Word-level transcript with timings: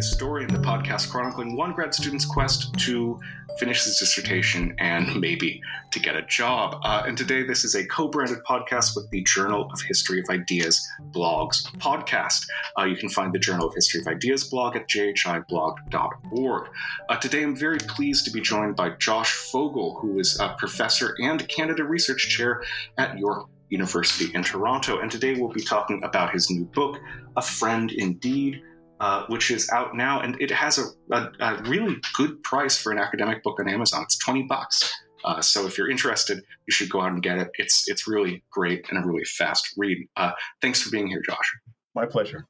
Historian, 0.00 0.50
the 0.50 0.58
podcast 0.58 1.10
chronicling 1.10 1.56
one 1.56 1.74
grad 1.74 1.94
student's 1.94 2.24
quest 2.24 2.72
to 2.78 3.20
finish 3.58 3.84
his 3.84 3.98
dissertation 3.98 4.74
and 4.78 5.20
maybe 5.20 5.60
to 5.90 6.00
get 6.00 6.16
a 6.16 6.22
job. 6.22 6.80
Uh, 6.82 7.02
and 7.06 7.18
today, 7.18 7.42
this 7.42 7.64
is 7.64 7.74
a 7.74 7.84
co 7.84 8.08
branded 8.08 8.38
podcast 8.48 8.96
with 8.96 9.10
the 9.10 9.22
Journal 9.24 9.68
of 9.70 9.78
History 9.82 10.18
of 10.18 10.24
Ideas 10.30 10.80
blogs 11.10 11.70
podcast. 11.76 12.46
Uh, 12.78 12.84
you 12.84 12.96
can 12.96 13.10
find 13.10 13.30
the 13.34 13.38
Journal 13.38 13.68
of 13.68 13.74
History 13.74 14.00
of 14.00 14.06
Ideas 14.06 14.44
blog 14.44 14.74
at 14.74 14.88
jhiblog.org. 14.88 16.68
Uh, 17.10 17.16
today, 17.16 17.42
I'm 17.42 17.54
very 17.54 17.78
pleased 17.80 18.24
to 18.24 18.30
be 18.30 18.40
joined 18.40 18.76
by 18.76 18.90
Josh 18.90 19.34
Fogel, 19.52 19.98
who 20.00 20.18
is 20.18 20.40
a 20.40 20.56
professor 20.58 21.14
and 21.18 21.46
Canada 21.48 21.84
Research 21.84 22.26
Chair 22.34 22.62
at 22.96 23.18
York 23.18 23.50
University 23.68 24.34
in 24.34 24.44
Toronto. 24.44 25.00
And 25.00 25.10
today, 25.10 25.34
we'll 25.34 25.52
be 25.52 25.62
talking 25.62 26.02
about 26.02 26.32
his 26.32 26.50
new 26.50 26.64
book, 26.64 26.98
A 27.36 27.42
Friend 27.42 27.92
Indeed 27.92 28.62
uh, 29.00 29.24
which 29.28 29.50
is 29.50 29.68
out 29.70 29.96
now, 29.96 30.20
and 30.20 30.40
it 30.40 30.50
has 30.50 30.78
a, 30.78 30.84
a, 31.14 31.32
a, 31.40 31.62
really 31.62 31.96
good 32.14 32.42
price 32.42 32.76
for 32.76 32.92
an 32.92 32.98
academic 32.98 33.42
book 33.42 33.58
on 33.58 33.66
Amazon. 33.66 34.02
It's 34.02 34.18
twenty 34.18 34.42
bucks. 34.42 34.92
Uh, 35.24 35.40
so 35.40 35.66
if 35.66 35.76
you're 35.76 35.90
interested, 35.90 36.42
you 36.66 36.72
should 36.72 36.90
go 36.90 37.00
out 37.00 37.12
and 37.12 37.22
get 37.22 37.38
it. 37.38 37.50
It's 37.54 37.88
it's 37.88 38.06
really 38.06 38.44
great 38.50 38.86
and 38.90 39.02
a 39.02 39.06
really 39.06 39.24
fast 39.24 39.72
read. 39.76 40.06
Uh, 40.16 40.32
thanks 40.60 40.82
for 40.82 40.90
being 40.90 41.06
here, 41.06 41.22
Josh. 41.26 41.56
My 41.94 42.04
pleasure. 42.06 42.46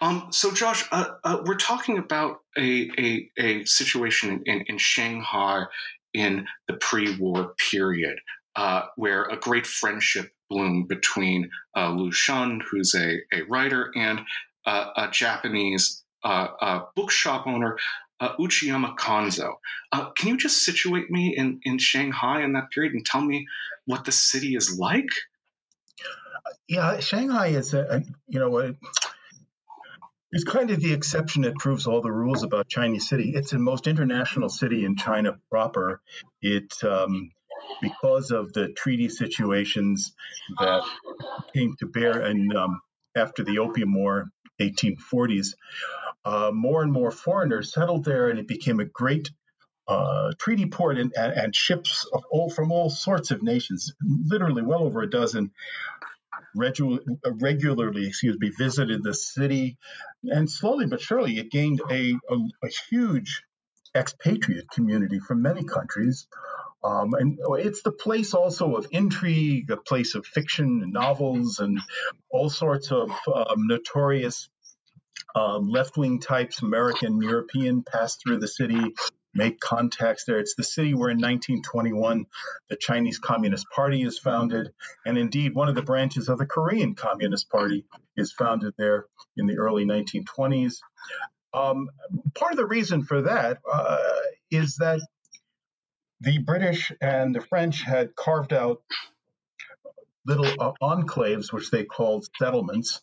Um, 0.00 0.28
so, 0.30 0.52
Josh, 0.52 0.84
uh, 0.90 1.06
uh, 1.24 1.42
we're 1.46 1.54
talking 1.54 1.96
about 1.96 2.40
a, 2.58 2.90
a, 2.98 3.30
a 3.38 3.64
situation 3.64 4.42
in, 4.46 4.64
in, 4.66 4.76
Shanghai 4.76 5.64
in 6.12 6.46
the 6.66 6.74
pre-war 6.74 7.54
period, 7.70 8.18
uh, 8.56 8.82
where 8.96 9.24
a 9.24 9.36
great 9.36 9.66
friendship 9.66 10.32
bloomed 10.50 10.88
between 10.88 11.50
Lu 11.76 12.10
Xun, 12.10 12.60
who's 12.68 12.94
a, 12.96 13.18
a 13.32 13.42
writer, 13.48 13.92
and 13.94 14.22
uh, 14.66 14.90
a 14.96 15.08
Japanese 15.10 16.02
uh, 16.24 16.48
uh, 16.60 16.80
bookshop 16.94 17.46
owner, 17.46 17.76
uh, 18.20 18.36
Uchiyama 18.36 18.96
Kanzo. 18.96 19.54
Uh, 19.90 20.10
can 20.10 20.28
you 20.28 20.36
just 20.36 20.64
situate 20.64 21.10
me 21.10 21.34
in, 21.36 21.60
in 21.64 21.78
Shanghai 21.78 22.42
in 22.42 22.52
that 22.52 22.70
period 22.70 22.92
and 22.94 23.04
tell 23.04 23.20
me 23.20 23.46
what 23.86 24.04
the 24.04 24.12
city 24.12 24.54
is 24.54 24.78
like? 24.78 25.08
Yeah, 26.68 27.00
Shanghai 27.00 27.48
is 27.48 27.74
a, 27.74 27.80
a 27.80 28.00
you 28.28 28.38
know 28.38 28.58
a, 28.58 28.74
it's 30.30 30.44
kind 30.44 30.70
of 30.70 30.80
the 30.80 30.92
exception 30.92 31.42
that 31.42 31.56
proves 31.56 31.86
all 31.86 32.00
the 32.00 32.12
rules 32.12 32.42
about 32.42 32.68
Chinese 32.68 33.08
city. 33.08 33.32
It's 33.34 33.50
the 33.50 33.58
most 33.58 33.86
international 33.86 34.48
city 34.48 34.84
in 34.84 34.96
China 34.96 35.36
proper. 35.50 36.00
It 36.40 36.72
um, 36.84 37.30
because 37.80 38.30
of 38.30 38.52
the 38.52 38.68
treaty 38.68 39.08
situations 39.08 40.14
that 40.58 40.82
came 41.54 41.74
to 41.78 41.86
bear 41.86 42.20
and 42.20 42.54
um, 42.56 42.80
after 43.16 43.44
the 43.44 43.58
Opium 43.58 43.94
War 43.94 44.30
1840s, 44.70 45.54
uh, 46.24 46.50
more 46.52 46.82
and 46.82 46.92
more 46.92 47.10
foreigners 47.10 47.72
settled 47.72 48.04
there, 48.04 48.28
and 48.28 48.38
it 48.38 48.48
became 48.48 48.80
a 48.80 48.84
great 48.84 49.30
uh, 49.88 50.32
treaty 50.38 50.66
port, 50.66 50.98
and, 50.98 51.12
and, 51.16 51.54
ships 51.54 52.08
all, 52.30 52.48
from 52.48 52.70
all 52.70 52.88
sorts 52.88 53.30
of 53.30 53.42
nations, 53.42 53.92
literally 54.00 54.62
well 54.62 54.84
over 54.84 55.02
a 55.02 55.10
dozen, 55.10 55.50
regu- 56.56 57.00
regularly, 57.40 58.06
excuse 58.06 58.38
me, 58.38 58.50
visited 58.56 59.02
the 59.02 59.14
city, 59.14 59.76
and 60.22 60.50
slowly 60.50 60.86
but 60.86 61.00
surely 61.00 61.38
it 61.38 61.50
gained 61.50 61.80
a, 61.90 62.14
a, 62.30 62.36
a 62.64 62.68
huge 62.90 63.42
expatriate 63.94 64.70
community 64.70 65.18
from 65.18 65.42
many 65.42 65.64
countries. 65.64 66.26
Um, 66.84 67.14
and 67.14 67.38
it's 67.58 67.82
the 67.82 67.92
place 67.92 68.34
also 68.34 68.74
of 68.74 68.88
intrigue, 68.90 69.70
a 69.70 69.76
place 69.76 70.14
of 70.14 70.26
fiction 70.26 70.80
and 70.82 70.92
novels, 70.92 71.60
and 71.60 71.78
all 72.30 72.50
sorts 72.50 72.90
of 72.90 73.10
um, 73.32 73.66
notorious 73.68 74.48
um, 75.34 75.68
left 75.68 75.96
wing 75.96 76.20
types, 76.20 76.62
American, 76.62 77.20
European, 77.20 77.82
pass 77.82 78.16
through 78.16 78.38
the 78.38 78.48
city, 78.48 78.94
make 79.34 79.60
contacts 79.60 80.24
there. 80.24 80.38
It's 80.38 80.54
the 80.54 80.64
city 80.64 80.94
where 80.94 81.10
in 81.10 81.18
1921 81.18 82.26
the 82.68 82.76
Chinese 82.76 83.18
Communist 83.18 83.66
Party 83.74 84.02
is 84.02 84.18
founded. 84.18 84.72
And 85.06 85.16
indeed, 85.16 85.54
one 85.54 85.68
of 85.68 85.74
the 85.74 85.82
branches 85.82 86.28
of 86.28 86.38
the 86.38 86.46
Korean 86.46 86.94
Communist 86.94 87.50
Party 87.50 87.84
is 88.16 88.32
founded 88.32 88.74
there 88.76 89.06
in 89.36 89.46
the 89.46 89.58
early 89.58 89.84
1920s. 89.84 90.76
Um, 91.54 91.90
part 92.34 92.52
of 92.52 92.58
the 92.58 92.66
reason 92.66 93.04
for 93.04 93.22
that 93.22 93.58
uh, 93.70 93.98
is 94.50 94.76
that 94.76 95.00
the 96.20 96.38
British 96.38 96.92
and 97.00 97.34
the 97.34 97.40
French 97.40 97.82
had 97.82 98.14
carved 98.14 98.52
out 98.52 98.82
little 100.24 100.46
uh, 100.46 100.72
enclaves, 100.80 101.52
which 101.52 101.70
they 101.70 101.84
called 101.84 102.28
settlements, 102.38 103.00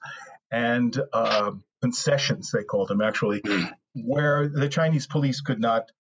and 0.52 0.98
uh, 1.14 1.52
concessions, 1.82 2.52
they 2.52 2.64
called 2.64 2.90
them 2.90 3.02
actually, 3.02 3.42
mm. 3.42 3.72
where 3.96 4.48
the 4.48 4.70
Chinese 4.70 5.08
police 5.08 5.42
could 5.42 5.60
not 5.60 5.92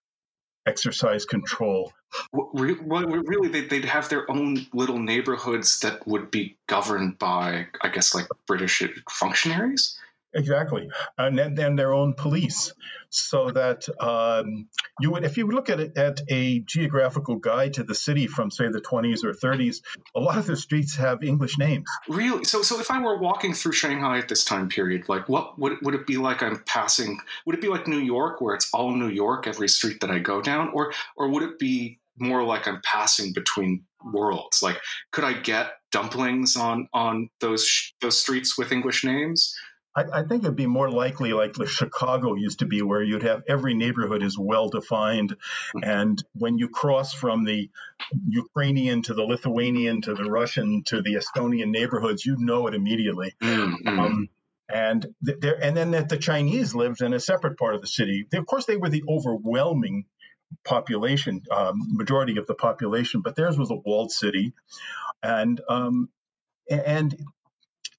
exercise 0.66 1.26
control. 1.26 1.92
Well, 2.34 2.50
really, 2.54 3.62
they'd 3.62 3.86
have 3.86 4.10
their 4.10 4.30
own 4.32 4.66
little 4.74 5.00
neighborhoods 5.00 5.80
that 5.82 6.08
would 6.08 6.32
be 6.32 6.58
governed 6.68 7.20
by, 7.20 7.68
I 7.82 7.90
guess, 7.90 8.16
like 8.16 8.28
British 8.48 8.84
functionaries? 9.10 9.98
Exactly, 10.34 10.90
and 11.18 11.38
then, 11.38 11.56
then 11.56 11.76
their 11.76 11.94
own 11.94 12.14
police, 12.14 12.74
so 13.10 13.50
that 13.50 13.88
um, 14.00 14.68
you 15.00 15.12
would, 15.12 15.24
if 15.24 15.38
you 15.38 15.48
look 15.48 15.70
at 15.70 15.80
it 15.80 15.98
at 15.98 16.22
a 16.30 16.60
geographical 16.60 17.38
guide 17.38 17.74
to 17.74 17.84
the 17.84 17.96
city 17.96 18.28
from 18.28 18.52
say 18.52 18.68
the 18.70 18.80
20s 18.80 19.24
or 19.24 19.34
30s, 19.34 19.78
a 20.16 20.20
lot 20.20 20.38
of 20.38 20.46
the 20.46 20.56
streets 20.56 20.96
have 20.98 21.24
English 21.24 21.58
names. 21.58 21.90
Really? 22.08 22.44
So, 22.44 22.62
so 22.62 22.80
if 22.80 22.92
I 22.92 23.02
were 23.02 23.18
walking 23.18 23.54
through 23.54 23.72
Shanghai 23.72 24.20
at 24.20 24.28
this 24.28 24.46
time 24.46 24.70
period, 24.70 25.10
like 25.10 25.28
what 25.28 25.58
would 25.58 25.78
would 25.82 25.96
it 25.96 26.06
be 26.06 26.18
like? 26.18 26.44
I'm 26.44 26.64
passing. 26.66 27.20
Would 27.46 27.56
it 27.56 27.62
be 27.62 27.70
like 27.70 27.88
New 27.88 28.00
York, 28.00 28.40
where 28.40 28.54
it's 28.54 28.70
all 28.74 28.94
New 28.94 29.10
York 29.10 29.48
every 29.48 29.70
street 29.70 30.02
that 30.02 30.12
I 30.12 30.20
go 30.20 30.42
down, 30.42 30.70
or 30.74 30.94
or 31.18 31.30
would 31.30 31.44
it 31.44 31.58
be 31.58 32.00
more 32.20 32.44
like 32.44 32.68
I'm 32.68 32.82
passing 32.84 33.34
between 33.34 33.86
worlds? 34.04 34.62
Like, 34.62 34.80
could 35.12 35.24
I 35.24 35.34
get 35.34 35.72
dumplings 35.92 36.56
on 36.56 36.88
on 36.94 37.30
those 37.40 37.94
those 38.02 38.20
streets 38.20 38.58
with 38.58 38.72
English 38.72 39.04
names? 39.04 39.56
I, 39.96 40.04
I, 40.20 40.24
think 40.24 40.44
it'd 40.44 40.56
be 40.56 40.68
more 40.68 40.90
likely 40.90 41.34
like 41.34 41.54
the 41.54 41.66
Chicago 41.66 42.36
used 42.36 42.60
to 42.60 42.66
be, 42.66 42.82
where 42.82 43.02
you'd 43.02 43.24
have 43.24 43.44
every 43.48 43.74
neighborhood 43.74 44.24
is 44.24 44.38
well 44.38 44.70
defined, 44.70 45.36
and 45.82 46.24
when 46.34 46.58
you 46.58 46.70
cross 46.70 47.14
from 47.14 47.44
the 47.44 47.70
Ukrainian 48.28 49.02
to 49.04 49.14
the 49.14 49.24
Lithuanian 49.24 50.02
to 50.04 50.14
the 50.14 50.30
Russian 50.30 50.84
to 50.88 51.02
the 51.02 51.16
Estonian 51.16 51.72
neighborhoods, 51.72 52.26
you 52.26 52.36
know 52.38 52.68
it 52.68 52.76
immediately. 52.76 53.34
Mm-hmm. 53.42 54.00
Um, 54.00 54.30
and 54.70 55.08
there, 55.22 55.62
and 55.62 55.76
then 55.76 55.92
that 55.92 56.10
the 56.10 56.18
Chinese 56.18 56.76
lived 56.76 57.02
in 57.02 57.14
a 57.14 57.20
separate 57.20 57.58
part 57.58 57.74
of 57.74 57.82
the 57.82 57.88
city. 57.88 58.28
Of 58.34 58.46
course, 58.46 58.66
they 58.66 58.78
were 58.78 58.90
the 58.90 59.04
overwhelming 59.10 60.06
population, 60.64 61.42
um, 61.52 61.76
majority 61.90 62.38
of 62.38 62.46
the 62.46 62.54
population, 62.54 63.22
but 63.22 63.36
theirs 63.36 63.58
was 63.58 63.72
a 63.72 63.76
walled 63.76 64.12
city, 64.12 64.54
and 65.24 65.60
um, 65.68 66.10
and 66.70 67.16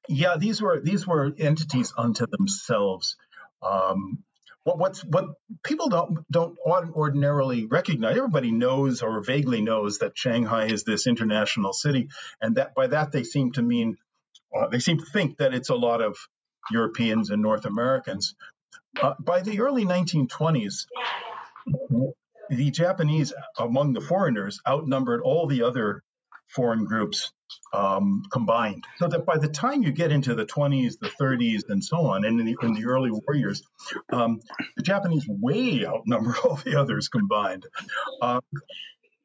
yeah, 0.09 0.37
these 0.37 0.61
were 0.61 0.81
these 0.81 1.07
were 1.07 1.33
entities 1.39 1.93
unto 1.97 2.27
themselves. 2.27 3.17
Um, 3.63 4.25
what 4.65 4.79
what's 4.79 5.01
what 5.05 5.27
people 5.63 5.89
don't 5.89 6.19
don't 6.31 6.59
ordinarily 6.67 7.67
recognize. 7.67 8.17
Everybody 8.17 8.51
knows 8.51 9.03
or 9.03 9.23
vaguely 9.23 9.63
knows 9.63 9.99
that 9.99 10.17
Shanghai 10.17 10.67
is 10.67 10.85
this 10.85 11.07
international 11.07 11.73
city, 11.73 12.09
and 12.41 12.57
that 12.57 12.75
by 12.75 12.89
that 12.89 13.13
they 13.13 13.25
seem 13.25 13.53
to 13.53 13.63
mean 13.63 13.97
uh, 14.57 14.69
they 14.69 14.81
seem 14.81 14.99
to 14.99 15.07
think 15.07 15.39
that 15.39 15.55
it's 15.55 15.71
a 15.71 15.75
lot 15.75 16.03
of 16.03 16.17
Europeans 16.71 17.31
and 17.31 17.43
North 17.43 17.65
Americans. 17.65 18.35
Uh, 19.01 19.15
by 19.21 19.41
the 19.41 19.61
early 19.61 19.85
1920s, 19.85 20.87
the 22.51 22.71
Japanese 22.71 23.33
among 23.59 23.93
the 23.93 24.01
foreigners 24.01 24.61
outnumbered 24.67 25.21
all 25.23 25.47
the 25.47 25.63
other 25.63 26.03
foreign 26.49 26.85
groups 26.85 27.33
um, 27.73 28.23
combined. 28.31 28.85
So 28.99 29.09
that 29.09 29.27
by 29.27 29.39
the 29.39 29.49
time 29.49 29.83
you 29.83 29.93
get 29.93 30.13
into 30.13 30.35
the 30.35 30.47
20s, 30.47 30.99
the 30.99 31.11
30s, 31.21 31.69
and 31.69 31.85
so 31.85 31.99
on, 32.07 32.25
and 32.25 32.41
in 32.41 32.47
the, 32.47 32.57
in 32.63 32.75
the 32.75 32.87
early 32.87 33.11
war 33.11 33.35
years, 33.35 33.63
um, 34.13 34.41
the 34.77 34.83
Japanese 34.83 35.27
way 35.29 35.87
outnumber 35.87 36.37
all 36.45 36.57
the 36.57 36.79
others 36.79 37.09
combined. 37.09 37.67
Uh, 38.21 38.41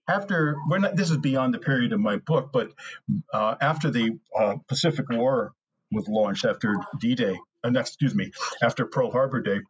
after 0.08 0.58
we're 0.70 0.80
not, 0.80 0.96
this 0.96 1.10
is 1.10 1.18
beyond 1.18 1.54
the 1.54 1.60
period 1.60 1.94
of 1.94 2.00
my 2.00 2.18
book, 2.18 2.52
but 2.54 2.72
uh, 3.34 3.56
after 3.60 3.90
the 3.90 4.20
uh, 4.38 4.56
Pacific 4.68 5.10
War 5.10 5.54
was 5.92 6.08
launched, 6.08 6.46
after 6.46 6.76
D-Day, 7.00 7.40
uh, 7.64 7.72
excuse 7.76 8.14
me, 8.14 8.32
after 8.62 8.86
Pearl 8.86 9.12
Harbor 9.12 9.42
Day, 9.42 9.62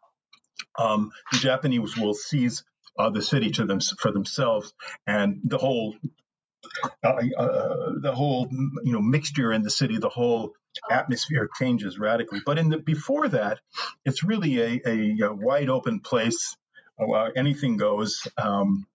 um, 0.77 1.11
the 1.31 1.37
Japanese 1.37 1.97
will 1.97 2.13
seize 2.13 2.63
uh, 2.97 3.09
the 3.09 3.21
city 3.21 3.51
to 3.51 3.65
them 3.65 3.79
for 3.99 4.11
themselves, 4.11 4.73
and 5.07 5.41
the 5.43 5.57
whole 5.57 5.95
uh, 7.03 7.07
uh, 7.37 7.91
the 8.01 8.13
whole 8.13 8.47
you 8.83 8.93
know 8.93 9.01
mixture 9.01 9.51
in 9.51 9.61
the 9.63 9.69
city, 9.69 9.97
the 9.97 10.09
whole 10.09 10.53
atmosphere 10.89 11.49
changes 11.57 11.97
radically. 11.97 12.39
But 12.45 12.57
in 12.57 12.69
the 12.69 12.77
before 12.77 13.27
that, 13.29 13.59
it's 14.03 14.23
really 14.23 14.59
a, 14.61 14.81
a, 14.85 15.19
a 15.27 15.33
wide 15.33 15.69
open 15.69 15.99
place. 15.99 16.55
Uh, 16.99 17.29
anything 17.35 17.77
goes, 17.77 18.25
um, 18.37 18.87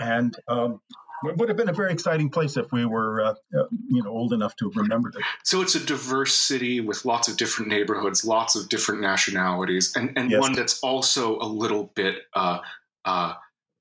and 0.00 0.34
um, 0.48 0.80
it 1.24 1.36
would 1.36 1.48
have 1.48 1.58
been 1.58 1.68
a 1.68 1.74
very 1.74 1.92
exciting 1.92 2.30
place 2.30 2.56
if 2.56 2.72
we 2.72 2.86
were, 2.86 3.20
uh, 3.20 3.34
uh, 3.58 3.64
you 3.88 4.02
know, 4.02 4.10
old 4.10 4.32
enough 4.32 4.56
to 4.56 4.70
have 4.70 4.76
remembered 4.76 5.14
it. 5.16 5.22
So 5.42 5.60
it's 5.60 5.74
a 5.74 5.84
diverse 5.84 6.34
city 6.34 6.80
with 6.80 7.04
lots 7.04 7.28
of 7.28 7.36
different 7.36 7.70
neighborhoods, 7.70 8.24
lots 8.24 8.56
of 8.56 8.68
different 8.68 9.02
nationalities, 9.02 9.94
and, 9.96 10.12
and 10.16 10.30
yes. 10.30 10.40
one 10.40 10.52
that's 10.52 10.80
also 10.80 11.38
a 11.38 11.44
little 11.44 11.90
bit 11.94 12.16
uh, 12.34 12.60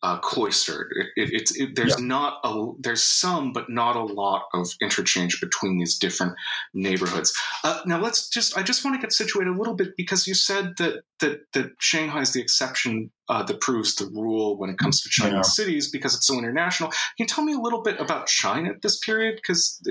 uh, 0.03 0.17
cloistered. 0.19 0.93
It, 0.95 1.07
it, 1.15 1.29
it's 1.33 1.55
it, 1.59 1.75
there's 1.75 1.99
yeah. 1.99 2.05
not 2.05 2.39
a 2.43 2.71
there's 2.79 3.03
some, 3.03 3.51
but 3.51 3.69
not 3.69 3.95
a 3.95 4.03
lot 4.03 4.43
of 4.53 4.69
interchange 4.81 5.41
between 5.41 5.79
these 5.79 5.97
different 5.97 6.33
neighborhoods. 6.73 7.33
Uh, 7.63 7.81
now 7.85 7.99
let's 7.99 8.29
just 8.29 8.57
I 8.57 8.63
just 8.63 8.85
want 8.85 8.95
to 8.95 9.01
get 9.01 9.11
situated 9.11 9.55
a 9.55 9.57
little 9.57 9.73
bit 9.73 9.95
because 9.97 10.27
you 10.27 10.35
said 10.35 10.73
that 10.77 11.01
that 11.19 11.39
that 11.53 11.71
Shanghai 11.79 12.21
is 12.21 12.33
the 12.33 12.41
exception 12.41 13.11
uh, 13.29 13.43
that 13.43 13.59
proves 13.59 13.95
the 13.95 14.05
rule 14.05 14.57
when 14.57 14.69
it 14.69 14.77
comes 14.77 15.01
to 15.01 15.09
Chinese 15.09 15.33
yeah. 15.33 15.41
cities 15.41 15.89
because 15.89 16.15
it's 16.15 16.27
so 16.27 16.37
international. 16.37 16.89
Can 16.89 16.97
you 17.19 17.25
tell 17.25 17.43
me 17.43 17.53
a 17.53 17.59
little 17.59 17.81
bit 17.81 17.99
about 17.99 18.27
China 18.27 18.69
at 18.69 18.81
this 18.83 18.99
period? 18.99 19.35
Because 19.35 19.81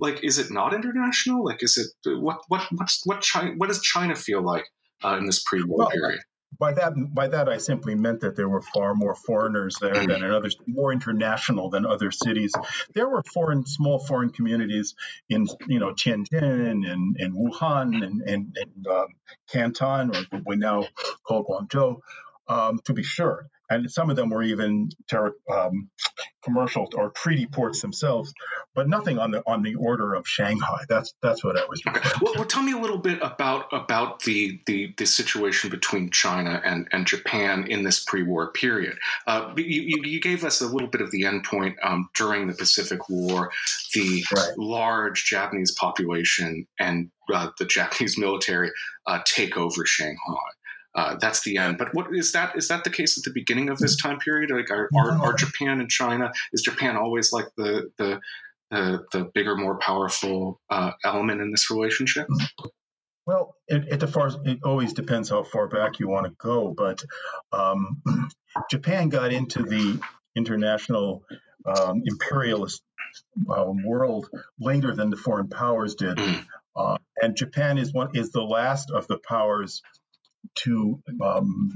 like, 0.00 0.22
is 0.24 0.38
it 0.38 0.50
not 0.50 0.74
international? 0.74 1.44
Like, 1.44 1.62
is 1.62 1.78
it 1.78 2.20
what 2.20 2.40
what 2.48 2.66
what's, 2.72 3.02
what 3.04 3.20
China 3.20 3.52
what 3.56 3.68
does 3.68 3.80
China 3.80 4.16
feel 4.16 4.42
like 4.42 4.64
uh, 5.04 5.16
in 5.16 5.26
this 5.26 5.42
pre-war 5.44 5.78
well, 5.78 5.90
period? 5.90 6.20
By 6.58 6.72
that 6.72 6.92
by 7.14 7.28
that 7.28 7.48
I 7.48 7.58
simply 7.58 7.94
meant 7.94 8.20
that 8.20 8.36
there 8.36 8.48
were 8.48 8.62
far 8.62 8.94
more 8.94 9.14
foreigners 9.14 9.76
there 9.80 9.94
than 9.94 10.22
in 10.22 10.30
other 10.30 10.50
more 10.66 10.92
international 10.92 11.70
than 11.70 11.86
other 11.86 12.10
cities. 12.10 12.52
There 12.94 13.08
were 13.08 13.22
foreign 13.22 13.66
small 13.66 13.98
foreign 13.98 14.30
communities 14.30 14.94
in 15.28 15.46
you 15.66 15.78
know 15.78 15.92
Tianjin 15.92 16.90
and, 16.90 17.16
and 17.18 17.34
Wuhan 17.34 18.04
and 18.04 18.22
and, 18.22 18.56
and 18.56 18.86
um, 18.86 19.06
Canton 19.50 20.14
or 20.14 20.22
what 20.30 20.42
we 20.46 20.56
now 20.56 20.86
call 21.26 21.44
Guangzhou, 21.44 22.00
um, 22.48 22.80
to 22.84 22.92
be 22.92 23.02
sure 23.02 23.48
and 23.70 23.90
some 23.90 24.10
of 24.10 24.16
them 24.16 24.30
were 24.30 24.42
even 24.42 24.88
ter- 25.08 25.34
um, 25.52 25.90
commercial 26.44 26.88
or 26.94 27.10
treaty 27.10 27.46
ports 27.46 27.80
themselves, 27.80 28.32
but 28.74 28.88
nothing 28.88 29.18
on 29.18 29.30
the 29.30 29.42
on 29.46 29.62
the 29.62 29.74
order 29.76 30.14
of 30.14 30.26
Shanghai. 30.28 30.84
That's 30.88 31.14
that's 31.22 31.42
what 31.42 31.56
I 31.58 31.64
was. 31.64 31.82
Okay. 31.88 32.10
Well, 32.20 32.34
well, 32.36 32.44
tell 32.44 32.62
me 32.62 32.72
a 32.72 32.78
little 32.78 32.98
bit 32.98 33.18
about 33.22 33.66
about 33.72 34.20
the 34.20 34.60
the, 34.66 34.94
the 34.98 35.06
situation 35.06 35.70
between 35.70 36.10
China 36.10 36.60
and, 36.64 36.88
and 36.92 37.06
Japan 37.06 37.66
in 37.68 37.82
this 37.84 38.04
pre-war 38.04 38.52
period. 38.52 38.96
Uh, 39.26 39.52
you, 39.56 40.00
you, 40.04 40.20
gave 40.20 40.44
us 40.44 40.60
a 40.60 40.66
little 40.66 40.88
bit 40.88 41.00
of 41.00 41.10
the 41.10 41.22
endpoint 41.22 41.74
um, 41.82 42.08
during 42.14 42.46
the 42.46 42.54
Pacific 42.54 43.08
War, 43.08 43.50
the 43.94 44.24
right. 44.34 44.52
large 44.56 45.24
Japanese 45.24 45.72
population 45.72 46.66
and 46.78 47.10
uh, 47.32 47.48
the 47.58 47.64
Japanese 47.64 48.18
military 48.18 48.70
uh, 49.06 49.20
take 49.26 49.56
over 49.56 49.84
Shanghai 49.84 50.53
uh, 50.94 51.16
that's 51.20 51.42
the 51.42 51.56
end. 51.56 51.78
But 51.78 51.94
what 51.94 52.06
is 52.12 52.32
that? 52.32 52.56
Is 52.56 52.68
that 52.68 52.84
the 52.84 52.90
case 52.90 53.18
at 53.18 53.24
the 53.24 53.32
beginning 53.32 53.68
of 53.68 53.78
this 53.78 53.96
time 53.96 54.18
period? 54.18 54.50
Like, 54.50 54.70
are, 54.70 54.88
are, 54.96 55.12
are 55.24 55.32
Japan 55.32 55.80
and 55.80 55.90
China? 55.90 56.32
Is 56.52 56.62
Japan 56.62 56.96
always 56.96 57.32
like 57.32 57.46
the 57.56 57.90
the 57.98 58.20
the, 58.70 59.04
the 59.12 59.30
bigger, 59.34 59.56
more 59.56 59.78
powerful 59.78 60.60
uh, 60.70 60.92
element 61.04 61.40
in 61.40 61.50
this 61.50 61.70
relationship? 61.70 62.26
Well, 63.26 63.54
it, 63.68 64.02
it, 64.02 64.06
far, 64.08 64.30
it 64.44 64.58
always 64.64 64.92
depends 64.92 65.30
how 65.30 65.44
far 65.44 65.68
back 65.68 65.98
you 65.98 66.08
want 66.08 66.26
to 66.26 66.32
go. 66.38 66.74
But 66.76 67.02
um, 67.52 68.02
Japan 68.70 69.08
got 69.08 69.32
into 69.32 69.62
the 69.62 70.00
international 70.36 71.22
um, 71.64 72.02
imperialist 72.04 72.82
uh, 73.48 73.72
world 73.84 74.28
later 74.58 74.94
than 74.94 75.10
the 75.10 75.16
foreign 75.16 75.48
powers 75.48 75.94
did. 75.94 76.18
Mm. 76.18 76.44
Uh, 76.76 76.96
and 77.22 77.36
Japan 77.36 77.78
is 77.78 77.92
one 77.92 78.10
is 78.14 78.32
the 78.32 78.42
last 78.42 78.90
of 78.90 79.06
the 79.06 79.18
powers 79.18 79.80
to 80.56 81.02
um, 81.22 81.72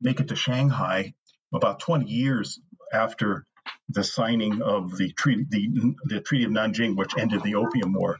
make 0.00 0.20
it 0.20 0.28
to 0.28 0.36
Shanghai 0.36 1.14
about 1.52 1.80
20 1.80 2.06
years 2.06 2.60
after 2.92 3.44
the 3.88 4.04
signing 4.04 4.62
of 4.62 4.96
the 4.96 5.12
treaty, 5.12 5.46
the, 5.48 5.94
the 6.04 6.20
Treaty 6.20 6.44
of 6.44 6.50
Nanjing, 6.50 6.96
which 6.96 7.16
ended 7.18 7.42
the 7.42 7.56
Opium 7.56 7.92
War. 7.92 8.18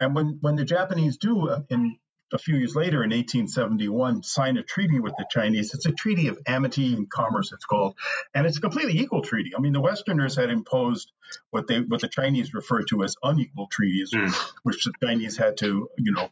And 0.00 0.14
when, 0.14 0.38
when 0.40 0.56
the 0.56 0.64
Japanese 0.64 1.18
do, 1.18 1.48
uh, 1.48 1.60
in 1.68 1.96
a 2.32 2.38
few 2.38 2.56
years 2.56 2.74
later, 2.74 3.02
in 3.02 3.10
1871, 3.10 4.22
sign 4.22 4.56
a 4.56 4.62
treaty 4.62 5.00
with 5.00 5.14
the 5.18 5.26
Chinese, 5.30 5.74
it's 5.74 5.86
a 5.86 5.92
treaty 5.92 6.28
of 6.28 6.38
amity 6.46 6.94
and 6.94 7.10
commerce. 7.10 7.52
It's 7.52 7.64
called, 7.64 7.96
and 8.34 8.46
it's 8.46 8.58
a 8.58 8.60
completely 8.60 8.98
equal 9.00 9.22
treaty. 9.22 9.52
I 9.56 9.60
mean, 9.60 9.72
the 9.72 9.80
Westerners 9.80 10.36
had 10.36 10.50
imposed 10.50 11.12
what 11.50 11.66
they 11.66 11.80
what 11.80 12.00
the 12.00 12.08
Chinese 12.08 12.54
referred 12.54 12.86
to 12.88 13.02
as 13.02 13.16
unequal 13.22 13.66
treaties, 13.66 14.12
mm. 14.14 14.32
which 14.62 14.84
the 14.84 14.92
Chinese 15.02 15.36
had 15.36 15.56
to, 15.58 15.88
you 15.98 16.12
know, 16.12 16.30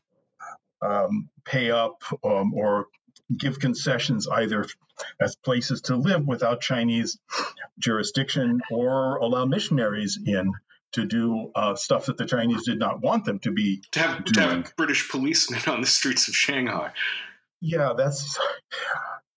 um, 0.82 1.28
pay 1.44 1.70
up 1.70 2.02
um, 2.24 2.54
or 2.54 2.86
give 3.36 3.58
concessions 3.58 4.28
either 4.28 4.66
as 5.20 5.36
places 5.36 5.82
to 5.82 5.96
live 5.96 6.26
without 6.26 6.60
Chinese 6.60 7.18
jurisdiction 7.78 8.60
or 8.70 9.16
allow 9.16 9.44
missionaries 9.44 10.18
in 10.24 10.52
to 10.92 11.04
do 11.04 11.50
uh, 11.54 11.74
stuff 11.74 12.06
that 12.06 12.16
the 12.16 12.26
Chinese 12.26 12.64
did 12.64 12.78
not 12.78 13.00
want 13.00 13.24
them 13.24 13.38
to 13.40 13.52
be 13.52 13.82
to 13.92 14.00
have, 14.00 14.24
to 14.24 14.40
have 14.40 14.76
British 14.76 15.10
policemen 15.10 15.60
on 15.66 15.80
the 15.80 15.86
streets 15.86 16.28
of 16.28 16.34
Shanghai. 16.34 16.92
Yeah, 17.60 17.92
that's 17.96 18.38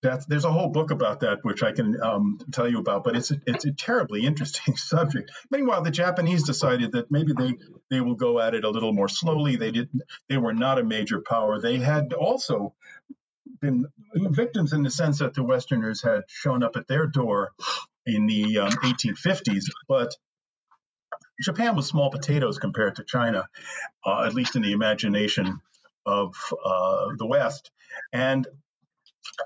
that's 0.01 0.25
there's 0.25 0.45
a 0.45 0.51
whole 0.51 0.69
book 0.69 0.91
about 0.91 1.19
that 1.19 1.39
which 1.43 1.61
I 1.63 1.71
can 1.71 2.01
um, 2.01 2.39
tell 2.51 2.67
you 2.67 2.79
about, 2.79 3.03
but 3.03 3.15
it's 3.15 3.31
a, 3.31 3.37
it's 3.45 3.65
a 3.65 3.71
terribly 3.71 4.25
interesting 4.25 4.75
subject. 4.77 5.31
Meanwhile, 5.49 5.83
the 5.83 5.91
Japanese 5.91 6.43
decided 6.43 6.93
that 6.93 7.11
maybe 7.11 7.33
they 7.33 7.55
they 7.89 8.01
will 8.01 8.15
go 8.15 8.39
at 8.39 8.55
it 8.55 8.63
a 8.63 8.69
little 8.69 8.93
more 8.93 9.09
slowly. 9.09 9.55
They 9.55 9.71
didn't 9.71 10.01
they 10.29 10.37
were 10.37 10.53
not 10.53 10.79
a 10.79 10.83
major 10.83 11.21
power. 11.21 11.59
They 11.59 11.77
had 11.77 12.13
also 12.13 12.73
been 13.61 13.85
victims 14.13 14.73
in 14.73 14.83
the 14.83 14.89
sense 14.89 15.19
that 15.19 15.33
the 15.33 15.43
Westerners 15.43 16.01
had 16.01 16.23
shown 16.27 16.63
up 16.63 16.75
at 16.75 16.87
their 16.87 17.07
door 17.07 17.51
in 18.05 18.25
the 18.25 18.59
um, 18.59 18.71
1850s, 18.71 19.65
but 19.87 20.15
Japan 21.41 21.75
was 21.75 21.87
small 21.87 22.09
potatoes 22.11 22.57
compared 22.57 22.95
to 22.95 23.03
China, 23.03 23.47
uh, 24.05 24.23
at 24.25 24.33
least 24.33 24.55
in 24.55 24.61
the 24.61 24.73
imagination 24.73 25.61
of 26.05 26.35
uh, 26.63 27.07
the 27.17 27.25
West. 27.25 27.71
And 28.11 28.47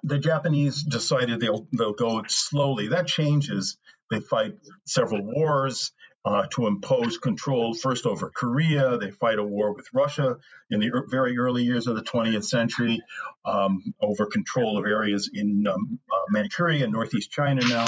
the 0.03 0.17
Japanese 0.17 0.83
decided 0.83 1.39
they'll 1.39 1.67
they'll 1.71 1.93
go 1.93 2.23
slowly. 2.27 2.89
That 2.89 3.07
changes. 3.07 3.77
They 4.09 4.19
fight 4.19 4.55
several 4.85 5.21
wars 5.23 5.91
uh, 6.25 6.47
to 6.51 6.65
impose 6.65 7.17
control 7.19 7.75
first 7.75 8.05
over 8.05 8.29
Korea. 8.29 8.97
They 8.97 9.11
fight 9.11 9.37
a 9.37 9.43
war 9.43 9.73
with 9.73 9.87
Russia 9.93 10.37
in 10.71 10.79
the 10.79 10.89
very 11.09 11.37
early 11.37 11.63
years 11.63 11.85
of 11.87 11.95
the 11.95 12.01
20th 12.01 12.45
century 12.45 13.01
um, 13.45 13.93
over 14.01 14.25
control 14.25 14.77
of 14.77 14.85
areas 14.85 15.29
in 15.31 15.65
um, 15.67 15.99
uh, 16.11 16.25
Manchuria 16.29 16.85
and 16.85 16.93
northeast 16.93 17.31
China 17.31 17.61
now. 17.67 17.85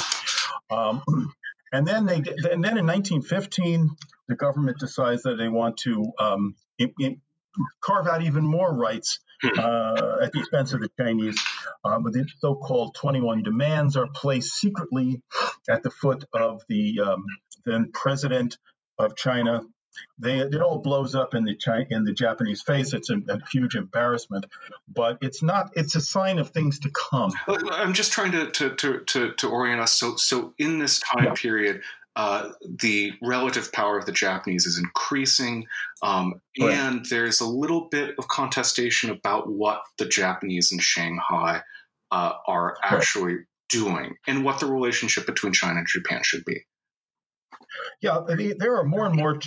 Um, 0.70 1.02
and 1.72 1.88
then 1.88 2.06
they 2.06 2.18
and 2.18 2.64
then 2.64 2.78
in 2.78 2.86
1915, 2.86 3.90
the 4.28 4.36
government 4.36 4.78
decides 4.80 5.24
that 5.24 5.38
they 5.38 5.48
want 5.48 5.78
to 5.78 6.06
um, 6.20 6.56
in, 6.78 6.94
in, 7.00 7.22
carve 7.82 8.08
out 8.08 8.22
even 8.22 8.44
more 8.44 8.72
rights. 8.72 9.20
Uh, 9.44 10.18
at 10.22 10.32
the 10.32 10.40
expense 10.40 10.74
of 10.74 10.82
the 10.82 10.90
Chinese. 11.00 11.38
Uh, 11.84 12.00
but 12.00 12.14
the 12.14 12.28
so-called 12.40 12.96
21 12.96 13.44
demands 13.44 13.96
are 13.96 14.08
placed 14.08 14.56
secretly 14.56 15.22
at 15.70 15.84
the 15.84 15.92
foot 15.92 16.26
of 16.34 16.62
the 16.70 17.00
um, 17.02 17.26
then 17.66 17.92
president 17.94 18.58
of 18.98 19.16
China. 19.16 19.62
They, 20.20 20.40
it 20.40 20.62
all 20.62 20.80
blows 20.80 21.16
up 21.16 21.34
in 21.34 21.44
the 21.44 21.56
China, 21.56 21.86
in 21.90 22.04
the 22.04 22.14
Japanese 22.14 22.62
face. 22.62 22.94
It's 22.94 23.10
a, 23.10 23.16
a, 23.30 23.40
huge 23.52 23.76
embarrassment, 23.76 24.46
but 24.88 25.18
it's 25.22 25.42
not. 25.42 25.72
It's 25.76 25.96
a 25.96 26.02
sign 26.02 26.38
of 26.38 26.52
things 26.52 26.80
to 26.82 26.92
come. 26.92 27.32
I'm 27.48 27.94
just 27.94 28.12
trying 28.12 28.32
to 28.34 28.52
to 28.52 28.76
to, 28.76 29.00
to, 29.00 29.34
to 29.34 29.50
orient 29.50 29.82
us. 29.82 29.94
So 29.94 30.16
so 30.16 30.54
in 30.60 30.78
this 30.78 31.00
time 31.00 31.26
yeah. 31.26 31.34
period, 31.34 31.82
uh, 32.18 32.50
the 32.82 33.14
relative 33.22 33.72
power 33.72 33.96
of 33.96 34.08
the 34.08 34.12
Japanese 34.12 34.66
is 34.66 34.80
increasing, 34.80 35.68
um, 36.02 36.42
right. 36.60 36.74
and 36.74 37.06
there's 37.12 37.42
a 37.42 37.46
little 37.46 37.90
bit 37.90 38.16
of 38.18 38.28
contestation 38.28 39.12
about 39.12 39.48
what 39.48 39.82
the 40.00 40.08
Japanese 40.08 40.72
in 40.72 40.80
Shanghai 40.80 41.62
uh, 42.10 42.34
are 42.48 42.76
actually 42.84 43.36
right. 43.36 43.46
doing 43.70 44.16
and 44.26 44.44
what 44.44 44.60
the 44.60 44.66
relationship 44.66 45.28
between 45.28 45.54
China 45.54 45.78
and 45.78 45.88
Japan 45.88 46.22
should 46.24 46.44
be. 46.44 46.60
Yeah, 48.02 48.22
there 48.58 48.78
are 48.78 48.84
more 48.84 49.06
and 49.06 49.16
more 49.16 49.40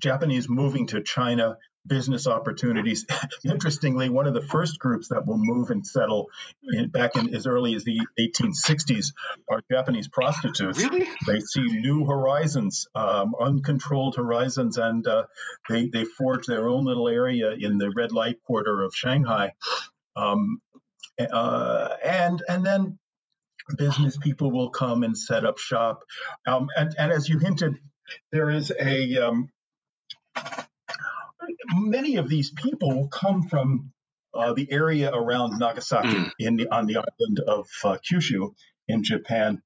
Japanese 0.00 0.48
moving 0.48 0.88
to 0.88 1.00
China 1.00 1.58
business 1.86 2.26
opportunities. 2.26 3.06
Interestingly, 3.44 4.08
one 4.08 4.26
of 4.26 4.34
the 4.34 4.42
first 4.42 4.78
groups 4.78 5.08
that 5.08 5.26
will 5.26 5.38
move 5.38 5.70
and 5.70 5.86
settle 5.86 6.28
in, 6.62 6.88
back 6.88 7.16
in 7.16 7.34
as 7.34 7.46
early 7.46 7.74
as 7.74 7.84
the 7.84 8.00
1860s 8.18 9.12
are 9.50 9.62
Japanese 9.70 10.08
prostitutes. 10.08 10.78
Really? 10.78 11.08
They 11.26 11.40
see 11.40 11.62
new 11.62 12.04
horizons, 12.04 12.86
um, 12.94 13.34
uncontrolled 13.38 14.16
horizons, 14.16 14.78
and 14.78 15.06
uh, 15.06 15.24
they 15.68 15.88
they 15.88 16.04
forge 16.04 16.46
their 16.46 16.68
own 16.68 16.84
little 16.84 17.08
area 17.08 17.50
in 17.52 17.78
the 17.78 17.90
red 17.90 18.12
light 18.12 18.36
quarter 18.46 18.82
of 18.82 18.94
Shanghai. 18.94 19.52
Um, 20.16 20.60
uh, 21.18 21.88
and 22.02 22.42
and 22.48 22.64
then 22.64 22.98
business 23.76 24.16
people 24.16 24.50
will 24.50 24.70
come 24.70 25.02
and 25.02 25.16
set 25.16 25.44
up 25.44 25.58
shop. 25.58 26.02
Um, 26.46 26.68
and, 26.76 26.94
and, 26.98 27.12
as 27.12 27.28
you 27.28 27.38
hinted, 27.38 27.78
there 28.30 28.50
is 28.50 28.72
a 28.78 29.16
um, 29.18 29.50
many 31.74 32.16
of 32.16 32.28
these 32.28 32.50
people 32.50 33.08
come 33.08 33.42
from 33.42 33.92
uh, 34.34 34.52
the 34.54 34.70
area 34.70 35.10
around 35.12 35.58
Nagasaki 35.58 36.08
mm. 36.08 36.30
in 36.38 36.56
the, 36.56 36.74
on 36.74 36.86
the 36.86 36.96
island 36.96 37.40
of 37.46 37.68
uh, 37.84 37.98
Kyushu 37.98 38.54
in 38.88 39.02
Japan. 39.02 39.62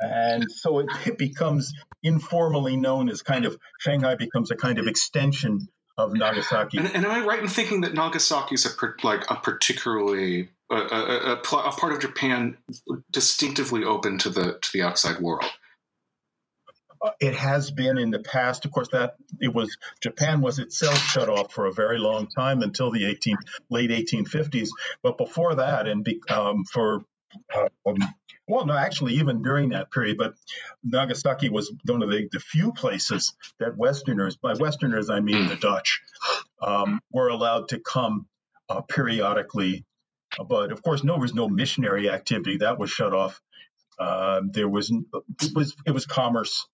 And 0.00 0.50
so 0.50 0.80
it, 0.80 0.86
it 1.06 1.18
becomes 1.18 1.72
informally 2.02 2.76
known 2.76 3.08
as 3.08 3.22
kind 3.22 3.44
of 3.44 3.56
Shanghai 3.78 4.14
becomes 4.14 4.50
a 4.50 4.56
kind 4.56 4.78
of 4.78 4.86
extension 4.86 5.68
of 5.98 6.12
Nagasaki. 6.12 6.78
And, 6.78 6.94
and 6.94 7.04
am 7.04 7.10
I 7.10 7.24
right 7.24 7.40
in 7.40 7.48
thinking 7.48 7.82
that 7.82 7.94
Nagasaki 7.94 8.54
is 8.54 8.66
a 8.66 8.70
like 9.02 9.30
a 9.30 9.36
particularly 9.36 10.50
a, 10.70 10.74
a, 10.74 10.78
a, 10.78 11.32
a, 11.32 11.72
part 11.72 11.92
of 11.92 12.00
Japan 12.00 12.56
distinctively 13.10 13.84
open 13.84 14.18
to 14.18 14.30
the 14.30 14.58
to 14.60 14.72
the 14.72 14.82
outside 14.82 15.20
world? 15.20 15.44
It 17.20 17.34
has 17.34 17.70
been 17.70 17.98
in 17.98 18.10
the 18.10 18.18
past. 18.18 18.64
Of 18.64 18.72
course, 18.72 18.88
that 18.92 19.14
it 19.40 19.52
was 19.54 19.76
Japan 20.00 20.40
was 20.40 20.58
itself 20.58 20.98
shut 20.98 21.28
off 21.28 21.52
for 21.52 21.66
a 21.66 21.72
very 21.72 21.98
long 21.98 22.26
time 22.28 22.62
until 22.62 22.90
the 22.90 23.06
18 23.06 23.36
late 23.70 23.90
1850s. 23.90 24.68
But 25.02 25.18
before 25.18 25.56
that, 25.56 25.86
and 25.86 26.04
be, 26.04 26.20
um, 26.28 26.64
for 26.64 27.04
uh, 27.54 27.68
um, 27.86 27.96
well, 28.48 28.64
no, 28.64 28.76
actually, 28.76 29.14
even 29.14 29.42
during 29.42 29.70
that 29.70 29.90
period, 29.90 30.18
but 30.18 30.34
Nagasaki 30.84 31.48
was 31.48 31.72
one 31.84 32.02
of 32.02 32.10
the, 32.10 32.28
the 32.30 32.38
few 32.38 32.72
places 32.72 33.34
that 33.58 33.76
Westerners, 33.76 34.36
by 34.36 34.54
Westerners 34.54 35.10
I 35.10 35.20
mean 35.20 35.48
the 35.48 35.56
Dutch, 35.56 36.00
um, 36.62 37.00
were 37.10 37.28
allowed 37.28 37.68
to 37.70 37.80
come 37.80 38.26
uh, 38.68 38.82
periodically. 38.82 39.84
But 40.48 40.70
of 40.70 40.82
course, 40.82 41.02
no, 41.02 41.14
there 41.14 41.22
was 41.22 41.34
no 41.34 41.48
missionary 41.48 42.08
activity 42.08 42.58
that 42.58 42.78
was 42.78 42.90
shut 42.90 43.12
off. 43.12 43.40
Uh, 43.98 44.42
there 44.52 44.68
was 44.68 44.90
it 44.90 45.54
was 45.54 45.74
it 45.86 45.90
was 45.90 46.06
commerce, 46.06 46.66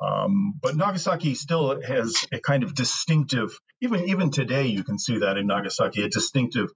um, 0.00 0.54
but 0.60 0.76
Nagasaki 0.76 1.34
still 1.34 1.80
has 1.82 2.26
a 2.32 2.38
kind 2.38 2.62
of 2.62 2.74
distinctive. 2.74 3.58
Even 3.80 4.08
even 4.08 4.30
today, 4.30 4.66
you 4.66 4.84
can 4.84 4.98
see 4.98 5.18
that 5.18 5.36
in 5.36 5.46
Nagasaki, 5.46 6.02
a 6.02 6.08
distinctive 6.08 6.70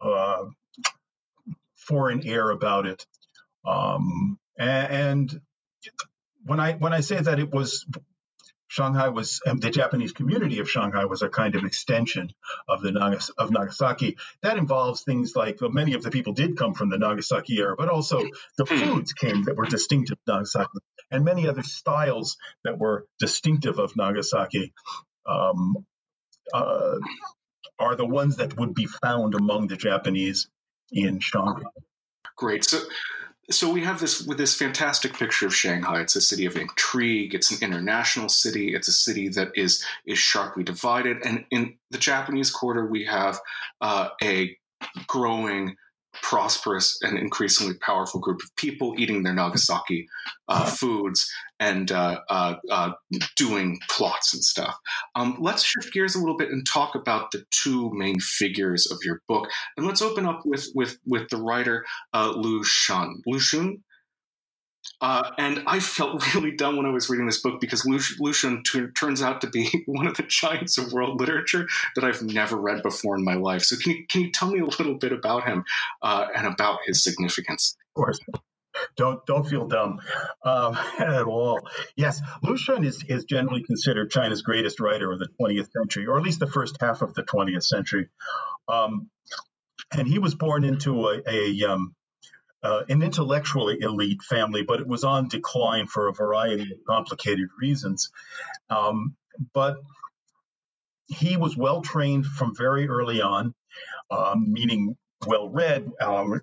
uh, 0.00 0.44
foreign 1.76 2.26
air 2.26 2.50
about 2.50 2.86
it. 2.86 3.06
Um, 3.66 4.38
and 4.58 5.40
when 6.44 6.60
I 6.60 6.72
when 6.72 6.92
I 6.92 7.00
say 7.00 7.20
that 7.20 7.38
it 7.38 7.50
was 7.52 7.86
Shanghai 8.68 9.08
was 9.08 9.40
um, 9.46 9.58
the 9.58 9.70
Japanese 9.70 10.12
community 10.12 10.58
of 10.58 10.70
Shanghai 10.70 11.06
was 11.06 11.22
a 11.22 11.28
kind 11.28 11.54
of 11.54 11.64
extension 11.64 12.30
of 12.68 12.82
the 12.82 12.92
Nagas, 12.92 13.30
of 13.30 13.50
Nagasaki. 13.50 14.18
That 14.42 14.58
involves 14.58 15.02
things 15.02 15.34
like 15.34 15.60
well, 15.60 15.70
many 15.70 15.94
of 15.94 16.02
the 16.02 16.10
people 16.10 16.34
did 16.34 16.56
come 16.56 16.74
from 16.74 16.90
the 16.90 16.98
Nagasaki 16.98 17.58
era, 17.58 17.76
but 17.76 17.88
also 17.88 18.22
the 18.58 18.64
hmm. 18.64 18.78
foods 18.78 19.12
came 19.14 19.44
that 19.44 19.56
were 19.56 19.64
distinctive 19.64 20.18
Nagasaki, 20.26 20.78
and 21.10 21.24
many 21.24 21.48
other 21.48 21.62
styles 21.62 22.36
that 22.64 22.78
were 22.78 23.06
distinctive 23.18 23.78
of 23.78 23.96
Nagasaki. 23.96 24.72
Um, 25.26 25.84
uh, 26.52 26.96
are 27.78 27.94
the 27.94 28.06
ones 28.06 28.36
that 28.36 28.56
would 28.58 28.74
be 28.74 28.86
found 28.86 29.34
among 29.34 29.68
the 29.68 29.76
Japanese 29.76 30.48
in 30.90 31.20
Shanghai. 31.20 31.62
Great. 32.36 32.64
So, 32.64 32.80
so 33.50 33.72
we 33.72 33.84
have 33.84 34.00
this 34.00 34.26
with 34.26 34.38
this 34.38 34.56
fantastic 34.56 35.14
picture 35.14 35.46
of 35.46 35.54
Shanghai. 35.54 36.00
It's 36.00 36.16
a 36.16 36.20
city 36.20 36.46
of 36.46 36.56
intrigue. 36.56 37.34
It's 37.34 37.50
an 37.50 37.58
international 37.62 38.28
city. 38.28 38.74
It's 38.74 38.88
a 38.88 38.92
city 38.92 39.28
that 39.30 39.52
is 39.54 39.84
is 40.06 40.18
sharply 40.18 40.64
divided. 40.64 41.18
And 41.24 41.44
in 41.50 41.76
the 41.90 41.98
Japanese 41.98 42.50
quarter, 42.50 42.86
we 42.86 43.04
have 43.06 43.38
uh, 43.80 44.08
a 44.22 44.56
growing 45.06 45.76
prosperous 46.22 46.98
and 47.02 47.18
increasingly 47.18 47.74
powerful 47.74 48.20
group 48.20 48.40
of 48.42 48.54
people 48.56 48.94
eating 48.98 49.22
their 49.22 49.34
Nagasaki 49.34 50.08
uh, 50.48 50.64
foods 50.64 51.30
and 51.60 51.90
uh, 51.90 52.20
uh, 52.28 52.54
uh, 52.70 52.92
doing 53.36 53.78
plots 53.88 54.32
and 54.34 54.44
stuff. 54.44 54.76
Um, 55.14 55.36
let's 55.40 55.64
shift 55.64 55.92
gears 55.92 56.14
a 56.14 56.18
little 56.18 56.36
bit 56.36 56.50
and 56.50 56.66
talk 56.66 56.94
about 56.94 57.30
the 57.30 57.44
two 57.50 57.90
main 57.94 58.20
figures 58.20 58.90
of 58.90 58.98
your 59.04 59.22
book, 59.28 59.48
and 59.76 59.86
let's 59.86 60.02
open 60.02 60.26
up 60.26 60.42
with 60.44 60.68
with 60.74 60.98
with 61.06 61.28
the 61.30 61.38
writer 61.38 61.84
uh, 62.14 62.32
Lu 62.34 62.62
Xun. 62.62 63.14
Lu 63.26 63.38
Xun. 63.38 63.80
Uh, 65.00 65.30
and 65.38 65.62
I 65.66 65.80
felt 65.80 66.22
really 66.34 66.52
dumb 66.52 66.76
when 66.76 66.86
I 66.86 66.90
was 66.90 67.08
reading 67.08 67.26
this 67.26 67.40
book 67.40 67.60
because 67.60 67.84
Lu, 67.84 67.98
Lu 68.18 68.32
t- 68.32 68.86
turns 68.98 69.22
out 69.22 69.40
to 69.42 69.46
be 69.48 69.70
one 69.86 70.06
of 70.06 70.16
the 70.16 70.24
giants 70.24 70.78
of 70.78 70.92
world 70.92 71.20
literature 71.20 71.66
that 71.94 72.04
I've 72.04 72.22
never 72.22 72.56
read 72.56 72.82
before 72.82 73.16
in 73.16 73.24
my 73.24 73.34
life. 73.34 73.62
So 73.62 73.76
can 73.76 73.92
you 73.92 74.06
can 74.08 74.22
you 74.22 74.32
tell 74.32 74.50
me 74.50 74.60
a 74.60 74.64
little 74.64 74.94
bit 74.94 75.12
about 75.12 75.44
him 75.44 75.64
uh, 76.02 76.26
and 76.34 76.46
about 76.46 76.80
his 76.86 77.02
significance? 77.02 77.76
Of 77.90 78.02
course. 78.02 78.20
Don't 78.96 79.24
don't 79.26 79.48
feel 79.48 79.66
dumb 79.66 80.00
um, 80.44 80.78
at 80.98 81.24
all. 81.24 81.60
Yes, 81.96 82.20
Lu 82.42 82.54
Xun 82.54 82.84
is, 82.84 83.04
is 83.08 83.24
generally 83.24 83.62
considered 83.64 84.10
China's 84.10 84.42
greatest 84.42 84.78
writer 84.78 85.10
of 85.10 85.18
the 85.18 85.28
20th 85.40 85.68
century, 85.76 86.06
or 86.06 86.16
at 86.16 86.22
least 86.22 86.38
the 86.38 86.46
first 86.46 86.76
half 86.80 87.02
of 87.02 87.14
the 87.14 87.22
20th 87.24 87.64
century. 87.64 88.08
Um, 88.68 89.10
and 89.96 90.06
he 90.06 90.18
was 90.18 90.34
born 90.34 90.64
into 90.64 91.08
a, 91.08 91.22
a 91.26 91.64
um, 91.64 91.94
uh, 92.62 92.82
an 92.88 93.02
intellectually 93.02 93.78
elite 93.80 94.22
family, 94.22 94.62
but 94.62 94.80
it 94.80 94.86
was 94.86 95.04
on 95.04 95.28
decline 95.28 95.86
for 95.86 96.08
a 96.08 96.12
variety 96.12 96.72
of 96.72 96.84
complicated 96.86 97.48
reasons. 97.60 98.10
Um, 98.70 99.16
but 99.54 99.78
he 101.06 101.36
was 101.36 101.56
well 101.56 101.80
trained 101.80 102.26
from 102.26 102.54
very 102.56 102.88
early 102.88 103.20
on, 103.22 103.54
um, 104.10 104.52
meaning 104.52 104.96
well 105.26 105.48
read 105.48 105.90
um, 106.00 106.40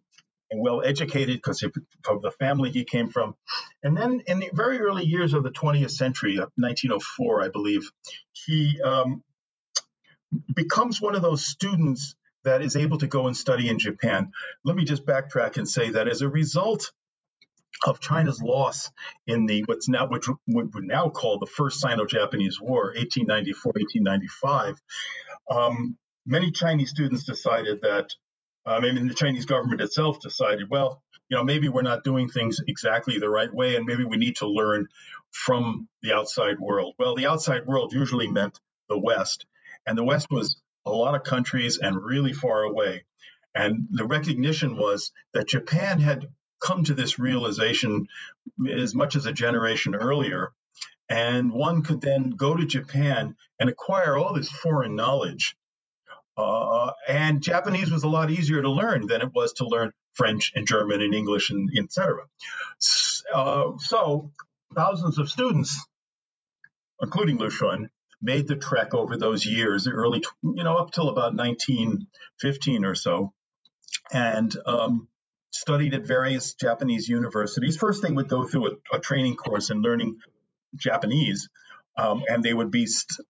and 0.52 0.62
well 0.62 0.82
educated 0.84 1.38
because 1.38 1.64
of 1.64 2.22
the 2.22 2.32
family 2.32 2.72
he 2.72 2.84
came 2.84 3.10
from. 3.10 3.36
And 3.84 3.96
then 3.98 4.22
in 4.28 4.40
the 4.40 4.50
very 4.54 4.80
early 4.80 5.06
years 5.06 5.34
of 5.34 5.44
the 5.44 5.52
20th 5.52 5.92
century, 5.92 6.38
1904, 6.38 7.44
I 7.44 7.50
believe, 7.50 7.92
he 8.32 8.82
um, 8.82 9.24
becomes 10.54 11.02
one 11.02 11.16
of 11.16 11.22
those 11.22 11.46
students 11.46 12.16
that 12.46 12.62
is 12.62 12.76
able 12.76 12.98
to 13.00 13.08
go 13.08 13.28
and 13.28 13.36
study 13.36 13.70
in 13.70 13.78
Japan. 13.78 14.32
Let 14.64 14.76
me 14.76 14.86
just 14.86 15.06
backtrack 15.06 15.58
and 15.58 15.68
say 15.68 15.92
that 15.92 16.08
as 16.08 16.22
a 16.22 16.30
result 16.30 16.92
of 17.86 18.00
China's 18.00 18.42
loss 18.42 18.90
in 19.28 19.46
the 19.46 19.64
what's 19.66 19.90
now 19.90 20.08
which 20.08 20.28
we 20.48 20.64
would 20.64 20.86
now 20.86 21.10
call 21.10 21.40
the 21.40 21.46
First 21.46 21.82
Sino-Japanese 21.82 22.60
War, 22.62 22.94
1894-1895, 22.96 24.78
um, 25.52 25.98
many 26.26 26.52
Chinese 26.52 26.90
students 26.90 27.26
decided 27.26 27.82
that. 27.82 28.12
I 28.68 28.80
mean, 28.80 29.08
the 29.08 29.14
Chinese 29.14 29.46
government 29.46 29.82
itself 29.82 30.20
decided, 30.20 30.72
well, 30.72 31.04
you 31.30 31.38
know, 31.38 31.44
maybe 31.44 31.70
we're 31.70 31.84
not 31.84 32.04
doing 32.04 32.30
things 32.30 32.60
exactly 32.68 33.20
the 33.20 33.30
right 33.30 33.54
way, 33.54 33.76
and 33.76 33.86
maybe 33.86 34.06
we 34.06 34.18
need 34.18 34.38
to 34.38 34.48
learn 34.48 34.88
from 35.30 35.88
the 36.02 36.14
outside 36.14 36.60
world. 36.60 36.96
Well, 36.98 37.14
the 37.14 37.28
outside 37.28 37.68
world 37.68 37.94
usually 37.94 38.28
meant 38.28 38.60
the 38.90 38.98
West, 38.98 39.46
and 39.86 39.96
the 39.96 40.04
West 40.04 40.32
was 40.32 40.58
a 40.86 40.92
lot 40.92 41.16
of 41.16 41.24
countries 41.24 41.78
and 41.78 42.04
really 42.04 42.34
far 42.34 42.64
away. 42.64 43.06
And 43.54 43.88
the 43.92 44.06
recognition 44.06 44.78
was 44.78 45.12
that 45.34 45.48
Japan 45.48 46.00
had 46.00 46.28
come 46.60 46.84
to 46.84 46.94
this 46.94 47.20
realization 47.20 48.08
as 48.70 48.94
much 48.94 49.16
as 49.16 49.26
a 49.26 49.34
generation 49.34 49.96
earlier. 49.96 50.52
And 51.08 51.52
one 51.52 51.84
could 51.84 52.02
then 52.02 52.32
go 52.32 52.56
to 52.56 52.66
Japan 52.66 53.36
and 53.60 53.70
acquire 53.70 54.18
all 54.18 54.34
this 54.34 54.50
foreign 54.50 54.96
knowledge. 54.96 55.56
Uh, 56.38 56.92
and 57.08 57.42
Japanese 57.42 57.92
was 57.92 58.04
a 58.04 58.10
lot 58.10 58.30
easier 58.30 58.62
to 58.62 58.70
learn 58.70 59.08
than 59.08 59.22
it 59.22 59.34
was 59.34 59.54
to 59.54 59.68
learn 59.68 59.92
French 60.14 60.52
and 60.56 60.68
German 60.68 61.02
and 61.02 61.14
English 61.14 61.50
and 61.50 61.70
etc. 61.78 62.24
Uh, 63.34 63.72
so 63.78 64.32
thousands 64.76 65.18
of 65.18 65.30
students, 65.30 65.80
including 67.02 67.38
Lu 67.38 67.50
Xun, 67.50 67.90
made 68.26 68.48
the 68.48 68.56
trek 68.56 68.94
over 68.94 69.18
those 69.18 69.46
years, 69.46 69.88
early, 69.88 70.24
you 70.44 70.64
know, 70.64 70.76
up 70.76 70.92
till 70.92 71.10
about 71.10 71.36
1915 71.36 72.84
or 72.84 72.96
so, 72.96 73.32
and 74.12 74.54
um, 74.66 75.08
studied 75.52 75.94
at 75.94 76.08
various 76.08 76.56
Japanese 76.56 77.08
universities. 77.08 77.78
First, 77.78 78.02
they 78.02 78.12
would 78.12 78.28
go 78.28 78.44
through 78.44 78.68
a, 78.68 78.98
a 78.98 79.00
training 79.00 79.36
course 79.36 79.70
in 79.70 79.82
learning 79.82 80.18
Japanese, 80.76 81.50
um, 81.98 82.24
and 82.28 82.44
they 82.44 82.54
would 82.54 82.72
be 82.72 82.88
st- 82.88 83.26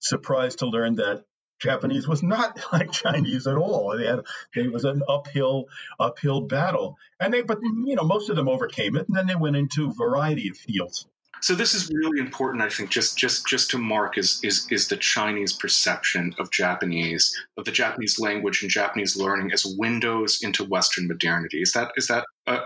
surprised 0.00 0.60
to 0.60 0.66
learn 0.66 0.96
that 0.96 1.24
Japanese 1.60 2.08
was 2.08 2.22
not 2.22 2.58
like 2.72 2.90
Chinese 2.90 3.46
at 3.46 3.56
all. 3.56 3.96
They 3.96 4.06
had 4.06 4.20
it 4.54 4.72
was 4.72 4.84
an 4.84 5.02
uphill 5.06 5.66
uphill 5.98 6.40
battle, 6.42 6.96
and 7.20 7.32
they 7.32 7.42
but 7.42 7.58
you 7.62 7.94
know 7.94 8.04
most 8.04 8.30
of 8.30 8.36
them 8.36 8.48
overcame 8.48 8.96
it, 8.96 9.06
and 9.06 9.16
then 9.16 9.26
they 9.26 9.36
went 9.36 9.56
into 9.56 9.88
a 9.88 9.92
variety 9.92 10.48
of 10.48 10.56
fields. 10.56 11.06
So 11.42 11.54
this 11.54 11.74
is 11.74 11.90
really 11.92 12.20
important, 12.20 12.62
I 12.62 12.68
think, 12.68 12.90
just 12.90 13.16
just 13.16 13.46
just 13.46 13.70
to 13.70 13.78
mark 13.78 14.18
is 14.18 14.40
is 14.42 14.66
is 14.70 14.88
the 14.88 14.96
Chinese 14.96 15.52
perception 15.52 16.34
of 16.38 16.50
Japanese, 16.50 17.34
of 17.56 17.64
the 17.64 17.72
Japanese 17.72 18.18
language 18.18 18.62
and 18.62 18.70
Japanese 18.70 19.16
learning 19.16 19.50
as 19.52 19.64
windows 19.78 20.38
into 20.42 20.64
Western 20.64 21.08
modernity. 21.08 21.60
Is 21.60 21.72
that 21.72 21.92
is 21.96 22.08
that 22.08 22.24
a, 22.46 22.58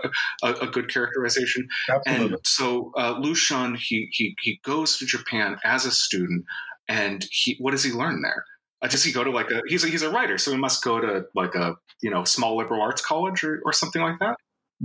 a, 0.43 0.53
a 0.61 0.67
good 0.67 0.91
characterization? 0.91 1.67
Absolutely. 1.89 2.33
And 2.33 2.37
so 2.45 2.91
uh, 2.97 3.15
Lu 3.19 3.33
Xun, 3.33 3.77
he 3.77 4.07
he 4.11 4.35
he 4.41 4.59
goes 4.63 4.97
to 4.97 5.05
Japan 5.05 5.57
as 5.63 5.85
a 5.85 5.91
student, 5.91 6.45
and 6.87 7.25
he 7.31 7.57
what 7.59 7.71
does 7.71 7.83
he 7.83 7.91
learn 7.91 8.21
there? 8.21 8.43
Uh, 8.81 8.87
does 8.87 9.03
he 9.03 9.11
go 9.11 9.23
to 9.23 9.31
like 9.31 9.51
a 9.51 9.61
he's 9.67 9.83
a, 9.83 9.87
he's 9.87 10.01
a 10.01 10.09
writer, 10.09 10.37
so 10.37 10.51
he 10.51 10.57
must 10.57 10.83
go 10.83 10.99
to 10.99 11.25
like 11.33 11.55
a 11.55 11.75
you 12.01 12.09
know 12.09 12.23
small 12.23 12.57
liberal 12.57 12.81
arts 12.81 13.01
college 13.01 13.43
or, 13.43 13.61
or 13.65 13.73
something 13.73 14.01
like 14.01 14.19
that? 14.19 14.35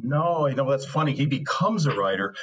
No, 0.03 0.47
you 0.47 0.55
know 0.55 0.71
that's 0.71 0.87
funny. 0.87 1.13
He 1.13 1.27
becomes 1.27 1.87
a 1.87 1.95
writer 1.95 2.35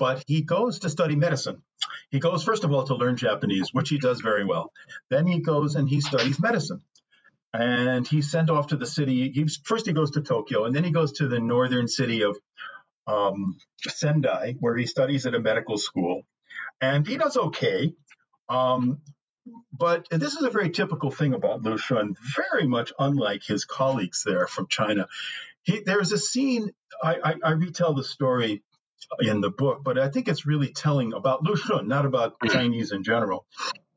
but 0.00 0.24
he 0.26 0.40
goes 0.40 0.78
to 0.78 0.88
study 0.88 1.14
medicine. 1.14 1.62
He 2.10 2.20
goes, 2.20 2.42
first 2.42 2.64
of 2.64 2.72
all, 2.72 2.84
to 2.84 2.94
learn 2.94 3.16
Japanese, 3.16 3.68
which 3.72 3.90
he 3.90 3.98
does 3.98 4.22
very 4.22 4.46
well. 4.46 4.72
Then 5.10 5.26
he 5.26 5.40
goes 5.40 5.76
and 5.76 5.86
he 5.86 6.00
studies 6.00 6.40
medicine. 6.40 6.80
And 7.52 8.08
he's 8.08 8.30
sent 8.30 8.48
off 8.48 8.68
to 8.68 8.76
the 8.76 8.86
city. 8.86 9.30
He's, 9.30 9.60
first, 9.62 9.86
he 9.86 9.92
goes 9.92 10.12
to 10.12 10.22
Tokyo, 10.22 10.64
and 10.64 10.74
then 10.74 10.84
he 10.84 10.90
goes 10.90 11.12
to 11.14 11.28
the 11.28 11.38
northern 11.38 11.86
city 11.86 12.22
of 12.22 12.38
um, 13.06 13.58
Sendai, 13.86 14.54
where 14.58 14.76
he 14.76 14.86
studies 14.86 15.26
at 15.26 15.34
a 15.34 15.40
medical 15.40 15.76
school, 15.76 16.22
and 16.80 17.06
he 17.06 17.18
does 17.18 17.36
okay. 17.36 17.92
Um, 18.48 19.02
but 19.76 20.06
this 20.10 20.34
is 20.34 20.42
a 20.42 20.50
very 20.50 20.70
typical 20.70 21.10
thing 21.10 21.34
about 21.34 21.62
Lu 21.62 21.76
Xun, 21.76 22.14
very 22.36 22.66
much 22.66 22.92
unlike 22.98 23.42
his 23.42 23.64
colleagues 23.64 24.22
there 24.24 24.46
from 24.46 24.66
China. 24.68 25.08
He, 25.62 25.80
there's 25.84 26.12
a 26.12 26.18
scene, 26.18 26.70
I, 27.02 27.16
I, 27.16 27.34
I, 27.44 27.50
retell 27.52 27.94
the 27.94 28.04
story 28.04 28.62
in 29.20 29.40
the 29.40 29.50
book, 29.50 29.82
but 29.84 29.98
I 29.98 30.08
think 30.08 30.28
it's 30.28 30.46
really 30.46 30.72
telling 30.72 31.12
about 31.12 31.42
Lu 31.42 31.54
Xun, 31.54 31.86
not 31.86 32.06
about 32.06 32.38
mm-hmm. 32.38 32.52
Chinese 32.52 32.92
in 32.92 33.02
general, 33.02 33.46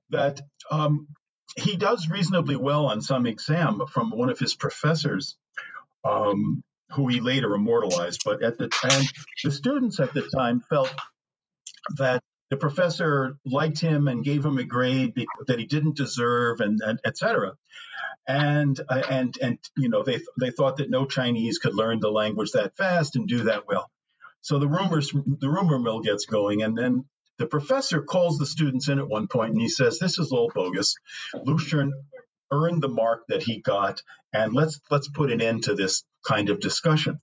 that 0.10 0.42
um, 0.72 1.08
he 1.56 1.76
does 1.76 2.10
reasonably 2.10 2.56
well 2.56 2.88
on 2.88 3.02
some 3.02 3.26
exam 3.26 3.82
from 3.92 4.12
one 4.12 4.30
of 4.30 4.40
his 4.40 4.56
professors. 4.56 5.38
Um, 6.06 6.64
who 6.92 7.08
he 7.08 7.20
later 7.22 7.56
immortalized, 7.56 8.22
but 8.24 8.44
at 8.44 8.58
the 8.58 8.68
time, 8.68 9.04
the 9.44 9.52
students 9.52 10.00
at 10.00 10.14
the 10.14 10.22
time 10.22 10.62
felt 10.70 10.94
that 11.98 12.22
the 12.50 12.58
professor 12.58 13.38
liked 13.46 13.80
him 13.80 14.08
and 14.08 14.24
gave 14.24 14.46
him 14.46 14.58
a 14.58 14.64
grade 14.64 15.14
that 15.48 15.60
he 15.60 15.66
didn't 15.66 15.98
deserve, 15.98 16.60
and, 16.60 16.80
and 16.86 17.00
et 17.04 17.18
cetera. 17.18 17.54
And 18.28 18.80
uh, 18.88 19.02
and 19.10 19.36
and 19.42 19.58
you 19.76 19.90
know 19.90 20.04
they 20.04 20.20
they 20.40 20.52
thought 20.52 20.78
that 20.78 20.90
no 20.90 21.06
Chinese 21.06 21.58
could 21.58 21.74
learn 21.74 22.00
the 22.00 22.12
language 22.12 22.52
that 22.52 22.78
fast 22.78 23.16
and 23.16 23.28
do 23.28 23.46
that 23.46 23.68
well. 23.68 23.90
So 24.44 24.60
the 24.60 24.68
rumors 24.68 25.12
the 25.12 25.50
rumor 25.50 25.80
mill 25.80 26.02
gets 26.02 26.26
going, 26.26 26.62
and 26.64 26.78
then 26.78 27.06
the 27.40 27.48
professor 27.48 28.02
calls 28.02 28.38
the 28.38 28.46
students 28.46 28.90
in 28.90 29.00
at 29.00 29.08
one 29.08 29.28
point 29.28 29.54
and 29.54 29.62
he 29.62 29.70
says, 29.70 29.98
"This 29.98 30.20
is 30.20 30.32
all 30.32 30.52
bogus. 30.54 30.96
Lu 31.34 31.56
Xun 31.58 31.92
earned 32.52 32.84
the 32.84 32.90
mark 32.90 33.24
that 33.30 33.42
he 33.42 33.62
got, 33.62 34.04
and 34.34 34.54
let's 34.54 34.82
let's 34.92 35.08
put 35.08 35.32
an 35.32 35.42
end 35.42 35.64
to 35.64 35.76
this 35.76 36.04
kind 36.28 36.50
of 36.50 36.60
discussion." 36.60 37.22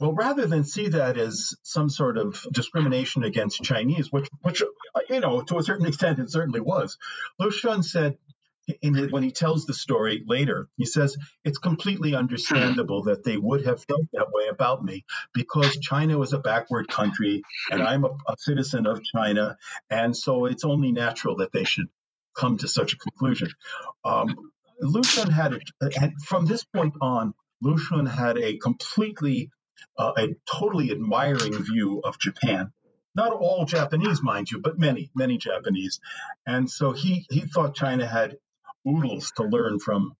Well, 0.00 0.12
rather 0.12 0.46
than 0.46 0.64
see 0.64 0.88
that 0.88 1.16
as 1.16 1.54
some 1.62 1.88
sort 1.88 2.18
of 2.18 2.46
discrimination 2.52 3.22
against 3.22 3.62
Chinese, 3.62 4.10
which, 4.10 4.28
which 4.42 4.62
you 5.08 5.20
know, 5.20 5.40
to 5.42 5.58
a 5.58 5.62
certain 5.62 5.86
extent, 5.86 6.18
it 6.18 6.30
certainly 6.30 6.60
was, 6.60 6.98
Lu 7.38 7.50
Xun 7.50 7.84
said, 7.84 8.18
the, 8.66 9.08
when 9.10 9.22
he 9.22 9.30
tells 9.30 9.66
the 9.66 9.74
story 9.74 10.22
later, 10.26 10.68
he 10.76 10.86
says, 10.86 11.16
It's 11.44 11.58
completely 11.58 12.14
understandable 12.14 13.04
that 13.04 13.24
they 13.24 13.36
would 13.36 13.64
have 13.66 13.84
felt 13.84 14.06
that 14.12 14.32
way 14.32 14.48
about 14.48 14.84
me 14.84 15.04
because 15.32 15.76
China 15.78 16.18
was 16.18 16.32
a 16.32 16.38
backward 16.38 16.88
country 16.88 17.42
and 17.70 17.82
I'm 17.82 18.04
a, 18.04 18.16
a 18.28 18.36
citizen 18.38 18.86
of 18.86 19.02
China. 19.02 19.56
And 19.90 20.16
so 20.16 20.46
it's 20.46 20.64
only 20.64 20.92
natural 20.92 21.36
that 21.36 21.52
they 21.52 21.64
should 21.64 21.88
come 22.34 22.58
to 22.58 22.68
such 22.68 22.94
a 22.94 22.98
conclusion. 22.98 23.50
Um, 24.04 24.50
Xun 24.82 25.30
had, 25.30 25.54
a, 25.54 26.10
from 26.24 26.46
this 26.46 26.64
point 26.64 26.94
on, 27.00 27.34
Lu 27.62 27.76
Xun 27.76 28.08
had 28.08 28.38
a 28.38 28.56
completely 28.58 29.50
uh, 29.96 30.12
a 30.16 30.34
totally 30.46 30.90
admiring 30.90 31.52
view 31.62 32.00
of 32.04 32.18
Japan. 32.18 32.72
Not 33.14 33.32
all 33.32 33.64
Japanese, 33.64 34.22
mind 34.22 34.50
you, 34.50 34.58
but 34.60 34.78
many, 34.78 35.10
many 35.14 35.38
Japanese. 35.38 36.00
And 36.46 36.68
so 36.68 36.92
he, 36.92 37.26
he 37.30 37.42
thought 37.42 37.76
China 37.76 38.06
had 38.06 38.38
oodles 38.88 39.32
to 39.36 39.44
learn 39.44 39.78
from 39.78 40.16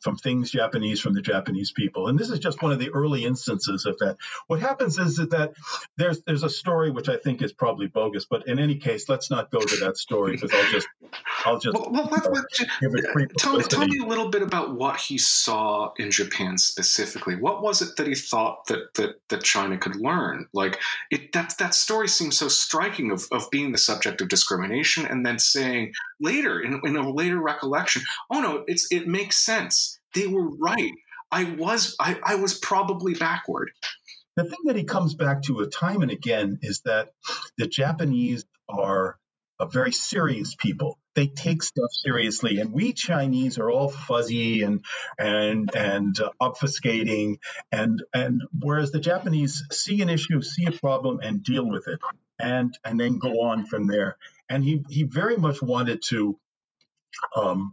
from 0.00 0.16
things 0.16 0.50
Japanese 0.50 1.00
from 1.00 1.14
the 1.14 1.22
Japanese 1.22 1.72
people. 1.72 2.08
And 2.08 2.18
this 2.18 2.30
is 2.30 2.38
just 2.38 2.62
one 2.62 2.72
of 2.72 2.78
the 2.78 2.90
early 2.90 3.24
instances 3.24 3.86
of 3.86 3.98
that. 3.98 4.16
What 4.46 4.60
happens 4.60 4.98
is 4.98 5.16
that 5.16 5.52
there's 5.96 6.22
there's 6.22 6.42
a 6.42 6.50
story 6.50 6.90
which 6.90 7.08
I 7.08 7.16
think 7.16 7.42
is 7.42 7.52
probably 7.52 7.86
bogus, 7.86 8.24
but 8.24 8.46
in 8.46 8.58
any 8.58 8.76
case, 8.76 9.08
let's 9.08 9.30
not 9.30 9.50
go 9.50 9.60
to 9.60 9.76
that 9.84 9.96
story 9.96 10.32
because 10.32 10.52
I'll 10.52 10.70
just 10.70 10.88
I'll 11.44 11.58
just 11.58 11.74
well, 11.74 11.90
well, 11.90 12.08
uh, 12.12 12.42
give 12.80 12.94
it 12.94 13.32
tell, 13.38 13.60
tell 13.60 13.86
me 13.86 13.98
a 14.02 14.06
little 14.06 14.28
bit 14.28 14.42
about 14.42 14.74
what 14.74 15.00
he 15.00 15.18
saw 15.18 15.92
in 15.98 16.10
Japan 16.10 16.58
specifically. 16.58 17.36
What 17.36 17.62
was 17.62 17.82
it 17.82 17.96
that 17.96 18.06
he 18.06 18.14
thought 18.14 18.66
that 18.66 18.94
that, 18.94 19.20
that 19.28 19.42
China 19.42 19.78
could 19.78 19.96
learn? 19.96 20.46
Like 20.52 20.78
it 21.10 21.32
that 21.32 21.54
that 21.58 21.74
story 21.74 22.08
seems 22.08 22.36
so 22.36 22.48
striking 22.48 23.10
of, 23.10 23.26
of 23.32 23.50
being 23.50 23.72
the 23.72 23.78
subject 23.78 24.20
of 24.20 24.28
discrimination 24.28 25.06
and 25.06 25.24
then 25.24 25.38
saying 25.38 25.92
later 26.20 26.60
in, 26.60 26.80
in 26.84 26.96
a 26.96 27.10
later 27.10 27.40
recollection, 27.40 28.02
oh 28.30 28.40
no, 28.40 28.64
it's 28.66 28.86
it 28.90 29.06
makes 29.06 29.27
sense. 29.32 29.98
They 30.14 30.26
were 30.26 30.48
right. 30.48 30.92
I 31.30 31.44
was 31.44 31.94
I, 32.00 32.18
I 32.24 32.34
was 32.36 32.58
probably 32.58 33.14
backward. 33.14 33.70
The 34.36 34.44
thing 34.44 34.58
that 34.66 34.76
he 34.76 34.84
comes 34.84 35.14
back 35.14 35.42
to 35.42 35.60
a 35.60 35.66
time 35.66 36.02
and 36.02 36.10
again 36.10 36.60
is 36.62 36.80
that 36.82 37.12
the 37.56 37.66
Japanese 37.66 38.44
are 38.68 39.18
a 39.60 39.66
very 39.66 39.92
serious 39.92 40.54
people. 40.54 40.98
They 41.14 41.26
take 41.26 41.64
stuff 41.64 41.90
seriously, 41.90 42.60
and 42.60 42.72
we 42.72 42.92
Chinese 42.92 43.58
are 43.58 43.70
all 43.70 43.88
fuzzy 43.88 44.62
and 44.62 44.84
and 45.18 45.74
and 45.74 46.18
uh, 46.20 46.30
obfuscating, 46.40 47.38
and 47.72 48.02
and 48.14 48.42
whereas 48.56 48.92
the 48.92 49.00
Japanese 49.00 49.64
see 49.72 50.00
an 50.00 50.08
issue, 50.08 50.40
see 50.42 50.66
a 50.66 50.72
problem, 50.72 51.18
and 51.20 51.42
deal 51.42 51.68
with 51.68 51.88
it, 51.88 51.98
and 52.38 52.78
and 52.84 53.00
then 53.00 53.18
go 53.18 53.42
on 53.42 53.66
from 53.66 53.88
there. 53.88 54.16
And 54.48 54.62
he 54.62 54.84
he 54.88 55.02
very 55.02 55.36
much 55.36 55.60
wanted 55.60 56.02
to 56.10 56.38
um, 57.34 57.72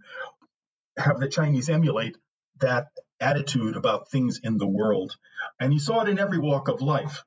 have 0.97 1.19
the 1.19 1.27
Chinese 1.27 1.69
emulate 1.69 2.17
that 2.60 2.88
attitude 3.19 3.75
about 3.75 4.10
things 4.10 4.39
in 4.43 4.58
the 4.58 4.67
world. 4.67 5.15
And 5.60 5.71
he 5.71 5.79
saw 5.79 6.01
it 6.01 6.10
in 6.10 6.19
every 6.19 6.39
walk 6.39 6.67
of 6.67 6.81
life. 6.81 7.23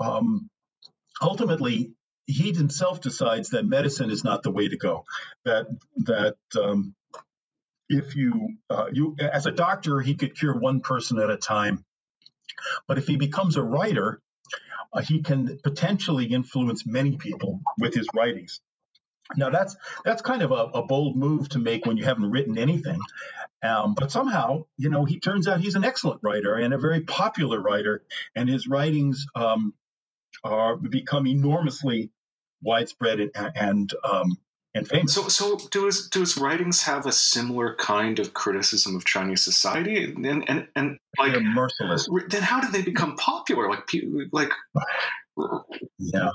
Um, 0.00 0.50
ultimately, 1.20 1.92
he 2.26 2.52
himself 2.52 3.00
decides 3.00 3.50
that 3.50 3.64
medicine 3.66 4.10
is 4.10 4.24
not 4.24 4.42
the 4.42 4.50
way 4.50 4.68
to 4.68 4.76
go. 4.76 5.04
That 5.44 5.66
that 5.98 6.36
um, 6.60 6.94
if 7.88 8.16
you 8.16 8.56
uh, 8.68 8.86
you 8.92 9.16
as 9.20 9.46
a 9.46 9.52
doctor, 9.52 10.00
he 10.00 10.14
could 10.14 10.36
cure 10.36 10.58
one 10.58 10.80
person 10.80 11.18
at 11.20 11.30
a 11.30 11.36
time, 11.36 11.84
but 12.88 12.98
if 12.98 13.06
he 13.06 13.16
becomes 13.16 13.56
a 13.56 13.62
writer, 13.62 14.20
uh, 14.92 15.02
he 15.02 15.22
can 15.22 15.58
potentially 15.62 16.26
influence 16.26 16.84
many 16.84 17.16
people 17.16 17.60
with 17.78 17.94
his 17.94 18.08
writings. 18.14 18.60
Now 19.36 19.50
that's 19.50 19.76
that's 20.04 20.22
kind 20.22 20.42
of 20.42 20.52
a, 20.52 20.70
a, 20.74 20.82
bold 20.82 21.16
move 21.16 21.48
to 21.50 21.58
make 21.58 21.84
when 21.84 21.96
you 21.96 22.04
haven't 22.04 22.30
written 22.30 22.58
anything, 22.58 23.00
um, 23.62 23.94
but 23.94 24.12
somehow 24.12 24.64
you 24.78 24.88
know 24.88 25.04
he 25.04 25.18
turns 25.18 25.48
out 25.48 25.60
he's 25.60 25.74
an 25.74 25.84
excellent 25.84 26.20
writer 26.22 26.54
and 26.54 26.72
a 26.72 26.78
very 26.78 27.00
popular 27.00 27.60
writer, 27.60 28.04
and 28.34 28.48
his 28.48 28.68
writings 28.68 29.26
um, 29.34 29.74
are 30.44 30.76
become 30.76 31.26
enormously 31.26 32.10
widespread 32.62 33.20
and 33.20 33.30
and, 33.34 33.92
um, 34.04 34.38
and 34.74 34.86
famous. 34.86 35.14
So, 35.14 35.28
so 35.28 35.56
do 35.70 35.86
his 35.86 36.08
do 36.08 36.20
his 36.20 36.36
writings 36.36 36.82
have 36.82 37.06
a 37.06 37.12
similar 37.12 37.74
kind 37.74 38.18
of 38.18 38.34
criticism 38.34 38.94
of 38.94 39.04
Chinese 39.04 39.42
society 39.42 40.04
and 40.04 40.48
and 40.48 40.68
and 40.76 40.98
like 41.18 41.32
They're 41.32 41.40
merciless? 41.40 42.08
Then 42.28 42.42
how 42.42 42.60
did 42.60 42.72
they 42.72 42.82
become 42.82 43.16
popular? 43.16 43.68
Like 43.68 43.88
like. 44.32 44.52
Yeah, 45.98 46.30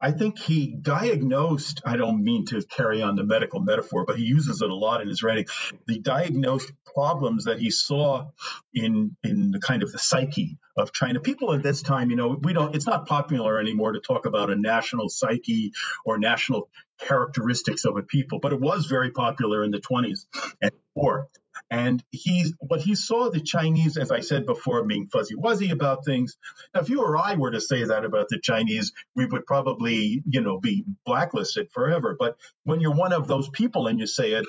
I 0.00 0.12
think 0.12 0.38
he 0.38 0.68
diagnosed, 0.80 1.82
I 1.84 1.96
don't 1.96 2.22
mean 2.22 2.46
to 2.46 2.62
carry 2.62 3.02
on 3.02 3.16
the 3.16 3.24
medical 3.24 3.60
metaphor, 3.60 4.04
but 4.06 4.16
he 4.16 4.24
uses 4.24 4.62
it 4.62 4.70
a 4.70 4.74
lot 4.74 5.00
in 5.00 5.08
his 5.08 5.22
writing. 5.22 5.46
The 5.86 5.98
diagnosed 5.98 6.72
problems 6.94 7.44
that 7.44 7.58
he 7.58 7.70
saw 7.70 8.28
in 8.72 9.16
in 9.22 9.50
the 9.50 9.60
kind 9.60 9.82
of 9.82 9.92
the 9.92 9.98
psyche 9.98 10.58
of 10.76 10.92
China. 10.92 11.20
People 11.20 11.52
at 11.52 11.62
this 11.62 11.82
time, 11.82 12.10
you 12.10 12.16
know, 12.16 12.38
we 12.40 12.52
don't 12.52 12.74
it's 12.74 12.86
not 12.86 13.06
popular 13.06 13.58
anymore 13.58 13.92
to 13.92 14.00
talk 14.00 14.26
about 14.26 14.50
a 14.50 14.56
national 14.56 15.08
psyche 15.08 15.72
or 16.04 16.18
national 16.18 16.68
characteristics 17.00 17.84
of 17.84 17.96
a 17.96 18.02
people, 18.02 18.38
but 18.40 18.52
it 18.52 18.60
was 18.60 18.86
very 18.86 19.10
popular 19.10 19.64
in 19.64 19.70
the 19.70 19.80
20s 19.80 20.26
and 20.62 20.72
before. 20.94 21.28
And 21.70 22.02
he, 22.10 22.52
what 22.60 22.80
he 22.80 22.94
saw 22.94 23.30
the 23.30 23.40
Chinese, 23.40 23.98
as 23.98 24.10
I 24.10 24.20
said 24.20 24.46
before, 24.46 24.84
being 24.84 25.08
fuzzy 25.08 25.34
wuzzy 25.34 25.70
about 25.70 26.04
things. 26.04 26.38
Now, 26.74 26.80
if 26.80 26.88
you 26.88 27.02
or 27.02 27.16
I 27.16 27.34
were 27.34 27.50
to 27.50 27.60
say 27.60 27.84
that 27.84 28.04
about 28.04 28.28
the 28.28 28.40
Chinese, 28.40 28.92
we 29.14 29.26
would 29.26 29.44
probably, 29.44 30.22
you 30.26 30.40
know, 30.40 30.58
be 30.58 30.84
blacklisted 31.04 31.70
forever. 31.72 32.16
But 32.18 32.36
when 32.64 32.80
you're 32.80 32.94
one 32.94 33.12
of 33.12 33.28
those 33.28 33.50
people 33.50 33.86
and 33.86 33.98
you 33.98 34.06
say 34.06 34.32
it 34.32 34.46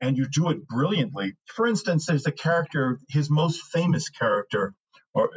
and 0.00 0.16
you 0.16 0.26
do 0.26 0.48
it 0.50 0.66
brilliantly, 0.66 1.36
for 1.46 1.66
instance, 1.66 2.06
there's 2.06 2.26
a 2.26 2.32
character, 2.32 2.98
his 3.08 3.28
most 3.28 3.60
famous 3.64 4.08
character, 4.08 4.74
or 5.12 5.30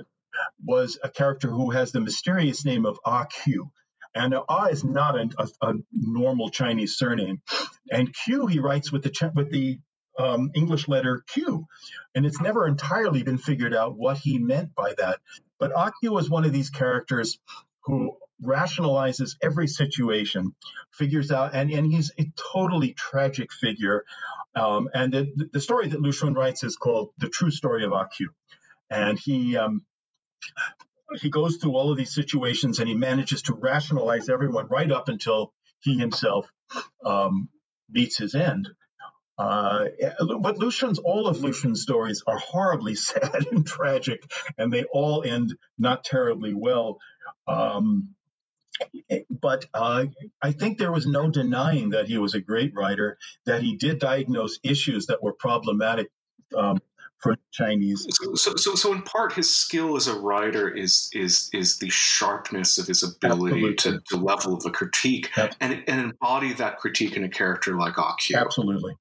was 0.64 0.98
a 1.04 1.10
character 1.10 1.50
who 1.50 1.72
has 1.72 1.92
the 1.92 2.00
mysterious 2.00 2.66
name 2.66 2.86
of 2.86 3.00
Ah 3.06 3.26
Q. 3.26 3.72
And 4.14 4.34
Ah 4.48 4.68
is 4.68 4.84
not 4.86 5.18
a, 5.18 5.30
a, 5.38 5.70
a, 5.70 5.74
normal 5.92 6.50
Chinese 6.50 6.98
surname. 6.98 7.42
And 7.92 8.14
Q 8.14 8.48
he 8.48 8.60
writes 8.60 8.90
with 8.92 9.04
the 9.04 9.32
with 9.36 9.52
the 9.52 9.80
um, 10.18 10.52
English 10.56 10.88
letter 10.88 11.24
Q. 11.28 11.68
And 12.14 12.26
it's 12.26 12.42
never 12.42 12.68
entirely 12.68 13.24
been 13.24 13.38
figured 13.38 13.74
out 13.74 13.98
what 13.98 14.18
he 14.18 14.40
meant 14.40 14.76
by 14.76 14.94
that. 14.98 15.20
But 15.60 15.74
Akio 15.74 16.20
is 16.20 16.30
one 16.30 16.46
of 16.46 16.54
these 16.54 16.70
characters 16.70 17.40
who 17.86 18.18
rationalizes 18.44 19.38
every 19.42 19.68
situation, 19.68 20.56
figures 20.92 21.32
out, 21.32 21.54
and, 21.54 21.72
and 21.72 21.92
he's 21.92 22.12
a 22.20 22.32
totally 22.54 22.94
tragic 22.94 23.52
figure. 23.54 24.04
Um, 24.56 24.90
and 24.94 25.14
the, 25.14 25.50
the 25.54 25.62
story 25.62 25.88
that 25.88 26.02
Lu 26.02 26.12
Xun 26.12 26.36
writes 26.36 26.64
is 26.64 26.76
called 26.76 27.12
The 27.18 27.30
True 27.30 27.52
Story 27.52 27.86
of 27.86 27.92
Akio. 27.92 28.28
And 28.90 29.18
he 29.18 29.58
um, 29.58 29.86
he 31.20 31.30
goes 31.30 31.58
through 31.58 31.76
all 31.76 31.92
of 31.92 31.98
these 31.98 32.14
situations 32.14 32.80
and 32.80 32.88
he 32.88 32.96
manages 32.96 33.44
to 33.44 33.54
rationalize 33.54 34.30
everyone 34.30 34.68
right 34.68 34.92
up 34.92 35.08
until 35.08 35.54
he 35.80 35.98
himself 35.98 36.48
um, 37.04 37.50
meets 37.90 38.18
his 38.18 38.36
end. 38.36 38.70
Uh, 39.38 39.86
but 40.40 40.58
Lu 40.58 40.68
Xun's, 40.68 41.00
all 41.00 41.28
of 41.28 41.42
Lu 41.42 41.52
Xun's 41.52 41.82
stories 41.82 42.24
are 42.26 42.38
horribly 42.38 42.96
sad 42.96 43.48
and 43.52 43.66
tragic, 43.66 44.24
and 44.58 44.72
they 44.72 44.86
all 44.86 45.24
end 45.24 45.56
not 45.78 46.04
terribly 46.04 46.54
well. 46.54 47.00
Um, 47.48 48.16
but 49.30 49.66
uh, 49.74 50.06
I 50.42 50.52
think 50.52 50.78
there 50.78 50.92
was 50.92 51.06
no 51.06 51.30
denying 51.30 51.92
that 51.92 52.08
he 52.08 52.18
was 52.18 52.34
a 52.34 52.42
great 52.42 52.74
writer, 52.76 53.18
that 53.46 53.62
he 53.62 53.78
did 53.78 54.00
diagnose 54.00 54.60
issues 54.64 55.08
that 55.08 55.24
were 55.24 55.34
problematic 55.34 56.08
um, 56.56 56.80
for 57.20 57.38
Chinese. 57.52 58.06
So, 58.36 58.56
so, 58.56 58.76
so, 58.76 58.94
in 58.94 59.02
part, 59.04 59.34
his 59.34 59.56
skill 59.56 59.96
as 59.96 60.08
a 60.08 60.20
writer 60.20 60.70
is 60.70 61.10
is 61.14 61.50
is 61.54 61.78
the 61.80 61.90
sharpness 61.90 62.78
of 62.78 62.88
his 62.88 63.02
ability 63.02 63.76
to, 63.76 64.02
to 64.10 64.18
level 64.18 64.58
the 64.58 64.72
critique 64.72 65.32
and, 65.38 65.84
and 65.88 66.02
embody 66.02 66.54
that 66.54 66.78
critique 66.78 67.16
in 67.16 67.24
a 67.24 67.30
character 67.30 67.78
like 67.78 67.96
Akio. 67.96 68.38
Absolutely 68.38 68.98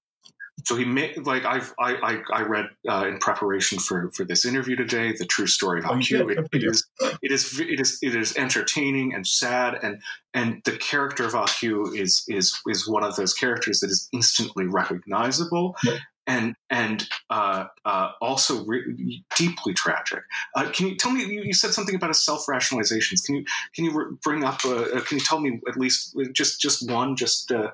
so 0.62 0.77
he 0.77 0.85
made 0.85 1.27
like 1.27 1.45
I've 1.45 1.75
I 1.79 1.95
I, 1.97 2.38
I 2.38 2.43
read 2.43 2.67
uh, 2.88 3.07
in 3.07 3.19
preparation 3.19 3.79
for 3.79 4.11
for 4.12 4.25
this 4.25 4.45
interview 4.45 4.77
today 4.77 5.12
the 5.12 5.27
true 5.27 5.47
story 5.47 5.81
of 5.81 5.87
Akio. 5.87 6.23
Oh, 6.23 6.29
it, 6.29 6.38
it 6.53 6.64
is 6.64 6.87
it 7.23 7.33
is 7.33 7.61
it 7.61 7.81
is 7.81 7.99
it 8.03 8.14
is 8.14 8.37
entertaining 8.37 9.14
and 9.14 9.27
sad 9.27 9.79
and 9.83 10.01
and 10.33 10.62
the 10.64 10.77
character 10.77 11.25
of 11.25 11.33
Akio 11.33 11.95
is 11.97 12.25
is 12.29 12.61
is 12.67 12.88
one 12.88 13.03
of 13.03 13.17
those 13.17 13.35
characters 13.35 13.81
that 13.81 13.90
is 13.90 14.09
instantly 14.12 14.67
recognizable. 14.67 15.77
Yeah. 15.85 15.99
And 16.27 16.55
and 16.71 17.07
uh, 17.29 17.67
uh, 17.85 18.12
also 18.23 18.64
re- 18.64 19.23
deeply 19.37 19.75
tragic. 19.75 20.23
Uh, 20.57 20.71
can 20.71 20.87
you 20.87 20.97
tell 20.97 21.11
me? 21.11 21.23
You, 21.23 21.43
you 21.43 21.53
said 21.53 21.75
something 21.75 21.95
about 21.95 22.09
his 22.09 22.25
self 22.25 22.47
rationalizations. 22.47 23.23
Can 23.27 23.35
you 23.35 23.45
can 23.75 23.85
you 23.85 23.90
re- 23.90 24.17
bring 24.23 24.43
up? 24.43 24.64
Uh, 24.64 24.85
uh, 24.85 25.01
can 25.03 25.19
you 25.19 25.23
tell 25.23 25.38
me 25.38 25.61
at 25.69 25.77
least 25.77 26.17
just 26.33 26.62
just 26.62 26.88
one, 26.90 27.14
just 27.14 27.49
to 27.49 27.73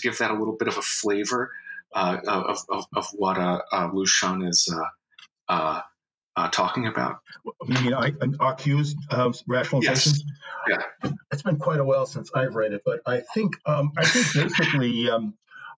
give 0.00 0.18
that 0.18 0.30
a 0.30 0.34
little 0.34 0.54
bit 0.54 0.68
of 0.68 0.76
a 0.76 0.82
flavor? 0.82 1.50
Uh, 1.92 2.18
of, 2.28 2.58
of, 2.68 2.86
of, 2.94 3.06
what 3.14 3.36
uh, 3.36 3.60
uh, 3.72 3.90
Lu 3.92 4.04
Xun 4.04 4.48
is 4.48 4.72
uh, 4.72 4.84
uh, 5.48 5.80
uh, 6.36 6.48
talking 6.50 6.86
about. 6.86 7.18
You 7.66 7.82
mean 7.82 7.94
I, 7.94 8.12
accused 8.40 8.96
rationalizations? 9.10 9.82
Yes. 9.82 10.22
Yeah. 10.68 11.10
It's 11.32 11.42
been 11.42 11.56
quite 11.56 11.80
a 11.80 11.84
while 11.84 12.06
since 12.06 12.30
I've 12.32 12.54
read 12.54 12.72
it, 12.72 12.82
but 12.84 13.00
I 13.06 13.22
think 13.34 13.56
um, 13.66 13.92
I 13.96 14.04
think 14.04 14.26
basically 14.34 15.10
um, 15.10 15.34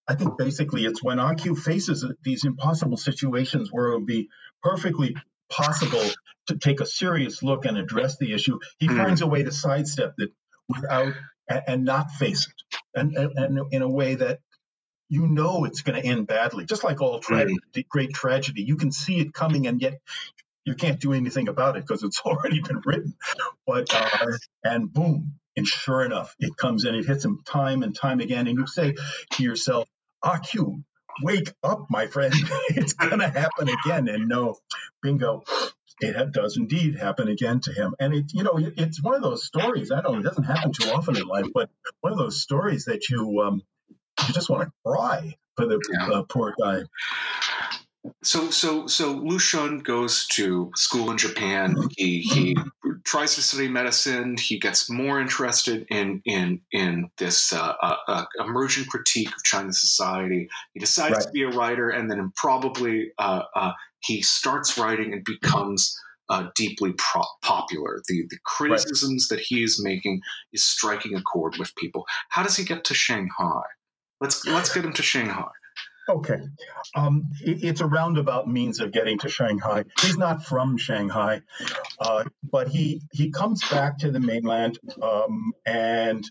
I 0.07 0.15
think 0.15 0.37
basically 0.37 0.85
it's 0.85 1.03
when 1.03 1.17
Akio 1.17 1.57
faces 1.57 2.05
these 2.23 2.45
impossible 2.45 2.97
situations 2.97 3.69
where 3.71 3.87
it 3.87 3.95
would 3.95 4.05
be 4.05 4.29
perfectly 4.61 5.15
possible 5.49 6.03
to 6.47 6.57
take 6.57 6.81
a 6.81 6.85
serious 6.85 7.41
look 7.41 7.65
and 7.65 7.77
address 7.77 8.17
the 8.17 8.33
issue. 8.33 8.59
He 8.79 8.87
mm. 8.87 8.97
finds 8.97 9.21
a 9.21 9.27
way 9.27 9.43
to 9.43 9.51
sidestep 9.51 10.15
it 10.17 10.31
without 10.67 11.13
and, 11.47 11.61
and 11.67 11.85
not 11.85 12.11
face 12.11 12.47
it, 12.47 12.79
and, 12.93 13.15
and, 13.15 13.37
and 13.37 13.59
in 13.71 13.81
a 13.81 13.89
way 13.89 14.15
that 14.15 14.39
you 15.09 15.27
know 15.27 15.65
it's 15.65 15.81
going 15.81 16.01
to 16.01 16.07
end 16.07 16.27
badly. 16.27 16.65
Just 16.65 16.83
like 16.83 17.01
all 17.01 17.19
tragedy, 17.19 17.57
mm. 17.75 17.87
great 17.87 18.13
tragedy, 18.13 18.63
you 18.63 18.77
can 18.77 18.91
see 18.91 19.19
it 19.19 19.33
coming, 19.33 19.67
and 19.67 19.81
yet 19.81 19.99
you 20.65 20.75
can't 20.75 20.99
do 20.99 21.13
anything 21.13 21.47
about 21.47 21.77
it 21.77 21.85
because 21.85 22.03
it's 22.03 22.19
already 22.25 22.61
been 22.61 22.81
written. 22.85 23.15
But 23.65 23.93
uh, 23.93 24.37
and 24.63 24.91
boom, 24.91 25.35
and 25.55 25.67
sure 25.67 26.03
enough, 26.03 26.35
it 26.39 26.55
comes 26.57 26.85
and 26.85 26.95
It 26.95 27.05
hits 27.05 27.25
him 27.25 27.41
time 27.45 27.83
and 27.83 27.95
time 27.95 28.19
again, 28.19 28.47
and 28.47 28.57
you 28.57 28.67
say 28.67 28.95
to 29.33 29.43
yourself, 29.43 29.87
"Akio, 30.23 30.83
wake 31.21 31.53
up, 31.63 31.87
my 31.89 32.07
friend! 32.07 32.33
it's 32.69 32.93
going 32.93 33.19
to 33.19 33.29
happen 33.29 33.69
again." 33.69 34.07
And 34.07 34.27
no, 34.27 34.57
bingo. 35.01 35.43
It 35.99 36.33
does 36.33 36.57
indeed 36.57 36.97
happen 36.97 37.29
again 37.29 37.61
to 37.61 37.71
him, 37.71 37.95
and 37.99 38.13
it 38.13 38.33
you 38.33 38.43
know 38.43 38.57
it's 38.57 39.01
one 39.01 39.15
of 39.15 39.21
those 39.21 39.45
stories. 39.45 39.91
I 39.91 40.01
don't 40.01 40.13
know 40.13 40.19
it 40.19 40.23
doesn't 40.23 40.43
happen 40.43 40.71
too 40.71 40.89
often 40.89 41.15
in 41.15 41.27
life, 41.27 41.45
but 41.53 41.69
one 42.01 42.11
of 42.11 42.19
those 42.19 42.41
stories 42.41 42.85
that 42.85 43.07
you 43.09 43.41
um, 43.41 43.61
you 44.27 44.33
just 44.33 44.49
want 44.49 44.63
to 44.63 44.71
cry 44.85 45.35
for 45.55 45.65
the 45.65 45.79
yeah. 45.93 46.07
uh, 46.07 46.23
poor 46.23 46.53
guy. 46.59 46.83
So, 48.21 48.49
so, 48.49 48.85
so 48.87 49.13
Lu 49.13 49.37
Xun 49.37 49.83
goes 49.83 50.27
to 50.27 50.71
school 50.75 51.11
in 51.11 51.17
Japan. 51.17 51.75
Mm-hmm. 51.75 51.87
He 51.95 52.19
he 52.19 52.57
tries 53.05 53.35
to 53.35 53.41
study 53.41 53.69
medicine. 53.69 54.35
He 54.37 54.59
gets 54.59 54.89
more 54.89 55.21
interested 55.21 55.85
in 55.89 56.21
in 56.25 56.59
in 56.73 57.09
this 57.17 57.53
uh, 57.53 57.73
uh, 57.81 57.95
uh 58.07 58.25
emergent 58.39 58.87
critique 58.89 59.29
of 59.29 59.43
Chinese 59.43 59.79
society. 59.79 60.49
He 60.73 60.81
decides 60.81 61.15
right. 61.15 61.23
to 61.23 61.31
be 61.31 61.43
a 61.43 61.49
writer, 61.49 61.89
and 61.89 62.11
then 62.11 62.31
probably 62.35 63.11
uh, 63.19 63.43
uh, 63.55 63.71
he 63.99 64.21
starts 64.21 64.77
writing 64.77 65.13
and 65.13 65.23
becomes. 65.23 65.97
Uh, 66.29 66.47
deeply 66.55 66.93
pro- 66.97 67.21
popular. 67.41 68.01
The 68.07 68.25
the 68.29 68.37
criticisms 68.45 69.27
right. 69.29 69.37
that 69.37 69.45
he 69.45 69.61
is 69.61 69.83
making 69.83 70.21
is 70.53 70.63
striking 70.63 71.15
a 71.15 71.21
chord 71.21 71.57
with 71.59 71.75
people. 71.75 72.05
How 72.29 72.43
does 72.43 72.55
he 72.55 72.63
get 72.63 72.85
to 72.85 72.93
Shanghai? 72.93 73.61
Let's 74.21 74.45
let's 74.45 74.73
get 74.73 74.85
him 74.85 74.93
to 74.93 75.03
Shanghai. 75.03 75.49
Okay. 76.09 76.39
Um, 76.95 77.29
it, 77.41 77.63
it's 77.63 77.81
a 77.81 77.85
roundabout 77.85 78.47
means 78.47 78.79
of 78.79 78.91
getting 78.91 79.19
to 79.19 79.29
Shanghai. 79.29 79.85
He's 80.01 80.17
not 80.17 80.43
from 80.43 80.77
Shanghai, 80.77 81.41
uh, 81.99 82.25
but 82.43 82.67
he, 82.67 83.01
he 83.11 83.31
comes 83.31 83.67
back 83.69 83.99
to 83.99 84.11
the 84.11 84.19
mainland. 84.19 84.79
Um, 85.01 85.53
and 85.65 86.29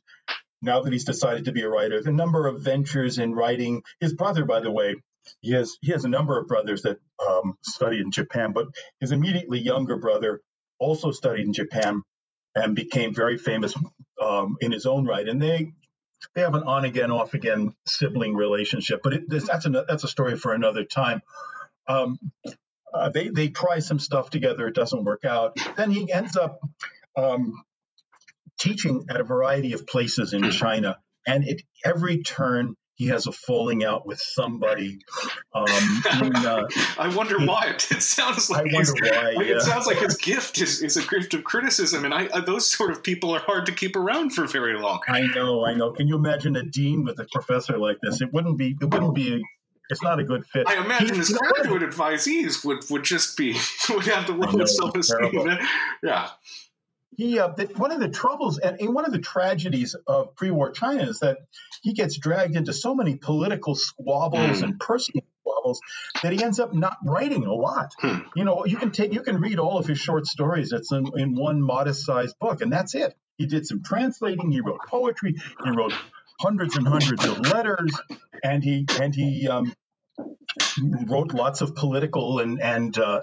now 0.60 0.82
that 0.82 0.92
he's 0.92 1.04
decided 1.04 1.46
to 1.46 1.52
be 1.52 1.62
a 1.62 1.68
writer, 1.68 2.02
the 2.02 2.12
number 2.12 2.46
of 2.46 2.60
ventures 2.60 3.18
in 3.18 3.34
writing, 3.34 3.82
his 3.98 4.12
brother, 4.12 4.44
by 4.44 4.60
the 4.60 4.70
way, 4.70 4.96
he 5.40 5.52
has, 5.52 5.76
he 5.80 5.92
has 5.92 6.04
a 6.04 6.08
number 6.08 6.38
of 6.38 6.48
brothers 6.48 6.82
that 6.82 6.98
um, 7.26 7.56
studied 7.62 8.00
in 8.00 8.10
Japan, 8.10 8.52
but 8.52 8.66
his 9.00 9.12
immediately 9.12 9.60
younger 9.60 9.96
brother 9.96 10.42
also 10.78 11.12
studied 11.12 11.46
in 11.46 11.52
Japan 11.52 12.02
and 12.54 12.76
became 12.76 13.14
very 13.14 13.38
famous 13.38 13.74
um, 14.20 14.56
in 14.60 14.70
his 14.70 14.84
own 14.84 15.06
right. 15.06 15.26
And 15.26 15.40
they 15.40 15.72
they 16.34 16.42
have 16.42 16.54
an 16.54 16.62
on 16.64 16.84
again, 16.84 17.10
off 17.10 17.34
again 17.34 17.74
sibling 17.86 18.34
relationship, 18.34 19.00
but 19.02 19.14
it, 19.14 19.22
that's 19.28 19.66
a 19.66 19.70
that's 19.88 20.04
a 20.04 20.08
story 20.08 20.36
for 20.36 20.52
another 20.52 20.84
time. 20.84 21.22
Um, 21.88 22.18
uh, 22.92 23.08
they 23.08 23.28
they 23.28 23.48
try 23.48 23.80
some 23.80 23.98
stuff 23.98 24.30
together, 24.30 24.66
it 24.68 24.74
doesn't 24.74 25.04
work 25.04 25.24
out. 25.24 25.56
Then 25.76 25.90
he 25.90 26.12
ends 26.12 26.36
up 26.36 26.60
um, 27.16 27.62
teaching 28.58 29.06
at 29.10 29.20
a 29.20 29.24
variety 29.24 29.72
of 29.72 29.86
places 29.86 30.32
in 30.32 30.50
China, 30.50 30.98
and 31.26 31.46
at 31.48 31.58
every 31.84 32.22
turn 32.22 32.76
he 33.02 33.08
has 33.08 33.26
a 33.26 33.32
falling 33.32 33.84
out 33.84 34.06
with 34.06 34.20
somebody. 34.20 35.00
Um, 35.54 35.66
in, 36.22 36.36
uh, 36.36 36.68
I 36.98 37.12
wonder 37.14 37.36
why. 37.40 37.74
It 37.74 38.02
sounds 38.02 38.48
like 38.48 38.72
I 38.72 38.74
wonder 38.74 38.92
why. 39.02 39.30
Yeah. 39.32 39.56
It 39.56 39.62
sounds 39.62 39.86
like 39.86 39.98
his 39.98 40.16
gift 40.16 40.60
is, 40.60 40.82
is 40.82 40.96
a 40.96 41.06
gift 41.06 41.34
of 41.34 41.42
criticism, 41.42 42.04
and 42.04 42.14
I, 42.14 42.26
uh, 42.26 42.40
those 42.40 42.70
sort 42.70 42.92
of 42.92 43.02
people 43.02 43.34
are 43.34 43.40
hard 43.40 43.66
to 43.66 43.72
keep 43.72 43.96
around 43.96 44.30
for 44.30 44.46
very 44.46 44.78
long. 44.78 45.00
I 45.08 45.22
know, 45.34 45.66
I 45.66 45.74
know. 45.74 45.90
Can 45.90 46.06
you 46.06 46.14
imagine 46.14 46.54
a 46.54 46.62
dean 46.62 47.04
with 47.04 47.18
a 47.18 47.26
professor 47.32 47.76
like 47.76 47.98
this? 48.02 48.20
It 48.20 48.32
wouldn't 48.32 48.56
be. 48.56 48.76
It 48.80 48.88
wouldn't 48.88 49.16
be. 49.16 49.42
It's 49.90 50.02
not 50.02 50.20
a 50.20 50.24
good 50.24 50.46
fit. 50.46 50.68
I 50.68 50.82
imagine 50.82 51.16
his 51.16 51.30
graduate 51.30 51.82
advisees 51.82 52.64
would, 52.64 52.88
would 52.88 53.02
just 53.02 53.36
be 53.36 53.56
would 53.90 54.06
have 54.06 54.28
the 54.28 54.32
lowest 54.32 54.76
self 54.76 54.94
esteem. 54.94 55.58
Yeah 56.04 56.28
he 57.16 57.38
uh, 57.38 57.50
one 57.76 57.92
of 57.92 58.00
the 58.00 58.08
troubles 58.08 58.58
and, 58.58 58.80
and, 58.80 58.94
one 58.94 59.04
of 59.04 59.12
the 59.12 59.18
tragedies 59.18 59.94
of 60.06 60.34
pre-war 60.34 60.70
China 60.70 61.04
is 61.04 61.20
that 61.20 61.38
he 61.82 61.92
gets 61.92 62.16
dragged 62.18 62.56
into 62.56 62.72
so 62.72 62.94
many 62.94 63.16
political 63.16 63.74
squabbles 63.74 64.60
mm. 64.60 64.62
and 64.62 64.80
personal 64.80 65.24
squabbles 65.40 65.80
that 66.22 66.32
he 66.32 66.42
ends 66.42 66.58
up 66.58 66.74
not 66.74 66.96
writing 67.04 67.44
a 67.44 67.52
lot. 67.52 67.92
Hmm. 67.98 68.18
You 68.34 68.44
know, 68.44 68.64
you 68.64 68.76
can 68.76 68.90
take 68.90 69.12
you 69.12 69.22
can 69.22 69.40
read 69.40 69.58
all 69.58 69.78
of 69.78 69.86
his 69.86 69.98
short 69.98 70.26
stories. 70.26 70.72
It's 70.72 70.92
in, 70.92 71.06
in 71.16 71.34
one 71.34 71.60
modest-sized 71.60 72.38
book, 72.38 72.62
and 72.62 72.72
that's 72.72 72.94
it. 72.94 73.14
He 73.36 73.46
did 73.46 73.66
some 73.66 73.82
translating. 73.82 74.50
He 74.50 74.60
wrote 74.60 74.80
poetry. 74.86 75.34
He 75.64 75.70
wrote 75.70 75.92
hundreds 76.40 76.76
and 76.76 76.86
hundreds 76.86 77.24
of 77.24 77.40
letters, 77.40 77.92
and 78.42 78.62
he 78.62 78.86
and 79.00 79.14
he 79.14 79.48
um, 79.48 79.72
wrote 81.06 81.34
lots 81.34 81.60
of 81.60 81.74
political 81.74 82.38
and 82.38 82.60
and 82.60 82.96
uh, 82.98 83.20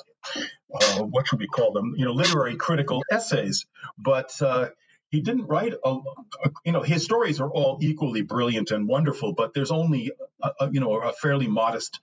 uh, 0.74 1.04
what 1.04 1.28
should 1.28 1.40
we 1.40 1.48
call 1.48 1.72
them? 1.72 1.94
You 1.98 2.06
know, 2.06 2.14
literary 2.14 2.56
critical 2.56 3.04
essays. 3.12 3.66
But 3.98 4.32
uh, 4.42 4.70
he 5.10 5.22
didn't 5.22 5.48
write 5.48 5.74
a, 5.84 5.90
a, 5.90 6.50
you 6.66 6.72
know 6.72 6.82
his 6.82 7.04
stories 7.04 7.40
are 7.40 7.50
all 7.50 7.80
equally 7.82 8.22
brilliant 8.22 8.72
and 8.72 8.88
wonderful, 8.88 9.34
but 9.34 9.54
there's 9.54 9.72
only 9.72 10.12
a, 10.42 10.52
a, 10.60 10.72
you 10.72 10.80
know 10.80 11.00
a 11.00 11.14
fairly 11.14 11.48
modest 11.48 12.00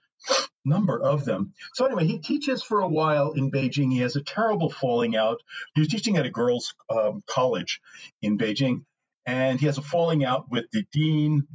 number 0.65 1.01
of 1.01 1.25
them. 1.25 1.53
So 1.75 1.87
anyway, 1.87 2.07
he 2.07 2.19
teaches 2.19 2.63
for 2.63 2.81
a 2.81 2.89
while 2.89 3.33
in 3.33 3.51
Beijing. 3.51 3.93
He 3.93 4.01
has 4.01 4.17
a 4.17 4.23
terrible 4.23 4.71
falling 4.71 5.17
out. 5.17 5.43
He 5.75 5.81
was 5.81 5.89
teaching 5.89 6.17
at 6.17 6.27
a 6.27 6.31
girls' 6.31 6.75
um, 6.91 7.23
college 7.27 7.81
in 8.23 8.39
Beijing, 8.39 8.85
and 9.25 9.61
he 9.61 9.67
has 9.67 9.79
a 9.79 9.83
falling 9.83 10.25
out 10.25 10.51
with 10.51 10.65
the 10.73 10.85
dean 10.93 11.47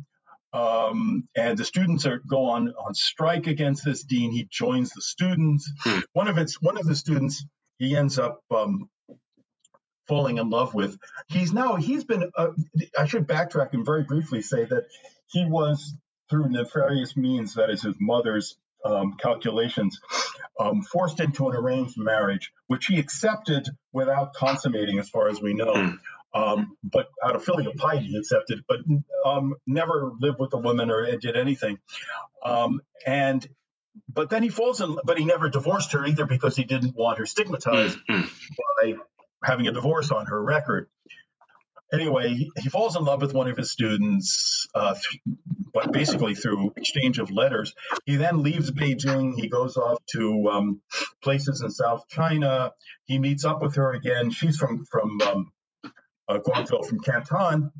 um, 0.53 1.27
and 1.35 1.57
the 1.57 1.65
students 1.65 2.05
are 2.05 2.19
go 2.19 2.45
on 2.45 2.69
on 2.69 2.93
strike 2.93 3.47
against 3.47 3.85
this 3.85 4.03
dean. 4.03 4.31
He 4.31 4.47
joins 4.49 4.91
the 4.91 5.01
students. 5.01 5.71
Hmm. 5.81 5.99
One 6.13 6.27
of 6.27 6.37
its 6.37 6.61
one 6.61 6.77
of 6.77 6.85
the 6.85 6.95
students 6.95 7.45
he 7.79 7.95
ends 7.95 8.19
up 8.19 8.41
um, 8.51 8.89
falling 10.07 10.37
in 10.37 10.49
love 10.49 10.73
with. 10.73 10.97
He's 11.27 11.53
now 11.53 11.75
he's 11.75 12.03
been. 12.03 12.31
Uh, 12.35 12.49
I 12.97 13.05
should 13.05 13.27
backtrack 13.27 13.73
and 13.73 13.85
very 13.85 14.03
briefly 14.03 14.41
say 14.41 14.65
that 14.65 14.85
he 15.27 15.45
was 15.45 15.93
through 16.31 16.49
nefarious 16.49 17.15
means, 17.15 17.55
that 17.55 17.69
is 17.69 17.83
his 17.83 17.95
mother's 17.99 18.55
um, 18.83 19.13
calculations, 19.19 19.99
um, 20.59 20.81
forced 20.81 21.19
into 21.19 21.49
an 21.49 21.55
arranged 21.55 21.97
marriage, 21.97 22.51
which 22.67 22.87
he 22.87 22.97
accepted 22.97 23.67
without 23.91 24.33
consummating, 24.33 24.97
as 24.97 25.09
far 25.09 25.27
as 25.27 25.41
we 25.41 25.53
know. 25.53 25.93
Um, 26.33 26.77
but 26.83 27.07
out 27.23 27.35
of 27.35 27.43
filial 27.43 27.73
piety, 27.75 28.05
he 28.07 28.17
accepted, 28.17 28.63
but 28.67 28.79
um, 29.25 29.55
never 29.67 30.11
lived 30.19 30.37
with 30.39 30.53
a 30.53 30.57
woman 30.57 30.89
or 30.89 31.05
did 31.17 31.35
anything. 31.35 31.77
Um, 32.43 32.81
and 33.05 33.45
but 34.07 34.29
then 34.29 34.41
he 34.41 34.47
falls 34.49 34.79
in, 34.79 34.97
but 35.03 35.17
he 35.19 35.25
never 35.25 35.49
divorced 35.49 35.91
her 35.91 36.05
either 36.05 36.25
because 36.25 36.55
he 36.55 36.63
didn't 36.63 36.95
want 36.95 37.19
her 37.19 37.25
stigmatized 37.25 37.97
Mm-hmm. 38.09 38.27
by 38.81 38.93
having 39.43 39.67
a 39.67 39.71
divorce 39.73 40.11
on 40.11 40.27
her 40.27 40.41
record. 40.41 40.87
Anyway, 41.93 42.29
he, 42.29 42.51
he 42.57 42.69
falls 42.69 42.95
in 42.95 43.03
love 43.03 43.21
with 43.21 43.33
one 43.33 43.49
of 43.49 43.57
his 43.57 43.69
students, 43.69 44.65
uh, 44.73 44.93
th- 44.93 45.35
but 45.73 45.91
basically 45.91 46.35
through 46.35 46.71
exchange 46.77 47.19
of 47.19 47.31
letters. 47.31 47.73
He 48.05 48.15
then 48.15 48.43
leaves 48.43 48.71
Beijing. 48.71 49.33
He 49.35 49.49
goes 49.49 49.75
off 49.75 49.97
to 50.13 50.49
um, 50.49 50.81
places 51.21 51.61
in 51.61 51.69
South 51.69 52.07
China. 52.07 52.71
He 53.03 53.19
meets 53.19 53.43
up 53.43 53.61
with 53.61 53.75
her 53.75 53.91
again. 53.91 54.31
She's 54.31 54.55
from 54.55 54.85
from 54.89 55.19
um, 55.21 55.51
uh, 56.27 56.39
Guangzhou, 56.39 56.85
from 56.85 56.99
Canton. 56.99 57.71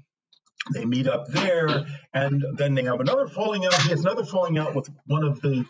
They 0.74 0.86
meet 0.86 1.08
up 1.08 1.28
there, 1.28 1.86
and 2.14 2.44
then 2.56 2.76
they 2.76 2.84
have 2.84 3.00
another 3.00 3.28
falling 3.28 3.66
out. 3.66 3.74
He 3.82 3.90
has 3.90 4.02
another 4.02 4.24
falling 4.24 4.60
out 4.60 4.76
with 4.76 4.90
one 5.06 5.24
of 5.24 5.42
the 5.42 5.66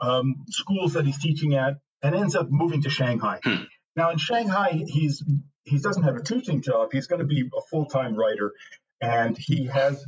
um, 0.00 0.44
schools 0.48 0.94
that 0.94 1.06
he's 1.06 1.18
teaching 1.18 1.54
at, 1.54 1.78
and 2.02 2.14
ends 2.14 2.36
up 2.36 2.48
moving 2.50 2.82
to 2.82 2.90
Shanghai. 2.90 3.40
Hmm. 3.42 3.64
Now 3.96 4.10
in 4.10 4.18
Shanghai, 4.18 4.82
he's 4.86 5.22
he 5.64 5.78
doesn't 5.78 6.02
have 6.02 6.16
a 6.16 6.22
teaching 6.22 6.60
job. 6.60 6.90
He's 6.92 7.06
going 7.06 7.20
to 7.20 7.26
be 7.26 7.42
a 7.56 7.60
full 7.70 7.86
time 7.86 8.14
writer, 8.14 8.52
and 9.00 9.36
he 9.36 9.66
has 9.66 10.04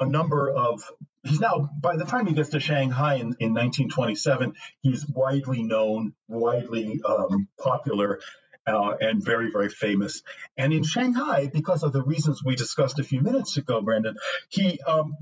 a 0.00 0.06
number 0.06 0.50
of. 0.50 0.82
He's 1.22 1.40
now 1.40 1.70
by 1.80 1.96
the 1.96 2.04
time 2.04 2.26
he 2.26 2.34
gets 2.34 2.50
to 2.50 2.60
Shanghai 2.60 3.14
in, 3.14 3.34
in 3.40 3.54
1927, 3.54 4.54
he's 4.82 5.06
widely 5.08 5.62
known, 5.62 6.12
widely 6.28 7.00
um, 7.02 7.48
popular. 7.58 8.20
Uh, 8.66 8.94
and 9.00 9.22
very, 9.22 9.50
very 9.50 9.68
famous. 9.68 10.22
And 10.56 10.72
in 10.72 10.84
Shanghai, 10.84 11.50
because 11.52 11.82
of 11.82 11.92
the 11.92 12.02
reasons 12.02 12.42
we 12.42 12.56
discussed 12.56 12.98
a 12.98 13.04
few 13.04 13.20
minutes 13.20 13.58
ago, 13.58 13.82
Brandon, 13.82 14.16
he 14.48 14.80
um, 14.86 15.16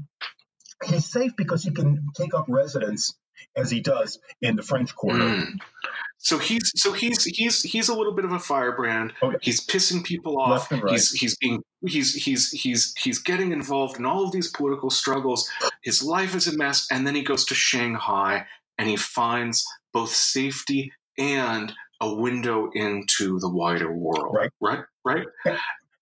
he's 0.85 1.11
safe 1.11 1.33
because 1.37 1.64
he 1.64 1.72
can 1.72 2.07
take 2.14 2.35
up 2.35 2.46
residence 2.48 3.14
as 3.57 3.70
he 3.70 3.81
does 3.81 4.20
in 4.40 4.57
the 4.57 4.62
French 4.62 4.94
Quarter. 4.94 5.24
Mm. 5.24 5.59
So 6.18 6.38
he's 6.38 6.70
so 6.76 6.92
he's 6.92 7.24
he's 7.24 7.62
he's 7.62 7.88
a 7.88 7.94
little 7.94 8.14
bit 8.14 8.24
of 8.24 8.31
a 8.31 8.38
firebrand. 8.38 9.12
Oh. 9.22 9.33
He's 9.42 9.66
pissing 9.66 10.05
people 10.05 10.38
off. 10.40 10.70
Right. 10.70 10.92
He's 10.92 11.11
he's 11.11 11.37
being 11.37 11.62
he's 11.85 12.14
he's 12.14 12.52
he's 12.52 12.94
he's 12.96 13.18
getting 13.18 13.50
involved 13.50 13.98
in 13.98 14.07
all 14.07 14.24
of 14.24 14.31
these 14.31 14.48
political 14.48 14.88
struggles. 14.88 15.50
His 15.83 16.00
life 16.00 16.37
is 16.37 16.46
a 16.46 16.57
mess, 16.57 16.87
and 16.92 17.07
then 17.07 17.16
he 17.16 17.22
goes 17.22 17.44
to 17.46 17.57
Shanghai 17.57 18.46
and 18.78 18.88
he 18.88 18.96
finds 18.96 19.66
both 19.92 20.11
safety 20.11 20.92
and 21.18 21.72
a 22.02 22.14
window 22.14 22.70
into 22.74 23.38
the 23.38 23.48
wider 23.48 23.90
world. 23.92 24.34
Right. 24.34 24.50
Right. 24.60 24.84
Right. 25.04 25.26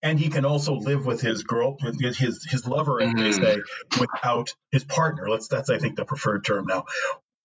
and 0.03 0.19
he 0.19 0.31
can 0.31 0.45
also 0.47 0.75
live 0.77 1.05
with 1.07 1.21
his 1.21 1.43
girl, 1.45 1.77
his 2.01 2.17
his 2.45 2.67
lover, 2.67 3.01
as 3.03 3.13
they 3.15 3.31
Mm. 3.31 3.35
say, 3.45 3.57
without 4.01 4.55
his 4.73 4.83
partner. 4.85 5.29
Let's 5.29 5.49
that's 5.49 5.71
I 5.71 5.79
think 5.79 5.97
the 5.97 6.05
preferred 6.07 6.45
term 6.45 6.67
now, 6.67 6.85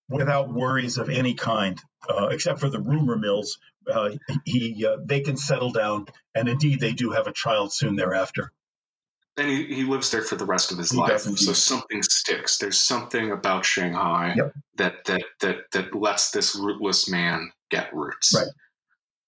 without 0.10 0.54
worries 0.54 0.98
of 0.98 1.10
any 1.10 1.34
kind, 1.34 1.78
uh, 2.10 2.28
except 2.32 2.60
for 2.62 2.70
the 2.70 2.80
rumor 2.80 3.18
mills. 3.18 3.58
Uh, 3.92 4.12
he 4.46 4.86
uh, 4.86 4.98
they 5.06 5.20
can 5.22 5.38
settle 5.38 5.72
down, 5.72 6.08
and 6.34 6.48
indeed 6.50 6.80
they 6.80 6.94
do 6.94 7.12
have 7.12 7.28
a 7.28 7.34
child 7.34 7.74
soon 7.74 7.96
thereafter. 7.98 8.52
And 9.38 9.50
he, 9.50 9.66
he 9.66 9.84
lives 9.84 10.12
there 10.12 10.22
for 10.22 10.38
the 10.38 10.46
rest 10.46 10.72
of 10.72 10.78
his 10.78 10.92
He 10.92 10.98
life. 10.98 11.20
So 11.20 11.52
something 11.52 12.02
sticks. 12.04 12.58
There's 12.58 12.80
something 12.80 13.32
about 13.32 13.66
Shanghai 13.66 14.34
Yep. 14.38 14.54
that 14.78 15.06
that 15.06 15.24
that 15.42 15.58
that 15.74 15.94
lets 15.94 16.32
this 16.32 16.56
rootless 16.56 17.10
man 17.10 17.52
get 17.76 17.94
roots. 17.94 18.34
Right. 18.36 18.48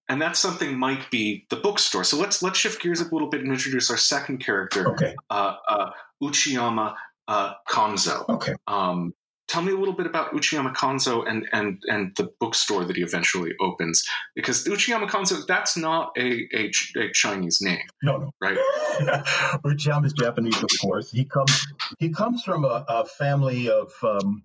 And 0.10 0.22
that 0.22 0.38
something 0.38 0.78
might 0.80 1.12
be 1.12 1.46
the 1.50 1.58
bookstore. 1.58 2.04
So 2.06 2.18
let's 2.18 2.42
let's 2.42 2.58
shift 2.58 2.82
gears 2.82 3.02
a 3.02 3.10
little 3.14 3.30
bit 3.30 3.42
and 3.42 3.52
introduce 3.52 3.92
our 3.92 3.98
second 3.98 4.38
character, 4.38 4.88
Okay, 4.94 5.14
uh, 5.30 5.56
uh, 5.68 5.90
Uchiyama 6.24 6.96
uh, 7.28 7.54
Kanzo. 7.70 8.18
okay. 8.30 8.54
Um, 8.68 9.14
tell 9.50 9.62
me 9.62 9.74
a 9.74 9.78
little 9.78 9.94
bit 9.94 10.06
about 10.06 10.32
Uchiyama 10.32 10.74
Kanzo 10.74 11.28
and 11.30 11.46
and 11.52 11.82
and 11.88 12.14
the 12.16 12.30
bookstore 12.40 12.86
that 12.86 12.96
he 12.96 13.04
eventually 13.04 13.52
opens, 13.60 14.02
because 14.34 14.64
Uchiyama 14.66 15.10
Kanzo 15.10 15.46
that's 15.46 15.76
not 15.76 16.12
a 16.18 16.48
a, 16.56 16.72
a 17.04 17.12
Chinese 17.12 17.58
name, 17.62 17.86
No, 18.02 18.16
no. 18.18 18.32
right? 18.42 18.58
Uchiyama 19.66 20.06
is 20.06 20.14
Japanese, 20.14 20.62
of 20.64 20.70
course. 20.82 21.12
He 21.12 21.26
comes 21.26 21.68
he 22.00 22.10
comes 22.12 22.44
from 22.44 22.64
a, 22.64 22.86
a 22.88 23.04
family 23.06 23.70
of 23.70 23.92
um, 24.04 24.44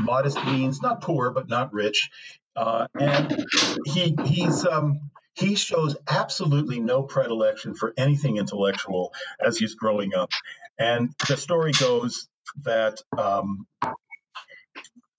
modest 0.00 0.44
means, 0.46 0.82
not 0.82 1.00
poor 1.00 1.30
but 1.30 1.48
not 1.48 1.72
rich, 1.72 2.10
uh, 2.56 2.86
and 2.98 3.46
he 3.86 4.16
he's 4.24 4.64
um, 4.66 5.10
he 5.34 5.54
shows 5.54 5.96
absolutely 6.08 6.80
no 6.80 7.02
predilection 7.02 7.74
for 7.74 7.94
anything 7.96 8.36
intellectual 8.36 9.12
as 9.40 9.56
he's 9.56 9.74
growing 9.74 10.14
up. 10.14 10.30
And 10.78 11.14
the 11.28 11.36
story 11.36 11.72
goes 11.72 12.28
that 12.62 13.00
um, 13.16 13.66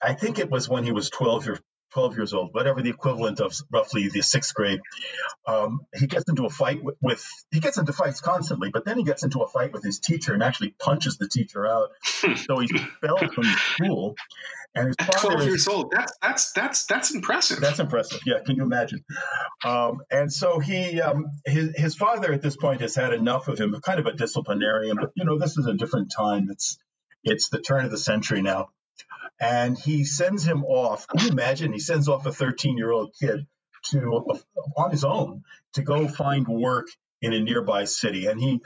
I 0.01 0.13
think 0.13 0.39
it 0.39 0.49
was 0.49 0.67
when 0.67 0.83
he 0.83 0.91
was 0.91 1.09
12 1.09 1.49
or 1.49 1.59
12 1.93 2.17
years 2.17 2.33
old, 2.33 2.53
whatever 2.53 2.81
the 2.81 2.89
equivalent 2.89 3.39
of 3.39 3.53
roughly 3.71 4.07
the 4.09 4.21
sixth 4.21 4.53
grade. 4.53 4.79
Um, 5.47 5.81
he 5.93 6.07
gets 6.07 6.29
into 6.29 6.45
a 6.45 6.49
fight 6.49 6.83
with, 6.83 6.95
with, 7.01 7.25
he 7.51 7.59
gets 7.59 7.77
into 7.77 7.93
fights 7.93 8.21
constantly, 8.21 8.69
but 8.71 8.85
then 8.85 8.97
he 8.97 9.03
gets 9.03 9.23
into 9.23 9.39
a 9.41 9.47
fight 9.47 9.73
with 9.73 9.83
his 9.83 9.99
teacher 9.99 10.33
and 10.33 10.41
actually 10.43 10.75
punches 10.79 11.17
the 11.17 11.27
teacher 11.27 11.67
out. 11.67 11.89
so 12.03 12.59
he's 12.59 12.71
expelled 12.71 13.33
from 13.33 13.43
school. 13.43 14.15
And 14.73 14.87
his 14.87 14.95
At 14.99 15.13
father 15.15 15.27
twelve 15.27 15.41
is, 15.41 15.47
years 15.47 15.67
old, 15.67 15.91
that's 15.91 16.13
that's 16.21 16.53
that's 16.53 16.85
that's 16.85 17.13
impressive. 17.13 17.59
that's 17.59 17.79
impressive. 17.79 18.21
Yeah, 18.25 18.39
can 18.45 18.55
you 18.55 18.63
imagine? 18.63 19.03
Um, 19.65 19.99
and 20.09 20.31
so 20.31 20.59
he, 20.59 21.01
um, 21.01 21.25
his, 21.45 21.75
his 21.75 21.95
father 21.95 22.31
at 22.31 22.41
this 22.41 22.55
point 22.55 22.79
has 22.79 22.95
had 22.95 23.13
enough 23.13 23.49
of 23.49 23.59
him, 23.59 23.75
kind 23.81 23.99
of 23.99 24.05
a 24.05 24.13
disciplinarian. 24.13 24.95
But 24.95 25.11
you 25.15 25.25
know, 25.25 25.37
this 25.37 25.57
is 25.57 25.65
a 25.65 25.73
different 25.73 26.13
time. 26.15 26.47
It's 26.49 26.77
it's 27.23 27.49
the 27.49 27.59
turn 27.59 27.83
of 27.83 27.91
the 27.91 27.97
century 27.97 28.41
now, 28.41 28.69
and 29.41 29.77
he 29.77 30.05
sends 30.05 30.43
him 30.43 30.63
off. 30.63 31.07
Can 31.07 31.19
you 31.21 31.31
imagine? 31.31 31.73
He 31.73 31.79
sends 31.79 32.07
off 32.07 32.25
a 32.27 32.31
13 32.31 32.77
year 32.77 32.91
old 32.91 33.13
kid 33.19 33.47
to 33.85 34.23
on 34.77 34.91
his 34.91 35.03
own 35.03 35.43
to 35.73 35.81
go 35.81 36.07
find 36.07 36.47
work 36.47 36.87
in 37.21 37.33
a 37.33 37.39
nearby 37.39 37.85
city, 37.85 38.27
and 38.27 38.39
he. 38.39 38.61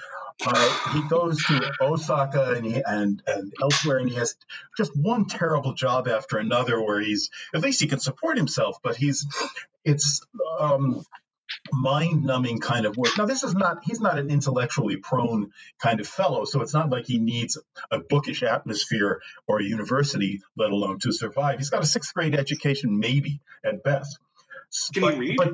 Uh, 0.46 0.92
he 0.92 1.02
goes 1.08 1.42
to 1.46 1.72
Osaka 1.80 2.56
and, 2.58 2.66
he, 2.66 2.82
and 2.86 3.24
and 3.26 3.54
elsewhere, 3.62 4.00
and 4.00 4.10
he 4.10 4.16
has 4.18 4.36
just 4.76 4.92
one 4.94 5.28
terrible 5.28 5.74
job 5.76 6.10
after 6.10 6.38
another. 6.38 6.82
Where 6.82 7.00
he's 7.00 7.30
at 7.54 7.62
least 7.62 7.80
he 7.80 7.88
can 7.88 8.00
support 8.00 8.36
himself, 8.36 8.80
but 8.84 8.98
he's 8.98 9.26
it's 9.86 10.20
um, 10.60 11.06
mind-numbing 11.72 12.60
kind 12.60 12.86
of 12.86 12.98
work. 12.98 13.18
Now, 13.18 13.26
this 13.26 13.44
is 13.44 13.54
not 13.54 13.80
he's 13.84 14.00
not 14.00 14.20
an 14.20 14.30
intellectually 14.30 14.98
prone 14.98 15.52
kind 15.80 16.00
of 16.00 16.08
fellow, 16.08 16.46
so 16.46 16.62
it's 16.62 16.74
not 16.74 16.90
like 16.90 17.06
he 17.06 17.20
needs 17.20 17.58
a 17.92 18.00
bookish 18.00 18.44
atmosphere 18.44 19.22
or 19.48 19.60
a 19.60 19.64
university, 19.64 20.42
let 20.58 20.72
alone 20.72 21.00
to 21.00 21.12
survive. 21.12 21.58
He's 21.58 21.70
got 21.70 21.84
a 21.84 21.88
sixth 21.88 22.14
grade 22.14 22.36
education, 22.36 23.00
maybe 23.00 23.42
at 23.64 23.84
best. 23.84 24.18
Can 24.94 25.02
but, 25.02 25.14
he 25.14 25.20
read? 25.20 25.38
But 25.38 25.54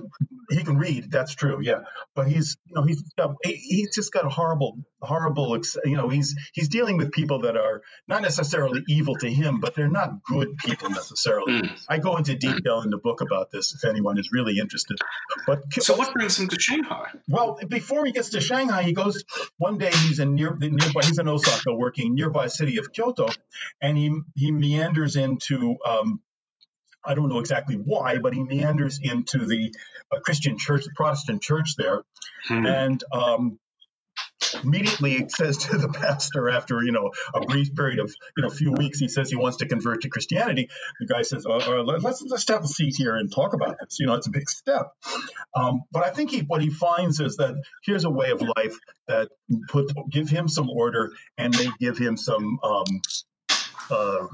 he 0.49 0.63
can 0.63 0.77
read. 0.77 1.11
That's 1.11 1.35
true. 1.35 1.59
Yeah, 1.61 1.81
but 2.15 2.27
he's 2.27 2.57
you 2.65 2.75
know 2.75 2.83
he's 2.83 3.01
got, 3.17 3.35
he's 3.43 3.93
just 3.93 4.11
got 4.11 4.25
a 4.25 4.29
horrible 4.29 4.77
horrible 5.01 5.59
you 5.85 5.97
know 5.97 6.09
he's 6.09 6.35
he's 6.53 6.69
dealing 6.69 6.97
with 6.97 7.11
people 7.11 7.41
that 7.41 7.57
are 7.57 7.81
not 8.07 8.21
necessarily 8.21 8.83
evil 8.87 9.15
to 9.15 9.29
him, 9.29 9.59
but 9.59 9.75
they're 9.75 9.89
not 9.89 10.23
good 10.23 10.57
people 10.57 10.89
necessarily. 10.89 11.61
Mm. 11.61 11.79
I 11.89 11.97
go 11.99 12.17
into 12.17 12.35
detail 12.35 12.81
in 12.81 12.89
the 12.89 12.97
book 12.97 13.21
about 13.21 13.51
this 13.51 13.73
if 13.73 13.87
anyone 13.89 14.17
is 14.17 14.29
really 14.31 14.59
interested. 14.59 14.97
But 15.47 15.61
So 15.79 15.95
what 15.95 16.13
brings 16.13 16.37
him 16.37 16.47
to 16.49 16.59
Shanghai? 16.59 17.11
well, 17.27 17.59
before 17.67 18.05
he 18.05 18.11
gets 18.11 18.29
to 18.29 18.41
Shanghai, 18.41 18.83
he 18.83 18.93
goes 18.93 19.23
one 19.57 19.77
day. 19.77 19.91
He's 19.91 20.19
in 20.19 20.35
near 20.35 20.55
the 20.57 20.69
nearby. 20.69 21.01
He's 21.03 21.19
in 21.19 21.27
Osaka, 21.27 21.73
working 21.73 22.15
nearby 22.15 22.47
city 22.47 22.77
of 22.77 22.91
Kyoto, 22.91 23.29
and 23.81 23.97
he 23.97 24.19
he 24.35 24.51
meanders 24.51 25.15
into. 25.15 25.77
Um, 25.85 26.21
I 27.03 27.13
don't 27.15 27.29
know 27.29 27.39
exactly 27.39 27.75
why, 27.75 28.17
but 28.19 28.33
he 28.33 28.43
meanders 28.43 28.99
into 29.01 29.45
the 29.45 29.73
uh, 30.11 30.19
Christian 30.19 30.57
church, 30.57 30.83
the 30.85 30.91
Protestant 30.95 31.41
church 31.41 31.75
there, 31.77 32.03
Hmm. 32.47 32.65
and 32.65 33.03
um, 33.13 33.59
immediately 34.63 35.27
says 35.29 35.57
to 35.57 35.77
the 35.77 35.87
pastor 35.93 36.49
after 36.49 36.81
you 36.83 36.91
know 36.91 37.11
a 37.33 37.41
brief 37.41 37.73
period 37.75 37.99
of 37.99 38.13
you 38.35 38.41
know 38.43 38.49
a 38.49 38.51
few 38.51 38.71
weeks 38.71 38.99
he 38.99 39.07
says 39.07 39.29
he 39.29 39.35
wants 39.35 39.57
to 39.57 39.67
convert 39.67 40.01
to 40.01 40.09
christianity. 40.09 40.69
The 40.99 41.05
guy 41.07 41.21
says 41.21 41.45
uh, 41.45 41.53
uh, 41.57 41.83
let's 41.83 42.21
let's 42.23 42.47
have 42.49 42.63
a 42.63 42.67
seat 42.67 42.95
here 42.97 43.15
and 43.15 43.31
talk 43.33 43.53
about 43.53 43.77
this. 43.79 43.99
You 43.99 44.07
know 44.07 44.15
it's 44.15 44.27
a 44.27 44.31
big 44.31 44.49
step. 44.49 44.91
Um, 45.55 45.83
but 45.91 46.05
i 46.05 46.09
think 46.09 46.31
he, 46.31 46.39
what 46.41 46.61
he 46.61 46.69
finds 46.69 47.19
is 47.19 47.37
that 47.37 47.55
here's 47.83 48.03
a 48.05 48.09
way 48.09 48.31
of 48.31 48.41
life 48.41 48.75
that 49.07 49.29
put 49.69 49.91
give 50.09 50.29
him 50.29 50.47
some 50.47 50.69
order 50.69 51.11
and 51.37 51.55
may 51.57 51.69
give 51.79 51.97
him 51.97 52.17
some 52.17 52.59
um, 52.63 52.85
uh, 53.91 54.27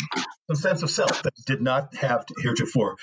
some 0.48 0.56
sense 0.56 0.84
of 0.84 0.90
self 0.90 1.24
that 1.24 1.34
did 1.46 1.62
not 1.62 1.96
have 1.96 2.26
heretofore. 2.42 2.96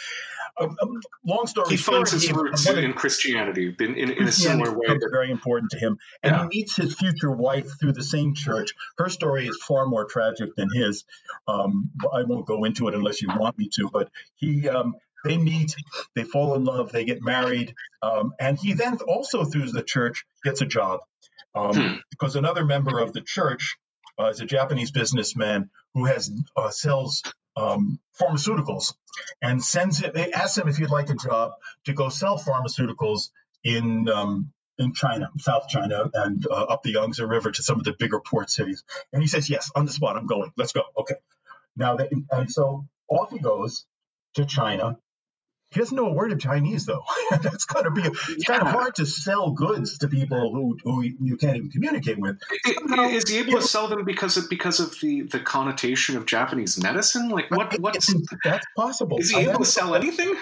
Um, 0.61 0.77
um, 0.81 1.01
long 1.27 1.49
story 1.49 1.71
he 1.71 1.77
short, 1.77 2.09
finds 2.09 2.13
his 2.13 2.33
roots 2.33 2.69
in, 2.69 2.79
in 2.79 2.93
Christianity 2.93 3.75
in, 3.81 3.97
in, 3.97 4.11
in 4.13 4.29
a 4.29 4.33
similar 4.33 4.71
way. 4.71 4.87
That, 4.87 5.09
very 5.11 5.33
important 5.33 5.73
to 5.73 5.79
him. 5.79 5.99
And 6.23 6.33
Yeah. 6.33 6.43
he 6.43 6.59
meets 6.59 6.77
his 6.77 6.95
future 6.95 7.33
wife 7.33 7.69
through 7.81 7.95
the 7.95 8.05
same 8.05 8.35
church. 8.35 8.73
Her 8.97 9.09
story 9.09 9.49
is 9.49 9.61
far 9.67 9.87
more 9.87 10.05
tragic 10.05 10.55
than 10.55 10.69
his. 10.73 11.05
Um, 11.49 11.91
I 12.13 12.23
won't 12.23 12.47
go 12.47 12.63
into 12.63 12.87
it 12.87 12.95
unless 12.95 13.21
you 13.21 13.29
want 13.37 13.59
me 13.59 13.69
to. 13.75 13.91
But 13.93 14.11
he, 14.37 14.69
um, 14.69 14.95
they 15.25 15.39
meet, 15.39 15.75
they 16.15 16.23
fall 16.23 16.55
in 16.55 16.65
love, 16.65 16.93
they 16.93 17.05
get 17.05 17.21
married, 17.21 17.75
um, 18.03 18.35
and 18.39 18.57
he 18.57 18.75
then 18.75 18.99
also 19.09 19.45
through 19.45 19.73
the 19.73 19.83
church 19.83 20.25
gets 20.45 20.61
a 20.61 20.67
job. 20.67 21.01
um, 21.55 21.75
hmm. 21.75 21.95
because 22.11 22.37
another 22.37 22.65
member 22.65 22.99
of 23.01 23.13
the 23.13 23.21
church 23.21 23.77
uh, 24.19 24.27
is 24.27 24.41
a 24.41 24.47
Japanese 24.47 24.91
businessman 24.91 25.71
who 25.95 26.05
has 26.07 26.31
uh, 26.57 26.71
sells 26.71 27.23
um, 27.57 28.01
pharmaceuticals 28.21 28.95
and 29.43 29.63
sends 29.63 30.03
it. 30.03 30.15
They 30.15 30.33
ask 30.33 30.59
him 30.59 30.69
if 30.69 30.77
he'd 30.77 30.91
like 30.91 31.11
a 31.11 31.15
job 31.15 31.53
to 31.87 31.93
go 31.93 32.09
sell 32.09 32.39
pharmaceuticals 32.39 33.31
in 33.63 34.09
um, 34.09 34.53
in 34.79 34.93
China, 34.93 35.31
South 35.39 35.69
China, 35.69 36.11
and 36.13 36.45
uh, 36.51 36.65
up 36.65 36.83
the 36.83 36.93
Yangtze 36.93 37.23
River 37.23 37.51
to 37.53 37.63
some 37.63 37.79
of 37.79 37.85
the 37.85 37.95
bigger 37.99 38.21
port 38.21 38.51
cities. 38.51 38.83
And 39.13 39.23
he 39.23 39.29
says, 39.29 39.49
"Yes, 39.49 39.71
on 39.75 39.85
the 39.85 39.93
spot, 39.93 40.17
I'm 40.17 40.27
going. 40.27 40.53
Let's 40.57 40.73
go." 40.73 40.83
Okay. 40.99 41.15
Now, 41.77 41.97
they, 41.97 42.09
and 42.31 42.51
so 42.51 42.87
off 43.09 43.31
he 43.31 43.39
goes 43.39 43.87
to 44.35 44.45
China, 44.45 44.99
he 45.75 45.81
doesn't 45.81 45.97
know 45.97 46.07
a 46.07 46.13
word 46.13 46.33
of 46.33 46.39
Chinese, 46.39 46.87
though. 46.87 47.03
That's 47.43 47.65
going 47.65 47.85
to 47.85 47.91
be 47.91 48.03
it's 48.03 48.49
yeah. 48.49 48.59
kind 48.59 48.63
of 48.63 48.69
hard 48.69 48.95
to 48.97 49.07
sell 49.07 49.51
goods 49.51 49.99
to 49.99 50.09
people 50.09 50.53
who, 50.53 50.79
who 50.85 51.03
you 51.03 51.37
can't 51.37 51.57
even 51.57 51.71
communicate 51.71 52.19
with. 52.19 52.39
Is 52.67 53.29
he 53.29 53.39
able 53.39 53.61
to 53.61 53.63
sell 53.63 53.89
them 53.89 54.05
because 54.05 54.37
of 54.37 54.49
because 54.49 54.79
of 54.79 54.95
the, 55.01 55.23
the 55.23 55.41
connotation 55.41 56.17
of 56.17 56.27
Japanese 56.27 56.81
medicine? 56.81 57.29
Like 57.29 57.51
what 57.51 57.79
what's 57.81 58.15
that's 58.45 58.67
possible? 58.77 59.19
Is 59.19 59.31
he 59.31 59.41
able 59.41 59.59
to 59.59 59.65
sell 59.65 59.95
anything? 59.95 60.35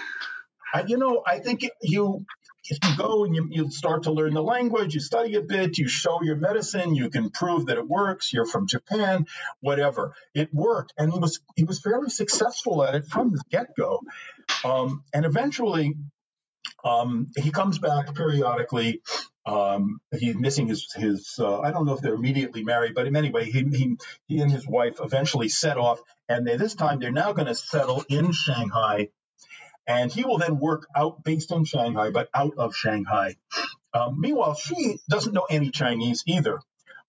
I, 0.74 0.84
you 0.86 0.96
know, 0.96 1.22
I 1.26 1.38
think 1.38 1.64
you 1.82 2.24
if 2.64 2.78
you 2.82 2.96
go 2.96 3.24
and 3.24 3.34
you, 3.34 3.48
you 3.50 3.70
start 3.70 4.04
to 4.04 4.12
learn 4.12 4.34
the 4.34 4.42
language, 4.42 4.94
you 4.94 5.00
study 5.00 5.34
a 5.34 5.42
bit, 5.42 5.78
you 5.78 5.88
show 5.88 6.22
your 6.22 6.36
medicine, 6.36 6.94
you 6.94 7.10
can 7.10 7.30
prove 7.30 7.66
that 7.66 7.78
it 7.78 7.88
works. 7.88 8.32
You're 8.32 8.46
from 8.46 8.66
Japan, 8.66 9.26
whatever. 9.60 10.14
It 10.34 10.52
worked, 10.52 10.92
and 10.96 11.12
he 11.12 11.18
was 11.18 11.40
he 11.56 11.64
was 11.64 11.80
fairly 11.80 12.10
successful 12.10 12.84
at 12.84 12.94
it 12.94 13.06
from 13.06 13.32
the 13.32 13.42
get 13.50 13.74
go. 13.76 14.00
Um, 14.64 15.02
and 15.12 15.24
eventually, 15.24 15.94
um, 16.84 17.30
he 17.36 17.50
comes 17.50 17.78
back 17.78 18.14
periodically. 18.14 19.02
Um, 19.44 20.00
he's 20.16 20.36
missing 20.36 20.68
his 20.68 20.92
his. 20.94 21.36
Uh, 21.38 21.60
I 21.60 21.72
don't 21.72 21.84
know 21.84 21.94
if 21.94 22.00
they're 22.00 22.14
immediately 22.14 22.62
married, 22.62 22.94
but 22.94 23.06
anyway, 23.06 23.44
he 23.50 23.64
he, 23.64 23.96
he 24.28 24.40
and 24.40 24.50
his 24.50 24.66
wife 24.66 24.98
eventually 25.02 25.48
set 25.48 25.78
off, 25.78 26.00
and 26.28 26.46
they, 26.46 26.56
this 26.56 26.74
time 26.76 27.00
they're 27.00 27.10
now 27.10 27.32
going 27.32 27.48
to 27.48 27.54
settle 27.54 28.04
in 28.08 28.30
Shanghai 28.30 29.08
and 29.86 30.12
he 30.12 30.24
will 30.24 30.38
then 30.38 30.58
work 30.58 30.86
out 30.94 31.24
based 31.24 31.52
in 31.52 31.64
Shanghai, 31.64 32.10
but 32.10 32.28
out 32.34 32.54
of 32.56 32.74
Shanghai. 32.74 33.36
Um, 33.94 34.20
meanwhile, 34.20 34.54
she 34.54 34.98
doesn't 35.08 35.34
know 35.34 35.46
any 35.50 35.70
Chinese 35.70 36.22
either. 36.26 36.60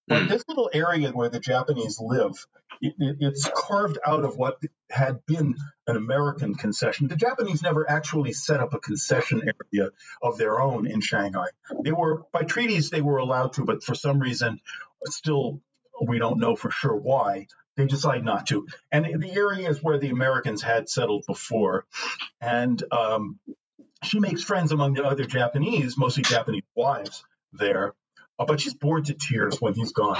But 0.07 0.23
hmm. 0.23 0.27
this 0.27 0.43
little 0.47 0.69
area 0.73 1.11
where 1.11 1.29
the 1.29 1.39
Japanese 1.39 1.99
live, 1.99 2.45
it, 2.81 2.93
it, 2.99 3.17
it's 3.19 3.49
carved 3.55 3.97
out 4.05 4.25
of 4.25 4.35
what 4.35 4.59
had 4.89 5.25
been 5.25 5.55
an 5.87 5.95
American 5.95 6.55
concession. 6.55 7.07
The 7.07 7.15
Japanese 7.15 7.61
never 7.61 7.89
actually 7.89 8.33
set 8.33 8.59
up 8.59 8.73
a 8.73 8.79
concession 8.79 9.41
area 9.71 9.91
of 10.21 10.37
their 10.37 10.59
own 10.59 10.87
in 10.87 10.99
Shanghai. 10.99 11.47
They 11.83 11.93
were, 11.93 12.23
by 12.33 12.43
treaties, 12.43 12.89
they 12.89 13.01
were 13.01 13.17
allowed 13.17 13.53
to, 13.53 13.65
but 13.65 13.83
for 13.83 13.95
some 13.95 14.19
reason, 14.19 14.59
still, 15.05 15.61
we 16.05 16.19
don't 16.19 16.39
know 16.39 16.55
for 16.55 16.69
sure 16.69 16.95
why, 16.95 17.47
they 17.75 17.85
decide 17.85 18.23
not 18.23 18.47
to. 18.47 18.67
And 18.91 19.21
the 19.21 19.31
areas 19.31 19.81
where 19.81 19.97
the 19.97 20.09
Americans 20.09 20.61
had 20.61 20.89
settled 20.89 21.25
before. 21.27 21.85
And 22.41 22.81
um, 22.91 23.39
she 24.03 24.19
makes 24.19 24.43
friends 24.43 24.71
among 24.71 24.93
the 24.93 25.03
other 25.03 25.25
Japanese, 25.25 25.97
mostly 25.97 26.23
Japanese 26.23 26.63
wives 26.75 27.23
there. 27.53 27.93
Uh, 28.37 28.45
but 28.45 28.59
she's 28.59 28.73
bored 28.73 29.05
to 29.05 29.13
tears 29.13 29.61
when 29.61 29.73
he's 29.73 29.91
gone. 29.91 30.17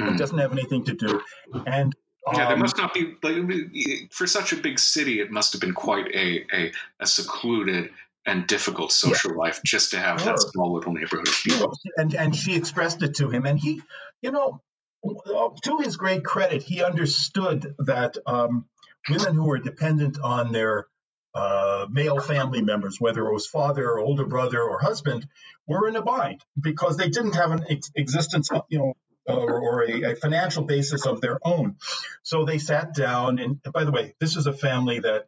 Mm. 0.00 0.14
It 0.14 0.18
doesn't 0.18 0.38
have 0.38 0.52
anything 0.52 0.84
to 0.84 0.94
do. 0.94 1.20
And 1.66 1.94
um, 2.26 2.34
yeah, 2.34 2.44
there 2.46 2.54
um, 2.54 2.60
must 2.60 2.76
not 2.76 2.94
be 2.94 3.14
like 3.22 4.12
for 4.12 4.26
such 4.26 4.52
a 4.52 4.56
big 4.56 4.78
city. 4.78 5.20
It 5.20 5.30
must 5.30 5.52
have 5.52 5.60
been 5.60 5.74
quite 5.74 6.06
a 6.14 6.44
a, 6.52 6.72
a 7.00 7.06
secluded 7.06 7.90
and 8.24 8.46
difficult 8.46 8.90
social 8.92 9.32
yeah. 9.32 9.38
life 9.38 9.60
just 9.64 9.92
to 9.92 9.98
have 9.98 10.20
sure. 10.20 10.32
that 10.32 10.40
small 10.40 10.74
little 10.74 10.92
neighborhood 10.92 11.28
of 11.28 11.34
people. 11.42 11.72
And 11.96 12.14
and 12.14 12.34
she 12.34 12.56
expressed 12.56 13.02
it 13.02 13.14
to 13.16 13.30
him, 13.30 13.46
and 13.46 13.58
he, 13.58 13.82
you 14.22 14.32
know, 14.32 14.60
to 15.04 15.78
his 15.82 15.96
great 15.96 16.24
credit, 16.24 16.62
he 16.62 16.82
understood 16.82 17.74
that 17.80 18.16
um, 18.26 18.66
women 19.08 19.34
who 19.34 19.44
were 19.44 19.58
dependent 19.58 20.18
on 20.20 20.52
their 20.52 20.86
uh, 21.34 21.86
male 21.90 22.18
family 22.18 22.62
members, 22.62 22.98
whether 22.98 23.26
it 23.26 23.32
was 23.32 23.46
father 23.46 23.86
or 23.90 23.98
older 23.98 24.24
brother 24.24 24.62
or 24.62 24.80
husband, 24.80 25.28
were 25.66 25.86
in 25.86 25.96
a 25.96 26.02
bind 26.02 26.42
because 26.58 26.96
they 26.96 27.10
didn't 27.10 27.34
have 27.34 27.50
an 27.50 27.64
ex- 27.68 27.90
existence, 27.94 28.48
you 28.68 28.78
know, 28.78 28.94
or, 29.26 29.60
or 29.60 29.82
a, 29.82 30.12
a, 30.12 30.16
financial 30.16 30.64
basis 30.64 31.04
of 31.04 31.20
their 31.20 31.38
own. 31.44 31.76
So 32.22 32.44
they 32.44 32.58
sat 32.58 32.94
down, 32.94 33.38
and 33.38 33.60
by 33.74 33.84
the 33.84 33.92
way, 33.92 34.14
this 34.18 34.36
is 34.36 34.46
a 34.46 34.52
family 34.52 35.00
that 35.00 35.26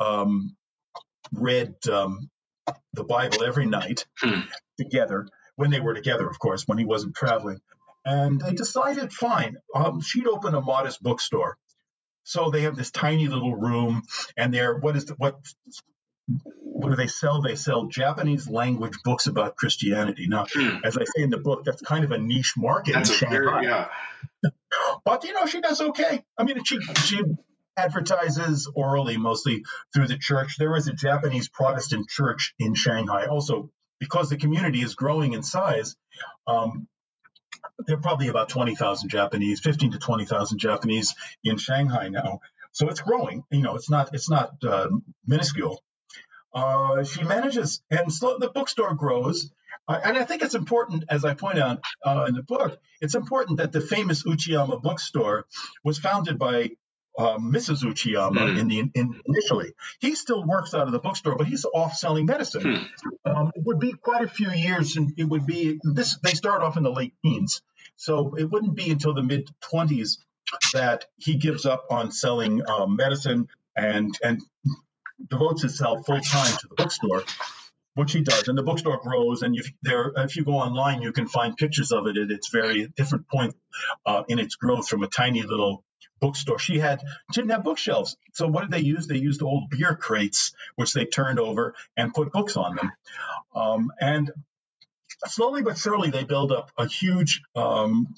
um, 0.00 0.56
read 1.32 1.74
um, 1.88 2.30
the 2.94 3.04
Bible 3.04 3.44
every 3.44 3.66
night 3.66 4.06
hmm. 4.18 4.40
together 4.76 5.28
when 5.56 5.70
they 5.70 5.80
were 5.80 5.94
together, 5.94 6.28
of 6.28 6.38
course, 6.38 6.66
when 6.66 6.78
he 6.78 6.84
wasn't 6.84 7.14
traveling. 7.14 7.60
And 8.08 8.40
they 8.40 8.54
decided, 8.54 9.12
fine, 9.12 9.58
um, 9.74 10.00
she'd 10.00 10.26
open 10.26 10.54
a 10.54 10.62
modest 10.62 11.02
bookstore. 11.02 11.58
So 12.24 12.50
they 12.50 12.62
have 12.62 12.74
this 12.74 12.90
tiny 12.90 13.28
little 13.28 13.54
room, 13.54 14.02
and 14.36 14.52
they're 14.52 14.76
what 14.78 14.96
is 14.96 15.04
the, 15.06 15.14
what 15.14 15.36
what 16.62 16.88
do 16.88 16.96
they 16.96 17.06
sell? 17.06 17.42
They 17.42 17.54
sell 17.54 17.86
Japanese 17.86 18.48
language 18.48 18.98
books 19.04 19.26
about 19.26 19.56
Christianity. 19.56 20.26
Now, 20.26 20.46
hmm. 20.50 20.78
as 20.84 20.96
I 20.96 21.04
say 21.04 21.22
in 21.22 21.30
the 21.30 21.38
book, 21.38 21.64
that's 21.64 21.82
kind 21.82 22.04
of 22.04 22.10
a 22.10 22.18
niche 22.18 22.54
market 22.56 22.94
that's 22.94 23.10
in 23.10 23.16
Shanghai. 23.16 23.36
Very, 23.36 23.66
yeah. 23.66 23.88
but 25.04 25.24
you 25.24 25.34
know, 25.34 25.44
she 25.44 25.60
does 25.60 25.80
okay. 25.80 26.24
I 26.38 26.44
mean, 26.44 26.64
she 26.64 26.80
she 26.80 27.20
advertises 27.76 28.70
orally 28.74 29.18
mostly 29.18 29.64
through 29.92 30.06
the 30.06 30.18
church. 30.18 30.56
There 30.58 30.76
is 30.76 30.88
a 30.88 30.94
Japanese 30.94 31.48
Protestant 31.50 32.08
church 32.08 32.54
in 32.58 32.74
Shanghai. 32.74 33.26
Also, 33.26 33.70
because 34.00 34.30
the 34.30 34.38
community 34.38 34.80
is 34.80 34.94
growing 34.94 35.34
in 35.34 35.42
size, 35.42 35.94
um, 36.46 36.88
there 37.86 37.96
are 37.96 38.00
probably 38.00 38.28
about 38.28 38.48
20,000 38.48 39.08
Japanese, 39.08 39.60
15 39.60 39.92
to 39.92 39.98
20,000 39.98 40.58
Japanese 40.58 41.14
in 41.44 41.56
Shanghai 41.58 42.08
now. 42.08 42.40
So 42.72 42.88
it's 42.88 43.00
growing. 43.00 43.44
You 43.50 43.62
know, 43.62 43.74
it's 43.74 43.90
not 43.90 44.10
it's 44.12 44.30
not 44.30 44.52
uh, 44.62 44.88
minuscule. 45.26 45.82
Uh, 46.52 47.04
she 47.04 47.24
manages, 47.24 47.82
and 47.90 48.12
so 48.12 48.38
the 48.38 48.48
bookstore 48.48 48.94
grows. 48.94 49.50
Uh, 49.86 49.98
and 50.04 50.18
I 50.18 50.24
think 50.24 50.42
it's 50.42 50.54
important, 50.54 51.04
as 51.08 51.24
I 51.24 51.34
point 51.34 51.58
out 51.58 51.80
uh, 52.04 52.26
in 52.28 52.34
the 52.34 52.42
book, 52.42 52.78
it's 53.00 53.14
important 53.14 53.58
that 53.58 53.72
the 53.72 53.80
famous 53.80 54.22
Uchiyama 54.22 54.82
bookstore 54.82 55.46
was 55.82 55.98
founded 55.98 56.38
by 56.38 56.70
um, 57.18 57.52
Mrs. 57.52 57.82
Uchiyama 57.82 58.36
mm. 58.36 58.58
in 58.58 58.68
the 58.68 58.78
in, 58.78 59.20
initially. 59.26 59.72
He 59.98 60.14
still 60.14 60.44
works 60.44 60.72
out 60.72 60.86
of 60.86 60.92
the 60.92 61.00
bookstore, 61.00 61.36
but 61.36 61.48
he's 61.48 61.64
off 61.64 61.94
selling 61.94 62.26
medicine. 62.26 62.62
Mm. 62.62 62.86
Um, 63.24 63.52
it 63.54 63.64
would 63.64 63.80
be 63.80 63.92
quite 63.92 64.22
a 64.24 64.28
few 64.28 64.50
years, 64.50 64.96
and 64.96 65.12
it 65.16 65.24
would 65.24 65.44
be 65.44 65.80
this. 65.82 66.16
They 66.22 66.34
start 66.34 66.62
off 66.62 66.76
in 66.76 66.84
the 66.84 66.92
late 66.92 67.14
teens, 67.22 67.60
so 67.96 68.36
it 68.36 68.44
wouldn't 68.44 68.76
be 68.76 68.90
until 68.90 69.14
the 69.14 69.22
mid 69.22 69.50
twenties 69.60 70.18
that 70.72 71.06
he 71.16 71.36
gives 71.36 71.66
up 71.66 71.86
on 71.90 72.12
selling 72.12 72.62
um, 72.68 72.96
medicine 72.96 73.48
and 73.76 74.16
and 74.22 74.40
devotes 75.28 75.62
himself 75.62 76.06
full 76.06 76.20
time 76.20 76.56
to 76.56 76.68
the 76.68 76.74
bookstore 76.76 77.24
which 77.94 78.12
he 78.12 78.20
does. 78.20 78.46
And 78.46 78.56
the 78.56 78.62
bookstore 78.62 79.00
grows, 79.02 79.42
and 79.42 79.56
if 79.56 79.72
there, 79.82 80.12
if 80.18 80.36
you 80.36 80.44
go 80.44 80.52
online, 80.52 81.02
you 81.02 81.10
can 81.10 81.26
find 81.26 81.56
pictures 81.56 81.90
of 81.90 82.06
it 82.06 82.16
at 82.16 82.30
its 82.30 82.48
very 82.48 82.86
different 82.86 83.26
point 83.26 83.56
uh, 84.06 84.22
in 84.28 84.38
its 84.38 84.54
growth 84.54 84.88
from 84.88 85.02
a 85.02 85.08
tiny 85.08 85.42
little 85.42 85.82
bookstore. 86.20 86.58
She 86.58 86.78
had 86.78 87.00
didn't 87.32 87.50
have 87.50 87.64
bookshelves. 87.64 88.16
So 88.32 88.48
what 88.48 88.62
did 88.62 88.70
they 88.70 88.80
use? 88.80 89.06
They 89.06 89.18
used 89.18 89.42
old 89.42 89.70
beer 89.70 89.94
crates, 89.94 90.52
which 90.76 90.92
they 90.92 91.04
turned 91.04 91.38
over 91.38 91.74
and 91.96 92.14
put 92.14 92.32
books 92.32 92.56
on 92.56 92.76
them. 92.76 92.92
Um, 93.54 93.92
and 94.00 94.30
slowly 95.26 95.62
but 95.62 95.78
surely, 95.78 96.10
they 96.10 96.24
build 96.24 96.52
up 96.52 96.70
a 96.76 96.86
huge 96.86 97.42
um, 97.56 98.14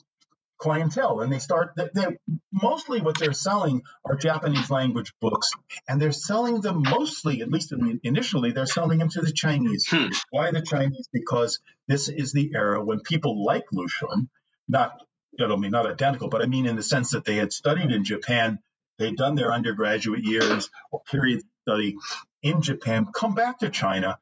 clientele, 0.59 1.21
and 1.21 1.33
they 1.33 1.39
start. 1.39 1.73
They, 1.77 1.89
they, 1.95 2.19
mostly 2.53 3.01
what 3.01 3.19
they're 3.19 3.33
selling 3.33 3.83
are 4.05 4.17
Japanese 4.17 4.71
language 4.71 5.13
books, 5.21 5.51
and 5.89 6.01
they're 6.01 6.13
selling 6.13 6.61
them 6.61 6.83
mostly, 6.83 7.43
at 7.43 7.51
least 7.51 7.73
initially, 8.03 8.53
they're 8.53 8.67
selling 8.67 8.99
them 8.99 9.09
to 9.11 9.23
the 9.23 9.33
Chinese. 9.33 9.87
Hmm. 9.89 10.09
Why 10.31 10.51
the 10.51 10.63
Chinese? 10.63 11.09
Because 11.13 11.61
this 11.89 12.09
is 12.09 12.33
the 12.33 12.53
era 12.55 12.85
when 12.85 13.01
people 13.01 13.45
like 13.45 13.65
Lu 13.73 13.87
Xun, 13.87 14.29
not 14.69 15.01
I 15.39 15.47
don't 15.47 15.61
mean 15.61 15.71
not 15.71 15.91
identical, 15.91 16.29
but 16.29 16.43
I 16.43 16.47
mean 16.47 16.67
in 16.67 16.77
the 16.77 16.83
sense 16.83 17.13
that 17.13 17.25
they 17.25 17.37
had 17.37 17.53
studied 17.53 17.93
in 17.93 18.05
Japan, 18.05 18.59
they'd 18.99 19.17
done 19.17 19.35
their 19.35 19.53
undergraduate 19.53 20.25
years 20.25 20.71
or 20.91 21.03
period 21.03 21.43
study 21.63 21.97
in 22.43 22.63
Japan, 22.63 23.07
come 23.15 23.35
back 23.35 23.59
to 23.61 23.71
China, 23.71 24.19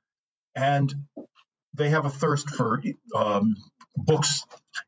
and 0.55 0.93
they 1.75 1.91
have 1.91 2.05
a 2.05 2.11
thirst 2.11 2.51
for 2.51 2.83
um, 3.15 3.57
books 3.97 4.43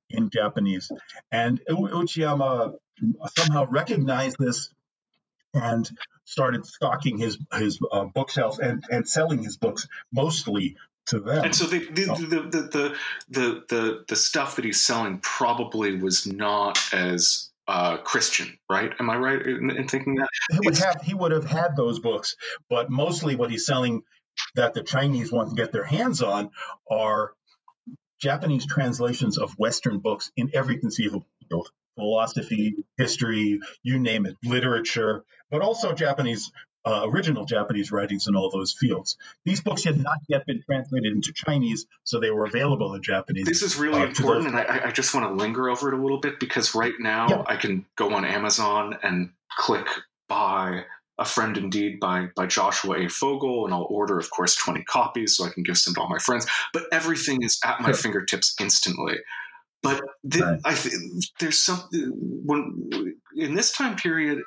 in 0.09 0.31
Japanese. 0.31 0.91
And 1.31 1.61
Uchiyama 1.69 2.75
somehow 3.37 3.67
recognized 3.67 4.37
this 4.39 4.71
and 5.55 5.89
started 6.25 6.65
stocking 6.67 7.19
his 7.19 7.39
his 7.55 7.81
uh, 7.91 8.05
bookshelves 8.05 8.59
and, 8.59 8.85
and 8.91 9.09
selling 9.09 9.43
his 9.43 9.57
books 9.57 9.89
mostly 10.13 10.77
to 11.07 11.21
them. 11.21 11.45
And 11.45 11.55
so 11.55 11.67
the 11.67 11.79
the, 11.79 12.05
the, 12.05 12.27
the, 12.27 12.63
the, 12.63 12.97
the, 13.29 13.65
the, 13.69 14.05
the, 14.09 14.17
stuff 14.17 14.57
that 14.57 14.65
he's 14.65 14.81
selling 14.81 15.19
probably 15.19 15.97
was 15.97 16.27
not 16.27 16.79
as 16.93 17.51
uh, 17.67 17.99
Christian, 17.99 18.59
right? 18.69 18.93
Am 18.99 19.11
I 19.11 19.17
right 19.17 19.41
in, 19.41 19.71
in 19.71 19.89
thinking 19.89 20.17
that? 20.17 20.29
He 20.51 20.59
would, 20.65 20.79
have, 20.79 21.03
he 21.03 21.15
would 21.15 21.33
have 21.33 21.45
had 21.45 21.77
those 21.77 21.99
books, 21.99 22.37
but 22.69 22.91
mostly 22.91 23.37
what 23.37 23.51
he's 23.51 23.67
selling 23.67 24.03
that 24.55 24.75
the 24.75 24.83
Chinese 24.83 25.31
want 25.33 25.51
to 25.51 25.55
get 25.55 25.73
their 25.73 25.85
hands 25.85 26.23
on 26.23 26.51
are 26.91 27.33
Japanese 28.21 28.67
translations 28.67 29.39
of 29.39 29.53
Western 29.53 29.99
books 29.99 30.31
in 30.37 30.51
every 30.55 30.79
conceivable 30.79 31.27
field 31.49 31.71
philosophy, 31.97 32.77
history, 32.97 33.61
you 33.83 33.99
name 33.99 34.27
it, 34.27 34.37
literature, 34.45 35.25
but 35.51 35.61
also 35.61 35.93
Japanese 35.93 36.51
uh, 36.85 37.03
original 37.05 37.45
Japanese 37.45 37.93
writings 37.93 38.27
in 38.27 38.35
all 38.35 38.51
those 38.51 38.73
fields. 38.73 39.17
These 39.45 39.61
books 39.61 39.85
had 39.85 39.99
not 39.99 40.19
yet 40.29 40.47
been 40.47 40.63
translated 40.63 41.13
into 41.13 41.33
Chinese, 41.33 41.87
so 42.05 42.21
they 42.21 42.31
were 42.31 42.45
available 42.45 42.95
in 42.95 43.03
Japanese. 43.03 43.47
This 43.47 43.63
is 43.63 43.77
really 43.77 44.01
uh, 44.01 44.07
important, 44.07 44.49
and 44.49 44.57
I, 44.57 44.87
I, 44.87 44.91
just 44.91 45.15
want 45.15 45.27
to 45.27 45.35
linger 45.35 45.69
over 45.69 45.93
it 45.93 45.99
a 45.99 46.01
little 46.01 46.21
bit 46.21 46.41
because 46.41 46.75
right 46.75 46.95
now 46.99 47.29
yeah. 47.29 47.43
I 47.47 47.57
can 47.57 47.85
go 47.97 48.15
on 48.15 48.25
Amazon 48.25 48.99
and 49.03 49.31
click 49.59 49.87
buy 50.29 50.85
a 51.19 51.25
Friend 51.25 51.57
in 51.59 51.69
Deed 51.69 52.01
by 52.01 52.29
by 52.35 52.47
Joshua 52.47 52.97
A. 53.05 53.09
Fogel, 53.09 53.67
and 53.67 53.75
I'll 53.75 53.87
order, 53.91 54.19
of 54.19 54.31
course, 54.31 54.57
20 54.57 54.83
copies 54.85 55.37
so 55.37 55.45
I 55.45 55.51
can 55.51 55.63
give 55.63 55.77
some 55.77 55.95
to 55.95 56.01
all 56.01 56.09
my 56.09 56.19
friends. 56.19 56.47
But 56.73 56.85
everything 56.93 57.43
is 57.43 57.61
at 57.65 57.81
my 57.81 57.93
fingertips 57.93 58.55
instantly. 58.59 59.19
But 59.83 60.03
the, 60.25 60.41
right. 60.41 60.61
I 60.65 60.75
th- 60.75 60.95
there's 61.39 61.59
something 61.59 62.13
when 62.45 63.15
in 63.37 63.55
this 63.55 63.73
time 63.73 63.97
period, 63.97 64.41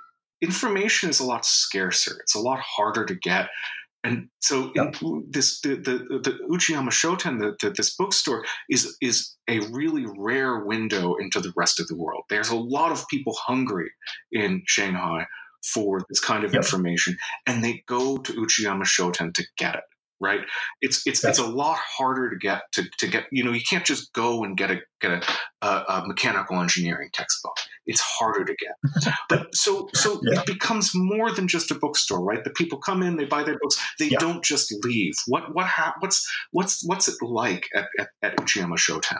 information 0.43 1.09
is 1.09 1.19
a 1.19 1.25
lot 1.25 1.45
scarcer. 1.45 2.17
It's 2.19 2.35
a 2.35 2.39
lot 2.39 2.59
harder 2.59 3.05
to 3.05 3.15
get. 3.15 3.49
And 4.03 4.27
so 4.41 4.71
yep. 4.75 4.95
this 5.29 5.61
the, 5.61 5.75
the, 5.75 6.19
the 6.21 6.37
Uchiyama 6.51 6.89
Shoten, 6.89 7.39
the, 7.39 7.55
the, 7.61 7.73
this 7.73 7.95
bookstore 7.95 8.43
is 8.69 8.97
is 9.01 9.33
a 9.47 9.59
really 9.71 10.05
rare 10.17 10.59
window 10.59 11.15
into 11.15 11.39
the 11.39 11.53
rest 11.55 11.79
of 11.79 11.87
the 11.87 11.95
world. 11.95 12.23
There's 12.29 12.49
a 12.49 12.55
lot 12.55 12.91
of 12.91 13.07
people 13.07 13.33
hungry 13.39 13.89
in 14.33 14.61
Shanghai 14.67 15.25
for 15.73 16.01
this 16.09 16.19
kind 16.19 16.43
of 16.43 16.53
yep. 16.53 16.63
information, 16.63 17.15
and 17.47 17.63
they 17.63 17.81
go 17.87 18.17
to 18.17 18.33
Uchiyama 18.33 18.83
Shoten 18.83 19.33
to 19.35 19.43
get 19.57 19.75
it 19.75 19.83
right? 20.23 20.41
It's 20.81 21.05
it's 21.05 21.23
it's 21.23 21.39
a 21.39 21.45
lot 21.45 21.77
harder 21.77 22.29
to 22.29 22.35
get 22.37 22.61
to, 22.73 22.83
to 22.99 23.07
get. 23.07 23.25
You 23.31 23.43
know, 23.43 23.51
you 23.51 23.61
can't 23.61 23.85
just 23.85 24.13
go 24.13 24.43
and 24.43 24.57
get 24.57 24.71
a 24.71 24.79
get 25.01 25.11
a, 25.11 25.67
a, 25.67 25.67
a 25.67 26.07
mechanical 26.07 26.59
engineering 26.59 27.09
textbook. 27.13 27.55
It's 27.85 28.01
harder 28.01 28.45
to 28.45 28.55
get. 28.55 29.13
but 29.29 29.53
so 29.53 29.89
so 29.93 30.21
yeah. 30.23 30.39
it 30.39 30.45
becomes 30.45 30.91
more 30.95 31.31
than 31.31 31.47
just 31.47 31.71
a 31.71 31.75
bookstore, 31.75 32.23
right? 32.23 32.43
The 32.43 32.51
people 32.51 32.79
come 32.79 33.03
in, 33.03 33.17
they 33.17 33.25
buy 33.25 33.43
their 33.43 33.57
books, 33.59 33.79
they 33.99 34.07
yeah. 34.07 34.19
don't 34.19 34.43
just 34.43 34.73
leave. 34.83 35.13
What 35.27 35.53
what 35.53 35.67
ha- 35.67 35.95
what's 35.99 36.27
what's 36.51 36.85
what's 36.85 37.07
it 37.07 37.15
like 37.21 37.67
at 37.75 37.87
at, 37.99 38.09
at 38.21 38.37
Uchiyama 38.37 38.77
Shoten? 38.77 39.19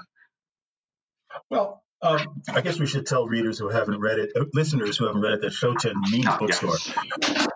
Well, 1.49 1.84
um, 2.04 2.41
I 2.49 2.60
guess 2.60 2.80
we 2.80 2.86
should 2.86 3.06
tell 3.06 3.28
readers 3.28 3.58
who 3.58 3.70
haven't 3.70 3.99
read 3.99 4.20
it, 4.20 4.32
uh, 4.36 4.43
listeners 4.54 4.97
who 4.97 5.06
haven't 5.06 5.22
read 5.22 5.34
it, 5.34 5.41
that 5.41 5.54
Shoten 5.54 5.93
means 6.12 6.26
ah, 6.28 6.38
bookstore. 6.38 6.76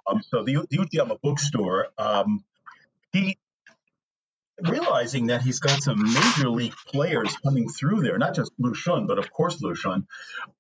Um, 0.08 0.22
so 0.24 0.44
the, 0.44 0.66
the 0.70 0.78
Uchiyama 0.78 1.20
bookstore 1.22 1.88
um, 1.98 2.46
he 3.12 3.38
realizing 4.62 5.28
that 5.28 5.42
he's 5.42 5.60
got 5.60 5.82
some 5.84 6.02
major 6.02 6.50
league 6.50 6.76
players 6.88 7.36
coming 7.44 7.70
through 7.70 8.02
there, 8.02 8.18
not 8.18 8.36
just 8.36 8.52
Lu 8.58 8.74
Xun, 8.74 9.08
but 9.08 9.20
of 9.20 9.32
course 9.32 9.62
Lu 9.62 9.74
Xun. 9.74 10.06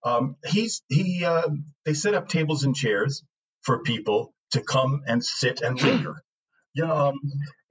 Um, 0.03 0.35
he's 0.45 0.83
he 0.87 1.25
uh, 1.25 1.49
they 1.85 1.93
set 1.93 2.13
up 2.13 2.27
tables 2.27 2.63
and 2.63 2.75
chairs 2.75 3.23
for 3.61 3.81
people 3.81 4.33
to 4.51 4.61
come 4.61 5.03
and 5.07 5.23
sit 5.23 5.61
and 5.61 5.81
linger. 5.81 6.23
Yeah, 6.73 6.93
um, 6.93 7.19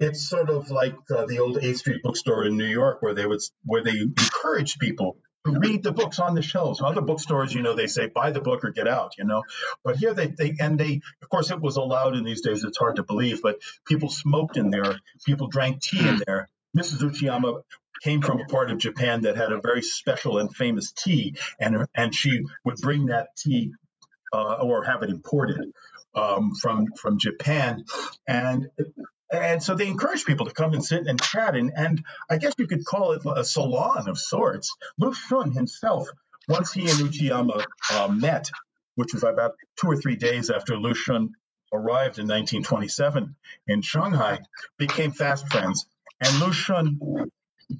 it's 0.00 0.28
sort 0.28 0.50
of 0.50 0.70
like 0.70 0.96
uh, 1.16 1.26
the 1.26 1.38
old 1.38 1.58
Eighth 1.62 1.78
Street 1.78 2.02
bookstore 2.02 2.44
in 2.44 2.56
New 2.56 2.66
York, 2.66 3.02
where 3.02 3.14
they 3.14 3.24
would 3.24 3.40
where 3.64 3.84
they 3.84 3.98
encouraged 4.00 4.80
people 4.80 5.18
read 5.46 5.82
the 5.82 5.92
books 5.92 6.18
on 6.18 6.34
the 6.34 6.42
shelves. 6.42 6.80
Other 6.82 7.00
bookstores, 7.00 7.52
you 7.54 7.62
know, 7.62 7.74
they 7.74 7.86
say 7.86 8.06
buy 8.06 8.30
the 8.30 8.40
book 8.40 8.64
or 8.64 8.70
get 8.70 8.88
out, 8.88 9.12
you 9.18 9.24
know. 9.24 9.42
But 9.84 9.96
here 9.96 10.14
they, 10.14 10.28
they 10.28 10.54
and 10.60 10.78
they 10.78 11.00
of 11.22 11.28
course 11.28 11.50
it 11.50 11.60
was 11.60 11.76
allowed 11.76 12.16
in 12.16 12.24
these 12.24 12.40
days, 12.40 12.64
it's 12.64 12.78
hard 12.78 12.96
to 12.96 13.02
believe, 13.02 13.42
but 13.42 13.58
people 13.86 14.08
smoked 14.08 14.56
in 14.56 14.70
there, 14.70 15.00
people 15.24 15.48
drank 15.48 15.80
tea 15.82 16.06
in 16.06 16.20
there. 16.26 16.48
Mrs. 16.76 17.02
Uchiyama 17.02 17.62
came 18.02 18.20
from 18.20 18.40
a 18.40 18.44
part 18.44 18.70
of 18.70 18.78
Japan 18.78 19.22
that 19.22 19.36
had 19.36 19.52
a 19.52 19.60
very 19.60 19.82
special 19.82 20.38
and 20.38 20.54
famous 20.54 20.92
tea, 20.92 21.36
and 21.58 21.86
and 21.94 22.14
she 22.14 22.44
would 22.64 22.76
bring 22.76 23.06
that 23.06 23.28
tea 23.36 23.72
uh, 24.32 24.54
or 24.54 24.84
have 24.84 25.02
it 25.02 25.10
imported 25.10 25.72
um, 26.14 26.54
from 26.54 26.86
from 26.96 27.18
Japan, 27.18 27.84
and 28.26 28.68
and 29.30 29.62
so 29.62 29.74
they 29.74 29.88
encourage 29.88 30.24
people 30.24 30.46
to 30.46 30.52
come 30.52 30.72
and 30.72 30.84
sit 30.84 31.06
and 31.06 31.20
chat. 31.20 31.56
And, 31.56 31.72
and 31.76 32.04
I 32.30 32.38
guess 32.38 32.54
you 32.58 32.66
could 32.66 32.84
call 32.84 33.12
it 33.12 33.22
a 33.24 33.44
salon 33.44 34.08
of 34.08 34.18
sorts. 34.18 34.74
Lu 34.98 35.12
Xun 35.12 35.54
himself, 35.54 36.08
once 36.48 36.72
he 36.72 36.82
and 36.82 36.98
Uchiyama 37.00 37.64
uh, 37.92 38.08
met, 38.08 38.50
which 38.94 39.12
was 39.12 39.24
about 39.24 39.54
two 39.80 39.88
or 39.88 39.96
three 39.96 40.16
days 40.16 40.50
after 40.50 40.76
Lu 40.76 40.94
Xun 40.94 41.30
arrived 41.72 42.18
in 42.18 42.26
1927 42.28 43.34
in 43.66 43.82
Shanghai, 43.82 44.40
became 44.78 45.10
fast 45.10 45.48
friends. 45.48 45.86
And 46.20 46.38
Lu 46.40 46.46
Xun 46.48 47.28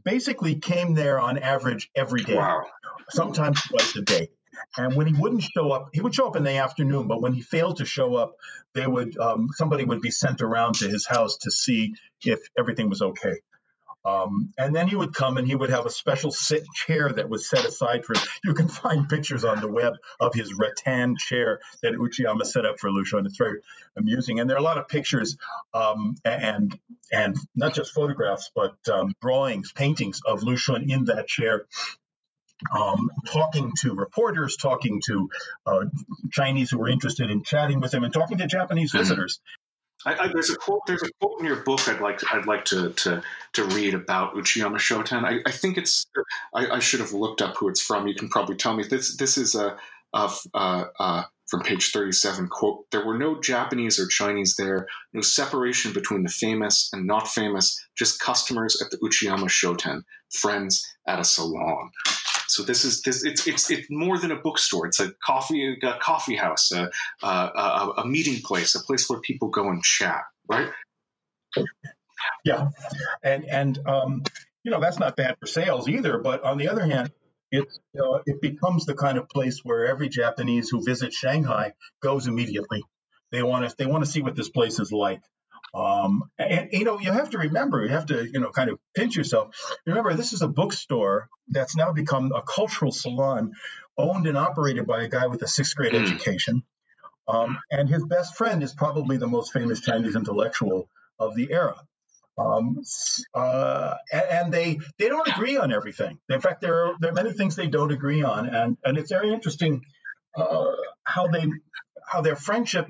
basically 0.05 0.57
came 0.57 0.94
there 0.94 1.20
on 1.20 1.38
average 1.38 1.90
every 1.94 2.22
day, 2.22 2.36
wow. 2.36 2.64
sometimes 3.11 3.62
twice 3.62 3.97
a 3.97 4.03
day. 4.03 4.28
And 4.77 4.97
when 4.97 5.07
he 5.07 5.13
wouldn't 5.13 5.43
show 5.43 5.71
up, 5.73 5.91
he 5.93 6.01
would 6.01 6.15
show 6.15 6.27
up 6.29 6.37
in 6.37 6.45
the 6.45 6.57
afternoon. 6.59 7.09
But 7.09 7.23
when 7.23 7.33
he 7.33 7.43
failed 7.43 7.79
to 7.79 7.85
show 7.85 8.15
up, 8.17 8.37
they 8.75 8.87
would 8.87 9.17
um, 9.19 9.49
somebody 9.53 9.85
would 9.85 10.01
be 10.01 10.11
sent 10.11 10.41
around 10.43 10.77
to 10.77 10.89
his 10.89 11.07
house 11.07 11.39
to 11.39 11.51
see 11.51 11.95
if 12.25 12.41
everything 12.59 12.89
was 12.89 13.03
okay. 13.03 13.41
Um, 14.07 14.53
and 14.57 14.75
then 14.75 14.87
he 14.87 14.95
would 14.95 15.13
come 15.13 15.37
and 15.37 15.49
he 15.49 15.57
would 15.57 15.71
have 15.71 15.85
a 15.85 15.91
special 15.91 16.31
sit 16.31 16.65
chair 16.73 17.13
that 17.13 17.29
was 17.29 17.51
set 17.51 17.65
aside 17.65 18.05
for 18.05 18.15
him. 18.15 18.23
You 18.45 18.55
can 18.55 18.69
find 18.69 19.09
pictures 19.09 19.45
on 19.45 19.61
the 19.61 19.69
web 19.69 19.95
of 20.21 20.33
his 20.33 20.55
rattan 20.55 21.17
chair 21.17 21.59
that 21.83 21.95
Uchiyama 21.95 22.47
set 22.47 22.65
up 22.65 22.79
for 22.79 22.89
Lu 22.89 23.05
Xun. 23.05 23.27
It's 23.27 23.37
very 23.37 23.63
amusing. 23.97 24.39
And 24.39 24.49
there 24.49 24.57
are 24.57 24.61
a 24.61 24.63
lot 24.63 24.79
of 24.79 24.87
pictures 24.87 25.37
um, 25.75 26.15
and 26.25 26.79
and 27.11 27.37
not 27.57 27.75
just 27.75 27.93
photographs, 27.93 28.53
but 28.55 28.77
um, 28.93 29.13
drawings, 29.21 29.73
paintings 29.73 30.21
of 30.25 30.45
Lu 30.45 30.55
Xun 30.55 30.89
in 30.89 31.07
that 31.07 31.27
chair 31.27 31.67
um, 32.77 33.11
talking 33.27 33.73
to 33.81 33.95
reporters, 33.95 34.57
talking 34.57 35.01
to 35.07 35.29
uh, 35.67 35.85
Chinese 36.31 36.71
who 36.71 36.79
were 36.79 36.89
interested 36.89 37.31
in 37.31 37.43
chatting 37.43 37.81
with 37.81 37.93
him, 37.93 38.05
and 38.05 38.13
talking 38.13 38.39
to 38.39 38.47
Japanese 38.47 38.91
mm-hmm. 38.91 38.99
visitors. 38.99 39.41
I, 40.05 40.15
I, 40.15 40.29
there's 40.29 40.51
a 40.51 40.57
quote. 40.57 40.83
There's 40.87 41.03
a 41.03 41.11
quote 41.21 41.41
in 41.41 41.47
your 41.47 41.57
book. 41.57 41.89
I'd 41.89 42.01
like. 42.01 42.19
To, 42.19 42.27
I'd 42.33 42.47
like 42.47 42.65
to 42.67 42.91
to 42.91 43.23
to 43.55 43.65
read 43.65 43.95
about 43.95 44.35
Uchiyama 44.35 44.77
Shoten. 44.77 45.25
I, 45.25 45.41
I 45.47 45.51
think 45.51 45.79
it's. 45.79 46.07
I, 46.55 46.69
I, 46.69 46.79
should 46.79 47.01
have 47.01 47.13
looked 47.13 47.43
up 47.43 47.57
who 47.57 47.69
it's 47.69 47.81
from. 47.81 48.07
You 48.07 48.15
can 48.15 48.29
probably 48.29 48.57
tell 48.57 48.75
me. 48.75 48.85
This 48.85 49.17
this 49.17 49.39
is 49.39 49.55
a, 49.55 49.77
a, 50.13 50.31
a, 50.55 50.87
a 51.01 51.27
from 51.47 51.63
page 51.63 51.93
37 51.93 52.49
quote 52.49 52.91
there 52.91 53.07
were 53.07 53.17
no 53.17 53.41
japanese 53.41 54.01
or 54.01 54.07
chinese 54.07 54.57
there 54.57 54.87
no 55.13 55.21
separation 55.21 55.93
between 55.93 56.23
the 56.23 56.29
famous 56.29 56.91
and 56.93 57.07
not 57.07 57.29
famous 57.29 57.81
just 57.97 58.21
customers 58.21 58.81
at 58.83 58.91
the 58.91 58.99
uchiyama 58.99 59.49
shoten 59.49 60.03
friends 60.33 60.85
at 61.07 61.21
a 61.21 61.25
salon 61.25 61.91
so 62.49 62.62
this 62.62 62.84
is 62.84 63.03
this 63.03 63.24
it's 63.24 63.47
it's 63.47 63.70
it's 63.70 63.88
more 63.90 64.18
than 64.18 64.30
a 64.30 64.36
bookstore. 64.36 64.86
It's 64.86 65.01
a 65.01 65.12
coffee 65.24 65.78
a 65.82 65.99
coffee 65.99 66.36
house, 66.36 66.72
a, 66.72 66.90
a, 67.22 67.92
a 67.99 68.07
meeting 68.07 68.42
place, 68.42 68.74
a 68.74 68.80
place 68.80 69.09
where 69.09 69.20
people 69.20 69.49
go 69.49 69.68
and 69.68 69.82
chat, 69.82 70.22
right? 70.49 70.70
Yeah, 72.44 72.68
and 73.22 73.44
and 73.44 73.78
um, 73.86 74.22
you 74.64 74.70
know 74.70 74.80
that's 74.80 74.99
not 74.99 75.16
bad 75.16 75.36
for 75.38 75.47
sales 75.47 75.88
either. 75.88 76.18
But 76.18 76.44
on 76.44 76.59
the 76.59 76.68
other 76.68 76.86
hand, 76.86 77.11
it 77.51 77.66
uh, 77.99 78.18
it 78.26 78.40
becomes 78.40 78.86
the 78.86 78.94
kind 78.94 79.18
of 79.18 79.28
place 79.28 79.61
where 79.64 79.86
every 79.86 80.09
Japanese 80.09 80.68
who 80.68 80.82
visits 80.84 81.16
Shanghai 81.16 81.72
goes 82.03 82.26
immediately. 82.26 82.82
They 83.32 83.42
want 83.42 83.68
to 83.68 83.74
they 83.76 83.86
want 83.86 84.05
to 84.05 84.11
see 84.11 84.22
what 84.22 84.36
this 84.36 84.49
place 84.49 84.78
is 84.78 84.92
like. 84.92 85.20
Um, 85.75 86.31
and 86.39 86.69
you 86.73 86.85
know, 86.85 86.99
you 86.99 87.12
have 87.12 87.31
to 87.31 87.39
remember, 87.39 87.83
you 87.85 87.91
have 87.91 88.07
to, 88.07 88.25
you 88.25 88.41
know, 88.41 88.51
kind 88.51 88.71
of 88.71 88.79
pinch 88.95 89.17
yourself. 89.17 89.55
Remember, 89.85 90.14
this 90.14 90.33
is 90.33 90.43
a 90.43 90.49
bookstore 90.49 91.29
that's 91.49 91.77
now 91.77 91.93
become 91.93 92.33
a 92.33 92.43
cultural 92.43 92.93
salon 92.93 93.53
owned 93.99 94.27
and 94.27 94.39
operated 94.39 94.87
by 94.87 95.03
a 95.03 95.09
guy 95.09 95.27
with 95.27 95.43
a 95.43 95.49
sixth 95.49 95.77
grade 95.77 95.93
mm. 95.93 96.03
education. 96.03 96.62
Um, 97.29 97.59
and 97.71 97.89
his 97.89 98.05
best 98.05 98.37
friend 98.37 98.62
is 98.62 98.73
probably 98.73 99.17
the 99.17 99.27
most 99.27 99.53
famous 99.53 99.81
Chinese 99.81 100.14
intellectual 100.14 100.89
of 101.19 101.35
the 101.35 101.51
era. 101.51 101.77
Um, 102.39 102.83
uh, 103.35 103.95
and 104.12 104.53
they 104.53 104.79
they 104.99 105.09
don't 105.09 105.27
agree 105.27 105.57
on 105.57 105.73
everything. 105.73 106.19
In 106.29 106.41
fact, 106.41 106.61
there 106.61 106.87
are 106.87 106.95
there 107.01 107.11
are 107.11 107.14
many 107.14 107.33
things 107.33 107.57
they 107.57 107.67
don't 107.67 107.93
agree 107.93 108.23
on, 108.23 108.47
and 108.47 108.77
and 108.85 108.99
it's 108.99 109.11
very 109.11 109.33
interesting 109.33 109.83
uh, 110.37 110.67
how 111.03 111.29
they 111.29 111.47
how 112.07 112.21
their 112.21 112.37
friendship 112.37 112.89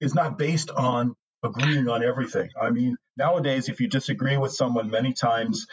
is 0.00 0.14
not 0.14 0.38
based 0.38 0.72
on 0.72 1.14
agreeing 1.42 1.88
on 1.88 2.04
everything. 2.04 2.50
I 2.60 2.70
mean, 2.70 2.96
nowadays, 3.16 3.68
if 3.68 3.80
you 3.80 3.88
disagree 3.88 4.36
with 4.36 4.52
someone 4.52 4.90
many 4.90 5.12
times, 5.12 5.66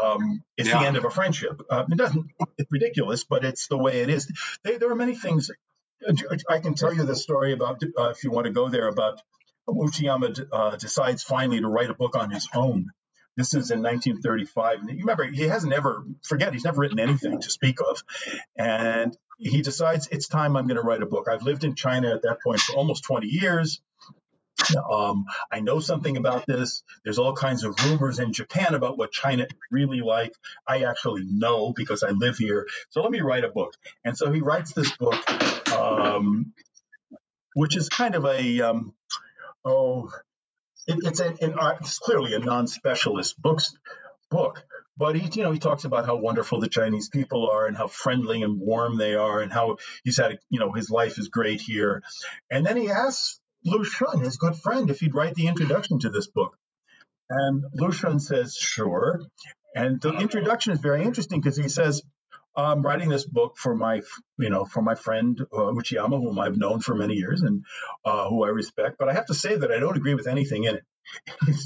um, 0.00 0.42
it's 0.56 0.68
yeah. 0.68 0.80
the 0.80 0.86
end 0.86 0.96
of 0.96 1.04
a 1.04 1.10
friendship. 1.10 1.60
Uh, 1.68 1.84
it 1.90 1.98
doesn't. 1.98 2.26
It's 2.58 2.70
ridiculous, 2.70 3.24
but 3.24 3.44
it's 3.44 3.68
the 3.68 3.78
way 3.78 4.00
it 4.00 4.08
is. 4.08 4.30
They, 4.62 4.76
there 4.76 4.90
are 4.90 4.96
many 4.96 5.14
things. 5.14 5.50
I 6.48 6.58
can 6.58 6.74
tell 6.74 6.94
you 6.94 7.04
the 7.04 7.16
story 7.16 7.52
about 7.52 7.82
uh, 7.82 8.10
if 8.10 8.22
you 8.22 8.30
want 8.30 8.46
to 8.46 8.52
go 8.52 8.68
there 8.68 8.88
about 8.88 9.20
Uchiyama 9.68 10.46
uh, 10.52 10.76
decides 10.76 11.22
finally 11.22 11.60
to 11.60 11.68
write 11.68 11.90
a 11.90 11.94
book 11.94 12.16
on 12.16 12.30
his 12.30 12.48
own. 12.54 12.90
This 13.36 13.48
is 13.48 13.70
in 13.70 13.82
1935. 13.82 14.80
And 14.80 14.90
you 14.90 15.00
remember, 15.00 15.24
he 15.24 15.42
hasn't 15.42 15.72
ever, 15.72 16.04
forget, 16.22 16.54
he's 16.54 16.64
never 16.64 16.80
written 16.80 16.98
anything 16.98 17.40
to 17.40 17.50
speak 17.50 17.78
of. 17.80 18.02
And 18.56 19.16
he 19.38 19.60
decides, 19.60 20.08
it's 20.10 20.28
time 20.28 20.56
I'm 20.56 20.66
going 20.66 20.80
to 20.80 20.82
write 20.82 21.02
a 21.02 21.06
book. 21.06 21.28
I've 21.28 21.42
lived 21.42 21.64
in 21.64 21.74
China 21.74 22.14
at 22.14 22.22
that 22.22 22.38
point 22.42 22.60
for 22.60 22.74
almost 22.74 23.04
20 23.04 23.26
years. 23.26 23.82
Um, 24.74 25.26
I 25.50 25.60
know 25.60 25.80
something 25.80 26.16
about 26.16 26.46
this. 26.46 26.82
There's 27.04 27.18
all 27.18 27.34
kinds 27.34 27.64
of 27.64 27.74
rumors 27.84 28.18
in 28.18 28.32
Japan 28.32 28.74
about 28.74 28.98
what 28.98 29.12
China 29.12 29.44
is 29.44 29.56
really 29.70 30.00
like. 30.00 30.32
I 30.66 30.82
actually 30.84 31.24
know 31.24 31.72
because 31.74 32.02
I 32.02 32.10
live 32.10 32.36
here. 32.36 32.66
So 32.90 33.02
let 33.02 33.10
me 33.10 33.20
write 33.20 33.44
a 33.44 33.48
book. 33.48 33.74
And 34.04 34.16
so 34.16 34.32
he 34.32 34.40
writes 34.40 34.72
this 34.72 34.96
book, 34.96 35.72
um, 35.72 36.52
which 37.54 37.76
is 37.76 37.88
kind 37.88 38.14
of 38.14 38.24
a 38.24 38.60
um, 38.60 38.94
oh, 39.64 40.10
it, 40.86 40.98
it's 41.02 41.20
a, 41.20 41.34
an 41.40 41.54
art, 41.54 41.78
it's 41.80 41.98
clearly 41.98 42.34
a 42.34 42.38
non-specialist 42.38 43.40
books 43.40 43.76
book. 44.30 44.64
But 44.98 45.16
he, 45.16 45.28
you 45.38 45.42
know, 45.42 45.52
he 45.52 45.58
talks 45.58 45.84
about 45.84 46.06
how 46.06 46.16
wonderful 46.16 46.60
the 46.60 46.68
Chinese 46.68 47.10
people 47.10 47.50
are 47.50 47.66
and 47.66 47.76
how 47.76 47.86
friendly 47.86 48.42
and 48.42 48.58
warm 48.58 48.96
they 48.96 49.14
are, 49.14 49.42
and 49.42 49.52
how 49.52 49.76
he's 50.04 50.16
had, 50.16 50.38
you 50.48 50.58
know, 50.58 50.72
his 50.72 50.88
life 50.88 51.18
is 51.18 51.28
great 51.28 51.60
here. 51.60 52.02
And 52.50 52.64
then 52.64 52.78
he 52.78 52.88
asks 52.88 53.38
Lu 53.66 53.84
Xun, 53.84 54.22
his 54.22 54.36
good 54.36 54.56
friend, 54.56 54.90
if 54.90 55.00
he'd 55.00 55.14
write 55.14 55.34
the 55.34 55.48
introduction 55.48 55.98
to 56.00 56.10
this 56.10 56.26
book. 56.26 56.56
And 57.28 57.64
Lu 57.74 57.88
Xun 57.88 58.20
says, 58.20 58.56
sure. 58.56 59.20
And 59.74 60.00
the 60.00 60.12
introduction 60.14 60.72
is 60.72 60.80
very 60.80 61.02
interesting 61.02 61.40
because 61.40 61.56
he 61.56 61.68
says, 61.68 62.02
I'm 62.56 62.82
writing 62.82 63.10
this 63.10 63.26
book 63.26 63.58
for 63.58 63.74
my, 63.74 64.00
you 64.38 64.48
know, 64.48 64.64
for 64.64 64.80
my 64.80 64.94
friend 64.94 65.38
uh, 65.52 65.56
Uchiyama, 65.56 66.18
whom 66.18 66.38
I've 66.38 66.56
known 66.56 66.80
for 66.80 66.94
many 66.94 67.14
years 67.14 67.42
and 67.42 67.64
uh, 68.04 68.28
who 68.30 68.44
I 68.44 68.48
respect. 68.48 68.96
But 68.98 69.10
I 69.10 69.12
have 69.12 69.26
to 69.26 69.34
say 69.34 69.56
that 69.56 69.70
I 69.70 69.78
don't 69.78 69.96
agree 69.96 70.14
with 70.14 70.26
anything 70.26 70.64
in 70.64 70.76
it. 70.76 70.84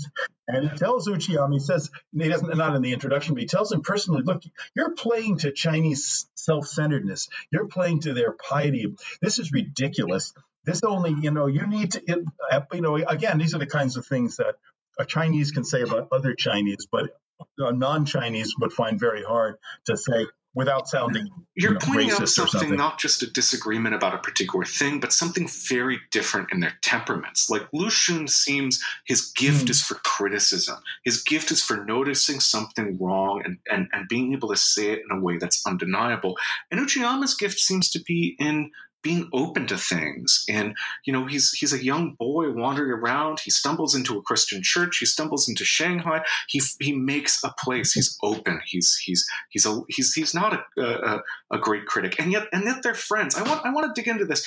and 0.49 0.69
he 0.69 0.77
tells 0.77 1.07
Uchiyama, 1.07 1.53
he 1.53 1.61
says, 1.61 1.91
he 2.13 2.29
doesn't, 2.29 2.57
not 2.57 2.75
in 2.75 2.83
the 2.83 2.93
introduction, 2.93 3.35
but 3.35 3.43
he 3.43 3.47
tells 3.47 3.71
him 3.71 3.83
personally, 3.83 4.23
look, 4.23 4.43
you're 4.75 4.95
playing 4.95 5.39
to 5.39 5.53
Chinese 5.53 6.27
self-centeredness. 6.35 7.29
You're 7.53 7.69
playing 7.69 8.01
to 8.01 8.13
their 8.13 8.33
piety. 8.33 8.95
This 9.21 9.39
is 9.39 9.53
ridiculous. 9.53 10.35
This 10.65 10.83
only, 10.83 11.15
you 11.21 11.31
know, 11.31 11.47
you 11.47 11.67
need 11.67 11.93
to, 11.93 12.03
it, 12.07 12.27
you 12.73 12.81
know, 12.81 12.97
again, 12.97 13.39
these 13.39 13.55
are 13.55 13.59
the 13.59 13.67
kinds 13.67 13.97
of 13.97 14.07
things 14.07 14.37
that 14.37 14.57
a 14.99 15.05
Chinese 15.05 15.51
can 15.51 15.65
say 15.65 15.83
about 15.83 16.09
other 16.13 16.35
Chinese, 16.35 16.87
but 16.91 17.19
a 17.59 17.73
non-Chinese 17.73 18.55
would 18.61 18.73
find 18.73 19.01
very 19.01 19.23
hard 19.23 19.57
to 19.87 19.97
say 19.97 20.27
without 20.55 20.89
sounding 20.89 21.29
you're 21.55 21.73
you 21.73 21.79
know, 21.79 21.81
pointing 21.81 22.11
out 22.11 22.29
something, 22.29 22.61
something, 22.61 22.77
not 22.77 22.99
just 22.99 23.23
a 23.23 23.31
disagreement 23.31 23.95
about 23.95 24.15
a 24.15 24.19
particular 24.19 24.65
thing 24.65 24.99
but 24.99 25.13
something 25.13 25.49
very 25.69 26.01
different 26.11 26.49
in 26.51 26.59
their 26.61 26.73
temperaments. 26.83 27.49
Like 27.49 27.69
lu 27.73 27.87
xun 27.87 28.29
seems 28.29 28.83
his 29.07 29.31
gift 29.33 29.67
mm. 29.67 29.71
is 29.71 29.81
for 29.81 29.95
criticism. 29.95 30.77
His 31.05 31.23
gift 31.23 31.53
is 31.53 31.63
for 31.63 31.85
noticing 31.85 32.41
something 32.41 32.99
wrong 32.99 33.43
and, 33.45 33.59
and, 33.71 33.89
and 33.93 34.09
being 34.09 34.33
able 34.33 34.49
to 34.49 34.57
say 34.57 34.91
it 34.93 35.03
in 35.09 35.17
a 35.17 35.21
way 35.21 35.39
that's 35.39 35.65
undeniable. 35.67 36.37
And 36.71 36.81
uchiyama's 36.81 37.35
gift 37.35 37.61
seems 37.61 37.89
to 37.91 38.01
be 38.03 38.37
in 38.41 38.73
being 39.03 39.29
open 39.33 39.67
to 39.69 39.79
things. 39.79 40.45
And 40.49 40.75
you 41.05 41.13
know 41.13 41.27
he's 41.27 41.53
he's 41.53 41.73
a 41.73 41.83
young 41.83 42.15
boy 42.15 42.53
wandering 42.53 42.91
around. 42.91 43.41
He 43.41 43.51
stumbles 43.51 43.95
into 43.95 44.19
a 44.19 44.23
christian 44.23 44.63
church. 44.63 44.99
He 44.99 45.07
stumbles 45.07 45.49
into 45.49 45.65
shanghai. 45.65 46.23
He 46.49 46.61
he 46.81 46.93
makes 46.93 47.43
a 47.45 47.53
place. 47.59 47.93
He's 47.93 48.17
open. 48.23 48.61
He's 48.67 48.97
he's 48.97 49.27
he's 49.49 49.67
a 49.67 49.81
he's 49.89 50.13
he's 50.15 50.35
not 50.35 50.55
a, 50.77 50.83
a, 50.83 51.23
a 51.53 51.59
great 51.59 51.87
critic. 51.87 52.17
And 52.19 52.33
yet 52.33 52.49
and 52.53 52.65
yet 52.65 52.83
they're 52.83 52.95
friends. 52.95 53.37
I 53.37 53.43
want 53.43 53.65
i 53.65 53.73
want 53.73 53.95
to 53.95 54.01
dig 54.01 54.09
into 54.09 54.25
this. 54.25 54.47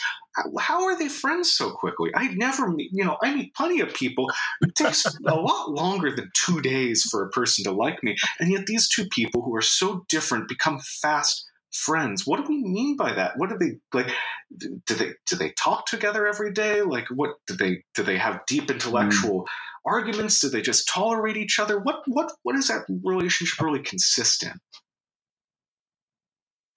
How 0.59 0.85
are 0.85 0.97
they 0.97 1.09
friends 1.09 1.51
so 1.51 1.71
quickly? 1.71 2.11
I 2.15 2.29
never 2.29 2.67
meet 2.67 2.91
you 2.91 3.05
know 3.05 3.17
i 3.21 3.33
meet 3.33 3.55
plenty 3.55 3.79
of 3.81 3.93
people. 3.93 4.29
It 4.61 4.75
takes 4.75 5.05
a 5.05 5.35
lot 5.35 5.71
longer 5.71 6.15
than 6.15 6.31
two 6.33 6.61
days 6.61 7.03
for 7.09 7.23
a 7.23 7.29
person 7.29 7.63
to 7.65 7.71
like 7.71 8.03
me. 8.03 8.15
And 8.39 8.51
yet 8.51 8.65
these 8.65 8.87
two 8.87 9.05
people 9.07 9.41
who 9.41 9.55
are 9.55 9.61
so 9.61 10.05
different 10.09 10.47
become 10.47 10.79
fast 10.79 11.49
friends. 11.73 12.25
What 12.25 12.37
do 12.37 12.49
we 12.49 12.63
mean 12.63 12.95
by 12.95 13.13
that? 13.13 13.33
What 13.37 13.49
do 13.49 13.57
they 13.57 13.77
like 13.97 14.11
do 14.57 14.95
they 14.95 15.11
do 15.25 15.35
they 15.35 15.51
talk 15.51 15.85
together 15.85 16.27
every 16.27 16.53
day? 16.53 16.81
Like 16.81 17.07
what 17.09 17.31
do 17.47 17.55
they 17.55 17.83
do 17.95 18.03
they 18.03 18.17
have 18.17 18.45
deep 18.47 18.69
intellectual 18.69 19.41
mm. 19.41 19.45
arguments? 19.85 20.39
Do 20.39 20.49
they 20.49 20.61
just 20.61 20.87
tolerate 20.87 21.37
each 21.37 21.59
other? 21.59 21.79
What 21.79 22.03
what 22.07 22.31
what 22.43 22.55
is 22.55 22.67
that 22.67 22.85
relationship 23.03 23.59
really 23.61 23.81
consist 23.81 24.43
in? 24.43 24.53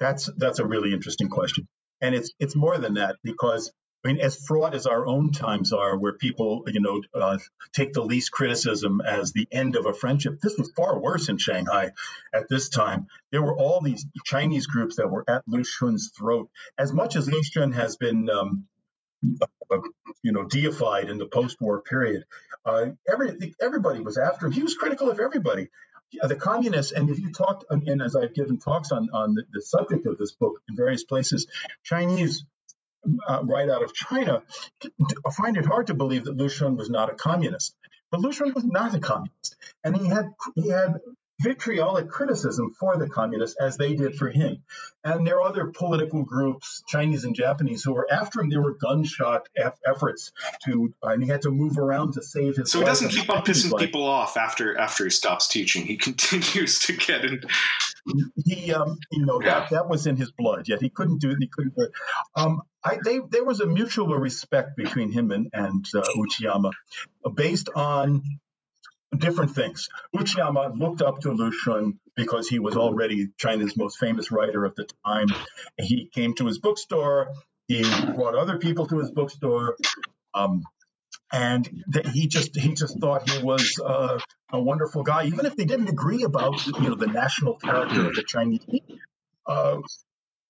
That's 0.00 0.30
that's 0.36 0.58
a 0.58 0.66
really 0.66 0.92
interesting 0.92 1.28
question. 1.28 1.68
And 2.00 2.14
it's 2.14 2.32
it's 2.38 2.56
more 2.56 2.78
than 2.78 2.94
that 2.94 3.16
because 3.22 3.72
I 4.06 4.08
mean, 4.08 4.20
as 4.20 4.36
fraught 4.36 4.74
as 4.74 4.86
our 4.86 5.04
own 5.04 5.32
times 5.32 5.72
are, 5.72 5.98
where 5.98 6.12
people, 6.12 6.62
you 6.68 6.80
know, 6.80 7.02
uh, 7.12 7.38
take 7.72 7.92
the 7.92 8.04
least 8.04 8.30
criticism 8.30 9.00
as 9.04 9.32
the 9.32 9.48
end 9.50 9.74
of 9.74 9.84
a 9.84 9.92
friendship, 9.92 10.38
this 10.40 10.56
was 10.56 10.70
far 10.76 11.00
worse 11.00 11.28
in 11.28 11.38
Shanghai 11.38 11.90
at 12.32 12.48
this 12.48 12.68
time. 12.68 13.08
There 13.32 13.42
were 13.42 13.56
all 13.56 13.80
these 13.80 14.06
Chinese 14.24 14.68
groups 14.68 14.96
that 14.96 15.10
were 15.10 15.24
at 15.26 15.42
Lu 15.48 15.62
Xun's 15.62 16.12
throat. 16.16 16.50
As 16.78 16.92
much 16.92 17.16
as 17.16 17.28
Lu 17.28 17.42
Xun 17.42 17.74
has 17.74 17.96
been, 17.96 18.30
um, 18.30 18.66
uh, 19.72 19.78
you 20.22 20.30
know, 20.30 20.44
deified 20.44 21.10
in 21.10 21.18
the 21.18 21.26
post-war 21.26 21.82
period, 21.82 22.26
uh, 22.64 22.90
every, 23.12 23.54
everybody 23.60 23.98
was 23.98 24.18
after 24.18 24.46
him. 24.46 24.52
He 24.52 24.62
was 24.62 24.76
critical 24.76 25.10
of 25.10 25.18
everybody. 25.18 25.66
Yeah, 26.12 26.28
the 26.28 26.36
communists, 26.36 26.92
and 26.92 27.10
if 27.10 27.18
you 27.18 27.32
talked, 27.32 27.64
and 27.68 28.00
as 28.00 28.14
I've 28.14 28.34
given 28.34 28.60
talks 28.60 28.92
on, 28.92 29.08
on 29.12 29.34
the, 29.34 29.42
the 29.52 29.62
subject 29.62 30.06
of 30.06 30.16
this 30.16 30.30
book 30.30 30.60
in 30.68 30.76
various 30.76 31.02
places, 31.02 31.48
Chinese 31.82 32.44
uh, 33.28 33.40
right 33.44 33.68
out 33.68 33.82
of 33.82 33.94
China, 33.94 34.42
find 35.36 35.56
it 35.56 35.66
hard 35.66 35.88
to 35.88 35.94
believe 35.94 36.24
that 36.24 36.36
Lu 36.36 36.46
Xun 36.46 36.76
was 36.76 36.90
not 36.90 37.10
a 37.10 37.14
communist. 37.14 37.74
But 38.10 38.20
Lu 38.20 38.30
Xun 38.30 38.54
was 38.54 38.64
not 38.64 38.94
a 38.94 39.00
communist, 39.00 39.56
and 39.84 39.96
he 39.96 40.06
had 40.06 40.26
he 40.54 40.68
had 40.68 41.00
vitriolic 41.40 42.08
criticism 42.08 42.72
for 42.78 42.96
the 42.96 43.08
communists 43.08 43.56
as 43.60 43.76
they 43.76 43.94
did 43.94 44.16
for 44.16 44.30
him. 44.30 44.62
And 45.04 45.26
there 45.26 45.36
are 45.36 45.48
other 45.48 45.66
political 45.66 46.24
groups, 46.24 46.82
Chinese 46.88 47.24
and 47.24 47.34
Japanese, 47.34 47.84
who 47.84 47.92
were 47.92 48.06
after 48.10 48.40
him. 48.40 48.50
There 48.50 48.62
were 48.62 48.74
gunshot 48.74 49.48
efforts 49.86 50.32
to, 50.64 50.92
and 51.02 51.22
he 51.22 51.28
had 51.28 51.42
to 51.42 51.50
move 51.50 51.78
around 51.78 52.14
to 52.14 52.22
save 52.22 52.56
his. 52.56 52.72
So 52.72 52.80
he 52.80 52.84
doesn't 52.84 53.10
keep 53.10 53.30
on 53.30 53.42
pissing 53.42 53.78
people 53.78 54.04
off 54.04 54.36
after 54.36 54.76
after 54.78 55.04
he 55.04 55.10
stops 55.10 55.48
teaching. 55.48 55.84
He 55.86 55.96
continues 56.08 56.80
to 56.80 56.94
get 56.94 57.24
in. 57.24 57.40
He, 58.44 58.72
um, 58.72 58.98
you 59.10 59.26
know, 59.26 59.40
yeah. 59.40 59.60
that 59.60 59.70
that 59.70 59.88
was 59.88 60.06
in 60.06 60.16
his 60.16 60.30
blood. 60.30 60.68
Yet 60.68 60.80
he 60.80 60.90
couldn't 60.90 61.20
do 61.20 61.30
it. 61.30 61.38
He 61.40 61.48
couldn't 61.48 61.74
do 61.76 61.82
it. 61.84 61.92
Um, 62.34 62.62
I, 62.84 62.98
they, 63.04 63.18
there 63.18 63.44
was 63.44 63.60
a 63.60 63.66
mutual 63.66 64.16
respect 64.16 64.76
between 64.76 65.10
him 65.10 65.32
and, 65.32 65.48
and 65.52 65.84
uh, 65.92 66.02
Uchiyama, 66.16 66.70
based 67.34 67.68
on 67.74 68.22
different 69.18 69.54
things. 69.54 69.88
Uchiyama 70.14 70.78
looked 70.78 71.02
up 71.02 71.20
to 71.20 71.32
Lu 71.32 71.50
Xun 71.50 71.98
because 72.14 72.48
he 72.48 72.58
was 72.58 72.76
already 72.76 73.28
China's 73.38 73.76
most 73.76 73.98
famous 73.98 74.30
writer 74.30 74.64
of 74.64 74.74
the 74.74 74.86
time. 75.04 75.28
He 75.78 76.08
came 76.12 76.34
to 76.34 76.46
his 76.46 76.58
bookstore. 76.58 77.28
He 77.68 77.82
brought 77.82 78.34
other 78.34 78.58
people 78.58 78.86
to 78.86 78.98
his 78.98 79.10
bookstore. 79.10 79.76
Um, 80.34 80.64
and 81.32 81.68
he 82.12 82.28
just 82.28 82.56
he 82.56 82.74
just 82.74 82.98
thought 83.00 83.28
he 83.28 83.42
was 83.42 83.80
uh, 83.84 84.18
a 84.52 84.60
wonderful 84.60 85.02
guy, 85.02 85.24
even 85.26 85.44
if 85.44 85.56
they 85.56 85.64
didn't 85.64 85.88
agree 85.88 86.22
about 86.22 86.64
you 86.66 86.88
know 86.88 86.94
the 86.94 87.08
national 87.08 87.56
character 87.56 88.06
of 88.06 88.14
the 88.14 88.22
Chinese. 88.22 88.62
Uh, 89.46 89.78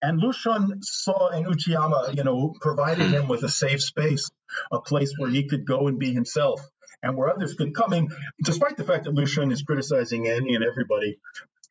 and 0.03 0.21
Lu 0.21 0.33
Xun 0.33 0.85
saw 0.85 1.31
in 1.31 1.45
Uchiyama, 1.45 2.17
you 2.17 2.25
know, 2.25 2.55
provided 2.61 3.11
him 3.11 3.29
with 3.29 3.43
a 3.43 3.49
safe 3.49 3.83
space, 3.83 4.31
a 4.71 4.81
place 4.81 5.15
where 5.17 5.31
he 5.31 5.45
could 5.45 5.65
go 5.65 5.89
and 5.89 5.99
be 5.99 6.13
himself 6.13 6.61
and 7.03 7.17
where 7.17 7.29
others 7.29 7.55
could 7.55 7.75
come 7.75 7.93
in, 7.93 8.09
despite 8.43 8.77
the 8.77 8.85
fact 8.85 9.05
that 9.05 9.15
Lu 9.15 9.25
Xun 9.25 9.53
is 9.53 9.63
criticizing 9.63 10.29
Annie 10.29 10.55
and 10.55 10.65
everybody, 10.65 11.19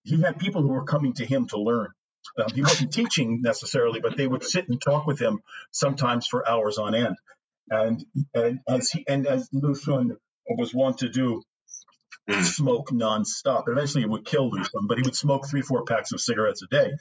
he 0.04 0.22
had 0.22 0.40
people 0.40 0.62
who 0.62 0.70
were 0.70 0.86
coming 0.86 1.14
to 1.14 1.26
him 1.26 1.48
to 1.48 1.60
learn. 1.60 1.90
Um, 2.38 2.48
he 2.54 2.62
wasn't 2.62 2.94
teaching 2.94 3.42
necessarily, 3.42 4.00
but 4.00 4.18
they 4.18 4.28
would 4.28 4.44
sit 4.44 4.68
and 4.70 4.82
talk 4.82 5.06
with 5.06 5.20
him 5.20 5.42
sometimes 5.72 6.28
for 6.28 6.48
hours 6.48 6.78
on 6.78 6.96
end. 6.96 7.16
And, 7.70 8.06
and 8.34 8.60
as 8.68 8.92
he 8.92 9.04
and 9.08 9.26
as 9.26 9.50
Lu 9.52 9.74
Xun 9.74 10.18
was 10.48 10.74
wont 10.74 11.00
to 11.00 11.10
do, 11.10 11.42
hmm. 12.30 12.42
smoke 12.42 12.90
nonstop. 12.92 13.64
Eventually, 13.68 14.04
it 14.04 14.10
would 14.10 14.26
kill 14.26 14.50
Lu 14.50 14.60
Xun, 14.60 14.88
but 14.88 14.98
he 14.98 15.04
would 15.04 15.16
smoke 15.16 15.48
three, 15.48 15.62
four 15.62 15.84
packs 15.86 16.12
of 16.12 16.22
cigarettes 16.22 16.62
a 16.62 16.68
day, 16.68 16.94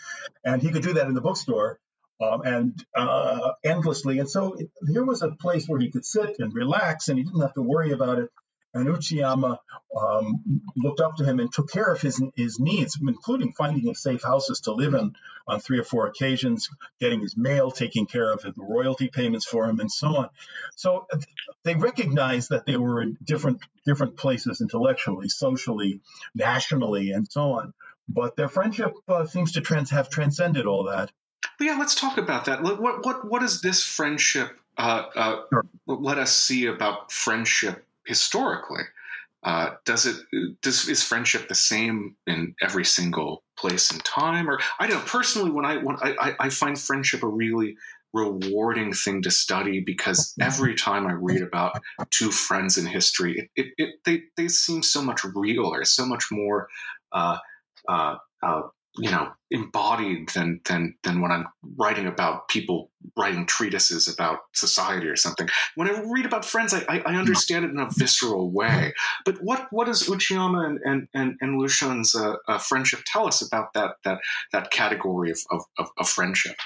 and 0.44 0.62
he 0.62 0.70
could 0.70 0.82
do 0.82 0.94
that 0.94 1.06
in 1.06 1.14
the 1.14 1.20
bookstore 1.20 1.78
um, 2.20 2.42
and 2.42 2.84
uh, 2.94 3.52
endlessly. 3.64 4.18
And 4.18 4.28
so 4.28 4.54
it, 4.54 4.70
here 4.88 5.04
was 5.04 5.22
a 5.22 5.30
place 5.30 5.66
where 5.66 5.80
he 5.80 5.90
could 5.90 6.04
sit 6.04 6.36
and 6.38 6.54
relax, 6.54 7.08
and 7.08 7.18
he 7.18 7.24
didn't 7.24 7.40
have 7.40 7.54
to 7.54 7.62
worry 7.62 7.92
about 7.92 8.18
it. 8.18 8.30
And 8.74 8.88
Uchiyama 8.88 9.56
um, 9.96 10.62
looked 10.76 11.00
up 11.00 11.16
to 11.16 11.24
him 11.24 11.38
and 11.38 11.52
took 11.52 11.70
care 11.70 11.92
of 11.92 12.00
his 12.00 12.20
his 12.34 12.58
needs, 12.58 12.98
including 13.00 13.52
finding 13.52 13.86
him 13.86 13.94
safe 13.94 14.24
houses 14.24 14.60
to 14.62 14.72
live 14.72 14.94
in 14.94 15.14
on 15.46 15.60
three 15.60 15.78
or 15.78 15.84
four 15.84 16.08
occasions, 16.08 16.68
getting 17.00 17.20
his 17.20 17.36
mail, 17.36 17.70
taking 17.70 18.06
care 18.06 18.32
of 18.32 18.42
the 18.42 18.52
royalty 18.56 19.08
payments 19.08 19.46
for 19.46 19.66
him, 19.66 19.78
and 19.78 19.92
so 19.92 20.16
on. 20.16 20.28
So 20.74 21.06
uh, 21.12 21.18
they 21.62 21.76
recognized 21.76 22.50
that 22.50 22.66
they 22.66 22.76
were 22.76 23.00
in 23.00 23.16
different 23.22 23.60
different 23.86 24.16
places 24.16 24.60
intellectually, 24.60 25.28
socially, 25.28 26.00
nationally, 26.34 27.12
and 27.12 27.30
so 27.30 27.52
on. 27.52 27.74
But 28.08 28.34
their 28.34 28.48
friendship 28.48 28.92
uh, 29.06 29.26
seems 29.26 29.52
to 29.52 29.60
trans- 29.60 29.90
have 29.90 30.10
transcended 30.10 30.66
all 30.66 30.84
that. 30.84 31.12
But 31.58 31.64
yeah, 31.64 31.76
let's 31.78 31.94
talk 31.94 32.18
about 32.18 32.44
that. 32.46 32.62
What 32.62 32.80
what 32.80 33.30
what 33.30 33.40
does 33.40 33.60
this 33.60 33.82
friendship 33.82 34.58
uh, 34.76 35.04
uh, 35.14 35.36
sure. 35.52 35.64
let 35.86 36.18
us 36.18 36.34
see 36.34 36.66
about 36.66 37.12
friendship 37.12 37.86
historically? 38.06 38.82
uh, 39.44 39.72
does 39.84 40.06
it 40.06 40.16
does 40.62 40.88
is 40.88 41.02
friendship 41.02 41.48
the 41.48 41.54
same 41.54 42.16
in 42.26 42.54
every 42.62 42.84
single 42.84 43.42
place 43.58 43.90
and 43.90 44.02
time 44.04 44.48
or 44.48 44.58
i 44.80 44.86
don't 44.86 44.98
know 44.98 45.04
personally 45.04 45.50
when 45.50 45.66
i 45.66 45.76
when 45.76 45.96
i 46.00 46.34
i 46.40 46.48
find 46.48 46.80
friendship 46.80 47.22
a 47.22 47.28
really 47.28 47.76
rewarding 48.14 48.92
thing 48.92 49.20
to 49.20 49.30
study 49.30 49.80
because 49.80 50.34
every 50.40 50.74
time 50.74 51.06
I 51.06 51.12
read 51.12 51.42
about 51.42 51.82
two 52.10 52.30
friends 52.30 52.78
in 52.78 52.86
history, 52.86 53.50
it, 53.56 53.66
it, 53.66 53.74
it 53.76 53.94
they, 54.04 54.22
they 54.36 54.48
seem 54.48 54.84
so 54.84 55.02
much 55.02 55.24
realer, 55.24 55.84
so 55.84 56.06
much 56.06 56.26
more 56.30 56.68
uh, 57.12 57.38
uh, 57.88 58.16
uh, 58.42 58.62
you 58.96 59.10
know 59.10 59.32
embodied 59.50 60.28
than 60.30 60.60
than 60.68 60.94
than 61.02 61.20
when 61.20 61.32
I'm 61.32 61.46
writing 61.76 62.06
about 62.06 62.48
people 62.48 62.90
writing 63.16 63.46
treatises 63.46 64.08
about 64.08 64.40
society 64.52 65.08
or 65.08 65.16
something. 65.16 65.48
When 65.74 65.88
I 65.88 66.02
read 66.06 66.26
about 66.26 66.44
friends, 66.44 66.72
I, 66.72 66.84
I, 66.88 67.02
I 67.06 67.16
understand 67.16 67.64
it 67.64 67.70
in 67.70 67.78
a 67.78 67.88
visceral 67.90 68.50
way. 68.50 68.94
But 69.24 69.38
what 69.42 69.66
what 69.70 69.86
does 69.86 70.04
Uchiyama 70.04 70.64
and 70.66 70.78
and 70.84 71.08
and, 71.14 71.36
and 71.40 71.58
Lu 71.58 71.66
Xun's 71.66 72.14
uh, 72.14 72.36
uh, 72.46 72.58
friendship 72.58 73.00
tell 73.06 73.26
us 73.26 73.42
about 73.42 73.72
that 73.74 73.96
that 74.04 74.20
that 74.52 74.70
category 74.70 75.30
of, 75.30 75.40
of, 75.50 75.62
of, 75.78 75.88
of 75.98 76.08
friendship? 76.08 76.56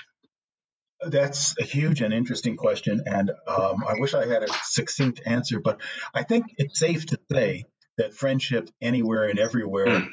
That's 1.00 1.54
a 1.60 1.64
huge 1.64 2.02
and 2.02 2.12
interesting 2.12 2.56
question, 2.56 3.04
and 3.06 3.30
um, 3.46 3.84
I 3.86 3.94
wish 3.98 4.14
I 4.14 4.26
had 4.26 4.42
a 4.42 4.52
succinct 4.64 5.22
answer. 5.24 5.60
But 5.60 5.80
I 6.12 6.24
think 6.24 6.46
it's 6.58 6.78
safe 6.78 7.06
to 7.06 7.20
say 7.30 7.64
that 7.98 8.14
friendship 8.14 8.68
anywhere 8.82 9.28
and 9.28 9.38
everywhere 9.38 9.86
mm 9.86 10.10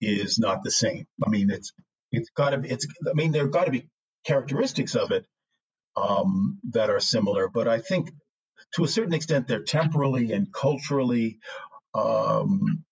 is 0.00 0.38
not 0.38 0.62
the 0.62 0.70
same. 0.70 1.06
I 1.24 1.28
mean, 1.28 1.50
it's 1.50 1.72
it's 2.12 2.30
got 2.30 2.50
to 2.50 2.58
be. 2.58 2.70
It's 2.70 2.86
I 3.08 3.12
mean, 3.14 3.32
there 3.32 3.46
got 3.48 3.64
to 3.64 3.70
be 3.70 3.88
characteristics 4.24 4.94
of 4.94 5.10
it 5.10 5.26
um, 5.96 6.58
that 6.70 6.90
are 6.90 7.00
similar, 7.00 7.48
but 7.48 7.68
I 7.68 7.78
think 7.78 8.10
to 8.74 8.84
a 8.84 8.88
certain 8.88 9.14
extent 9.14 9.48
they're 9.48 9.62
temporally 9.62 10.32
and 10.32 10.52
culturally 10.52 11.38
um, 11.94 12.84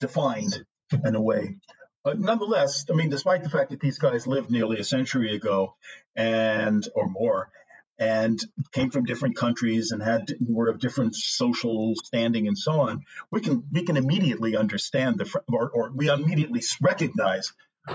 defined 0.00 0.64
in 1.04 1.14
a 1.14 1.20
way. 1.20 1.56
But 2.04 2.20
nonetheless, 2.20 2.86
I 2.90 2.94
mean, 2.94 3.10
despite 3.10 3.42
the 3.42 3.50
fact 3.50 3.70
that 3.70 3.80
these 3.80 3.98
guys 3.98 4.26
lived 4.26 4.50
nearly 4.50 4.78
a 4.78 4.84
century 4.84 5.34
ago 5.34 5.74
and 6.14 6.86
or 6.94 7.08
more, 7.08 7.50
and 7.98 8.38
came 8.72 8.90
from 8.90 9.04
different 9.04 9.36
countries 9.36 9.90
and 9.90 10.02
had 10.02 10.34
were 10.40 10.68
of 10.68 10.78
different 10.78 11.14
social 11.14 11.94
standing 11.96 12.46
and 12.46 12.58
so 12.58 12.80
on, 12.80 13.02
we 13.30 13.40
can 13.40 13.64
we 13.72 13.84
can 13.84 13.96
immediately 13.96 14.56
understand 14.56 15.18
the 15.18 15.42
or, 15.48 15.70
or 15.70 15.90
we 15.94 16.08
immediately 16.08 16.62
recognize 16.80 17.52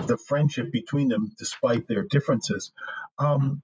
the 0.08 0.18
friendship 0.18 0.72
between 0.72 1.10
them 1.10 1.32
despite 1.38 1.88
their 1.88 2.04
differences. 2.04 2.72
Um, 3.20 3.62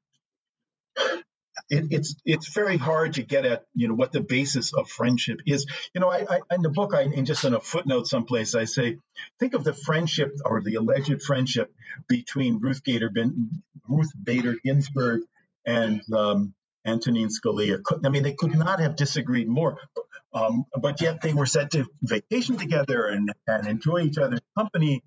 it, 1.69 1.87
it's 1.89 2.15
it's 2.23 2.53
very 2.53 2.77
hard 2.77 3.13
to 3.13 3.23
get 3.23 3.45
at 3.45 3.65
you 3.73 3.87
know 3.87 3.93
what 3.93 4.11
the 4.11 4.21
basis 4.21 4.73
of 4.73 4.89
friendship 4.89 5.39
is. 5.45 5.65
You 5.93 6.01
know, 6.01 6.09
I, 6.09 6.25
I 6.29 6.55
in 6.55 6.61
the 6.61 6.69
book, 6.69 6.93
I 6.93 7.01
in 7.01 7.25
just 7.25 7.43
in 7.43 7.53
a 7.53 7.59
footnote 7.59 8.07
someplace, 8.07 8.55
I 8.55 8.65
say, 8.65 8.97
think 9.39 9.53
of 9.53 9.63
the 9.63 9.73
friendship 9.73 10.33
or 10.45 10.61
the 10.61 10.75
alleged 10.75 11.21
friendship 11.23 11.73
between 12.07 12.59
Ruth 12.59 12.83
Gator 12.83 13.11
Ruth 13.87 14.11
Bader 14.21 14.55
Ginsburg 14.63 15.21
and 15.67 16.01
um, 16.13 16.55
Antonin 16.85 17.27
Scalia. 17.27 17.81
I 18.03 18.09
mean, 18.09 18.23
they 18.23 18.33
could 18.33 18.57
not 18.57 18.79
have 18.79 18.95
disagreed 18.95 19.47
more. 19.47 19.77
Um, 20.33 20.65
but 20.79 21.01
yet 21.01 21.21
they 21.21 21.33
were 21.33 21.45
said 21.45 21.71
to 21.71 21.85
vacation 22.01 22.57
together 22.57 23.07
and, 23.07 23.31
and 23.47 23.67
enjoy 23.67 24.01
each 24.01 24.17
other's 24.17 24.41
company. 24.57 25.03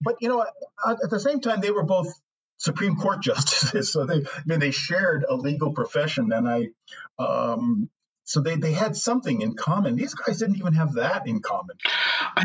But 0.00 0.16
you 0.20 0.28
know, 0.28 0.42
at, 0.42 0.96
at 1.04 1.10
the 1.10 1.20
same 1.20 1.40
time, 1.40 1.60
they 1.60 1.70
were 1.70 1.84
both 1.84 2.12
Supreme 2.58 2.96
Court 2.96 3.22
justices, 3.22 3.92
so 3.92 4.06
they 4.06 4.16
I 4.16 4.42
mean 4.46 4.60
they 4.60 4.70
shared 4.70 5.24
a 5.28 5.34
legal 5.34 5.72
profession, 5.72 6.32
and 6.32 6.48
I, 6.48 6.68
um, 7.18 7.90
so 8.24 8.40
they 8.40 8.56
they 8.56 8.72
had 8.72 8.96
something 8.96 9.40
in 9.40 9.54
common. 9.54 9.96
These 9.96 10.14
guys 10.14 10.38
didn't 10.38 10.56
even 10.56 10.74
have 10.74 10.94
that 10.94 11.26
in 11.26 11.40
common. 11.40 11.76
I, 12.36 12.44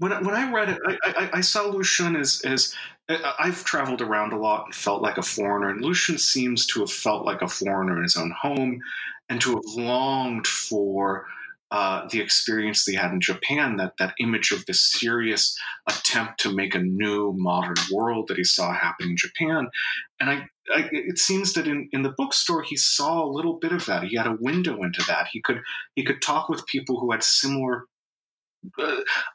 when 0.00 0.12
I, 0.12 0.20
when 0.22 0.34
I 0.34 0.50
read 0.50 0.70
it, 0.70 0.80
I, 0.86 0.98
I, 1.04 1.30
I 1.34 1.40
saw 1.42 1.66
Lu 1.66 1.82
Xun 1.82 2.18
as 2.18 2.40
as 2.44 2.74
I've 3.38 3.64
traveled 3.64 4.00
around 4.00 4.32
a 4.32 4.38
lot 4.38 4.64
and 4.64 4.74
felt 4.74 5.02
like 5.02 5.18
a 5.18 5.22
foreigner, 5.22 5.68
and 5.68 5.82
Lu 5.84 5.92
Xun 5.92 6.18
seems 6.18 6.66
to 6.68 6.80
have 6.80 6.90
felt 6.90 7.26
like 7.26 7.42
a 7.42 7.48
foreigner 7.48 7.96
in 7.98 8.04
his 8.04 8.16
own 8.16 8.32
home 8.40 8.80
and 9.28 9.40
to 9.42 9.50
have 9.50 9.64
longed 9.76 10.46
for 10.46 11.26
uh, 11.70 12.08
the 12.10 12.20
experience 12.20 12.84
they 12.84 12.94
had 12.94 13.12
in 13.12 13.20
Japan, 13.20 13.76
that, 13.76 13.92
that 13.98 14.14
image 14.18 14.50
of 14.50 14.66
the 14.66 14.74
serious 14.74 15.56
attempt 15.88 16.40
to 16.40 16.52
make 16.52 16.74
a 16.74 16.80
new 16.80 17.32
modern 17.36 17.76
world 17.92 18.26
that 18.26 18.36
he 18.36 18.42
saw 18.42 18.72
happening 18.72 19.10
in 19.10 19.16
Japan. 19.16 19.68
And 20.18 20.30
I, 20.30 20.34
I, 20.74 20.88
it 20.90 21.18
seems 21.18 21.52
that 21.52 21.68
in, 21.68 21.88
in 21.92 22.02
the 22.02 22.14
bookstore 22.16 22.62
he 22.62 22.76
saw 22.76 23.24
a 23.24 23.30
little 23.30 23.58
bit 23.60 23.70
of 23.70 23.86
that. 23.86 24.02
He 24.04 24.16
had 24.16 24.26
a 24.26 24.36
window 24.40 24.82
into 24.82 25.04
that. 25.06 25.28
He 25.30 25.40
could 25.42 25.60
he 25.94 26.04
could 26.04 26.20
talk 26.22 26.48
with 26.48 26.66
people 26.66 26.98
who 26.98 27.12
had 27.12 27.22
similar 27.22 27.84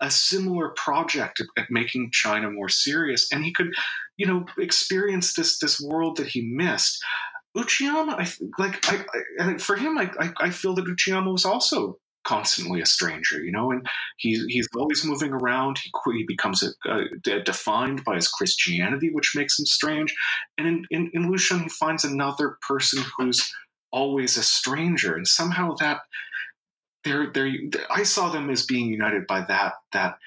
a 0.01 0.11
similar 0.11 0.69
project 0.69 1.41
at, 1.57 1.65
making 1.69 2.11
China 2.11 2.49
more 2.49 2.69
serious, 2.69 3.27
and 3.31 3.43
he 3.43 3.53
could, 3.53 3.73
you 4.17 4.25
know, 4.25 4.45
experience 4.57 5.33
this 5.33 5.59
this 5.59 5.81
world 5.81 6.17
that 6.17 6.27
he 6.27 6.41
missed. 6.41 7.03
Uchiyama, 7.55 8.19
I 8.19 8.61
like, 8.61 8.87
I, 8.91 9.05
I 9.39 9.57
for 9.57 9.75
him, 9.75 9.97
I, 9.97 10.09
I, 10.37 10.49
feel 10.49 10.75
that 10.75 10.85
Uchiyama 10.85 11.31
was 11.31 11.45
also 11.45 11.97
constantly 12.25 12.81
a 12.81 12.85
stranger, 12.85 13.41
you 13.41 13.51
know, 13.51 13.71
and 13.71 13.87
he's 14.17 14.43
he's 14.49 14.67
always 14.75 15.05
moving 15.05 15.31
around. 15.31 15.79
He 15.79 15.91
he 16.17 16.25
becomes 16.27 16.63
a, 16.63 16.71
a, 16.89 17.41
defined 17.43 18.03
by 18.03 18.15
his 18.15 18.27
Christianity, 18.27 19.09
which 19.13 19.35
makes 19.35 19.57
him 19.57 19.65
strange. 19.65 20.13
And 20.57 20.67
in 20.67 20.85
in, 20.91 21.11
in 21.13 21.31
Lu 21.31 21.37
Xun, 21.37 21.63
he 21.63 21.69
finds 21.69 22.03
another 22.03 22.57
person 22.67 23.03
who's 23.17 23.53
always 23.91 24.35
a 24.35 24.43
stranger, 24.43 25.15
and 25.15 25.27
somehow 25.27 25.75
that 25.79 25.99
they're 27.05 27.31
they're 27.31 27.51
I 27.89 28.03
saw 28.03 28.29
them 28.29 28.49
as 28.49 28.65
being 28.65 28.87
united 28.87 29.27
by 29.27 29.41
that 29.41 29.73
that 29.93 30.17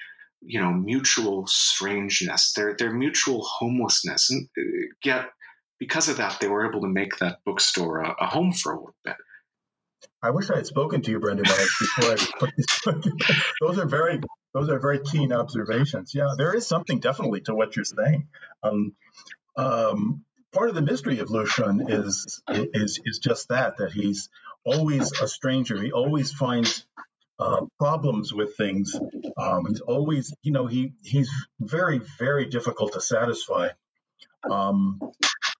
you 0.41 0.59
know 0.59 0.71
mutual 0.71 1.45
strangeness, 1.47 2.53
their 2.53 2.75
their 2.75 2.91
mutual 2.91 3.41
homelessness, 3.43 4.31
and 4.31 4.47
uh, 4.57 4.87
yet 5.03 5.29
because 5.77 6.09
of 6.09 6.17
that, 6.17 6.39
they 6.39 6.47
were 6.47 6.67
able 6.67 6.81
to 6.81 6.87
make 6.87 7.17
that 7.17 7.39
bookstore 7.45 7.99
a, 8.01 8.15
a 8.19 8.25
home 8.25 8.51
for 8.51 8.73
a 8.73 8.75
little 8.77 8.95
bit. 9.03 9.15
I 10.21 10.31
wish 10.31 10.49
I 10.49 10.57
had 10.57 10.67
spoken 10.67 11.01
to 11.01 11.11
you, 11.11 11.19
Brendan, 11.19 11.45
before 11.45 12.11
I 12.11 12.15
put 12.39 12.51
this. 12.57 12.79
those 13.61 13.79
are 13.79 13.85
very 13.85 14.19
those 14.53 14.69
are 14.69 14.79
very 14.79 14.99
keen 14.99 15.31
observations. 15.31 16.13
Yeah, 16.13 16.29
there 16.37 16.55
is 16.55 16.67
something 16.67 16.99
definitely 16.99 17.41
to 17.41 17.55
what 17.55 17.75
you're 17.75 17.85
saying. 17.85 18.27
Um, 18.63 18.95
um, 19.55 20.23
part 20.53 20.69
of 20.69 20.75
the 20.75 20.81
mystery 20.81 21.19
of 21.19 21.29
Lu 21.29 21.45
Xun 21.45 21.89
is 21.89 22.41
is 22.49 22.99
is 23.05 23.19
just 23.19 23.49
that 23.49 23.77
that 23.77 23.91
he's 23.91 24.29
always 24.65 25.11
a 25.21 25.27
stranger. 25.27 25.81
He 25.81 25.91
always 25.91 26.31
finds 26.31 26.85
uh, 27.39 27.65
problems 27.77 28.33
with 28.33 28.55
things. 28.57 28.95
Um, 29.37 29.65
he's 29.67 29.81
always, 29.81 30.35
you 30.43 30.51
know, 30.51 30.67
he 30.67 30.93
he's 31.03 31.29
very 31.59 31.99
very 32.19 32.45
difficult 32.45 32.93
to 32.93 33.01
satisfy. 33.01 33.69
Um, 34.49 34.99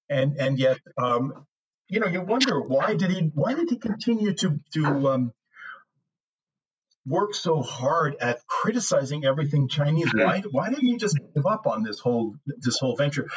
and 0.10 0.38
and 0.38 0.60
yet, 0.60 0.80
um, 0.98 1.46
you 1.88 2.00
know, 2.00 2.08
you 2.08 2.22
wonder 2.22 2.60
why 2.60 2.96
did 2.96 3.12
he 3.12 3.32
why 3.34 3.54
did 3.54 3.70
he 3.70 3.78
continue 3.78 4.34
to 4.34 4.60
to 4.74 5.10
um, 5.10 5.34
work 7.06 7.34
so 7.34 7.62
hard 7.62 8.16
at 8.20 8.46
criticizing 8.46 9.26
everything 9.26 9.68
Chinese? 9.68 10.14
Why 10.14 10.44
why 10.52 10.70
didn't 10.70 10.86
he 10.86 10.98
just 10.98 11.18
give 11.36 11.46
up 11.46 11.66
on 11.66 11.84
this 11.84 12.00
whole 12.00 12.36
this 12.46 12.80
whole 12.80 12.96
venture? 12.96 13.28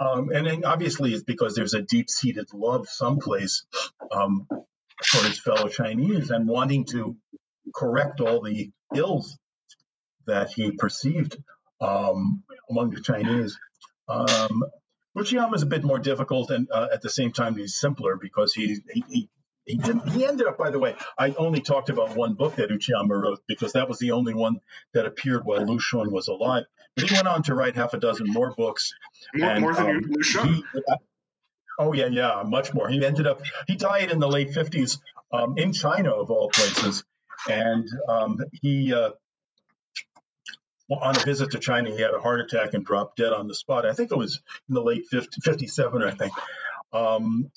Um, 0.00 0.30
and 0.30 0.46
then 0.46 0.64
obviously 0.64 1.12
it's 1.12 1.22
because 1.22 1.54
there's 1.54 1.74
a 1.74 1.82
deep 1.82 2.10
seated 2.10 2.52
love 2.52 2.88
someplace 2.88 3.64
um, 4.10 4.48
for 5.06 5.26
his 5.26 5.38
fellow 5.38 5.68
Chinese 5.68 6.30
and 6.30 6.48
wanting 6.48 6.84
to 6.86 7.16
correct 7.74 8.20
all 8.20 8.42
the 8.42 8.70
ills 8.94 9.38
that 10.26 10.50
he 10.50 10.72
perceived 10.72 11.36
um, 11.80 12.42
among 12.70 12.90
the 12.90 13.00
Chinese. 13.00 13.58
Um, 14.08 14.64
Uchiyama 15.16 15.54
is 15.54 15.62
a 15.62 15.66
bit 15.66 15.84
more 15.84 15.98
difficult, 15.98 16.50
and 16.50 16.68
uh, 16.70 16.88
at 16.92 17.02
the 17.02 17.10
same 17.10 17.32
time, 17.32 17.56
he's 17.56 17.78
simpler 17.78 18.16
because 18.16 18.52
he 18.52 18.80
he, 18.92 19.04
he 19.08 19.28
he, 19.66 19.76
didn't, 19.76 20.10
he 20.10 20.26
ended 20.26 20.46
up, 20.46 20.58
by 20.58 20.70
the 20.70 20.78
way, 20.78 20.94
I 21.16 21.30
only 21.30 21.60
talked 21.60 21.88
about 21.88 22.16
one 22.16 22.34
book 22.34 22.56
that 22.56 22.68
Uchiyama 22.68 23.22
wrote 23.22 23.40
because 23.48 23.72
that 23.72 23.88
was 23.88 23.98
the 23.98 24.10
only 24.10 24.34
one 24.34 24.60
that 24.92 25.06
appeared 25.06 25.44
while 25.44 25.64
Lu 25.64 25.78
Xun 25.78 26.10
was 26.10 26.28
alive. 26.28 26.64
But 26.96 27.08
he 27.08 27.14
went 27.14 27.26
on 27.26 27.42
to 27.44 27.54
write 27.54 27.74
half 27.74 27.94
a 27.94 27.98
dozen 27.98 28.26
more 28.28 28.52
books. 28.54 28.92
More, 29.34 29.50
and, 29.50 29.60
more 29.62 29.74
than 29.74 29.86
um, 29.86 30.00
Lu 30.06 30.22
Xun? 30.22 30.62
Oh 31.78 31.92
yeah, 31.92 32.06
yeah, 32.06 32.42
much 32.44 32.72
more. 32.72 32.88
He 32.88 33.04
ended 33.04 33.26
up 33.26 33.40
he 33.66 33.76
died 33.76 34.10
in 34.10 34.18
the 34.18 34.28
late 34.28 34.52
fifties 34.52 35.00
um, 35.32 35.58
in 35.58 35.72
China 35.72 36.10
of 36.10 36.30
all 36.30 36.48
places, 36.50 37.04
and 37.48 37.88
um, 38.08 38.38
he 38.52 38.94
uh, 38.94 39.10
on 40.90 41.16
a 41.16 41.20
visit 41.20 41.52
to 41.52 41.58
China 41.58 41.90
he 41.90 42.00
had 42.00 42.14
a 42.14 42.20
heart 42.20 42.40
attack 42.40 42.74
and 42.74 42.84
dropped 42.84 43.16
dead 43.16 43.32
on 43.32 43.48
the 43.48 43.54
spot. 43.54 43.86
I 43.86 43.92
think 43.92 44.12
it 44.12 44.18
was 44.18 44.40
in 44.68 44.74
the 44.74 44.82
late 44.82 45.06
50, 45.10 45.40
57, 45.40 46.02
I 46.02 46.10
think. 46.10 46.32
Um, 46.92 47.50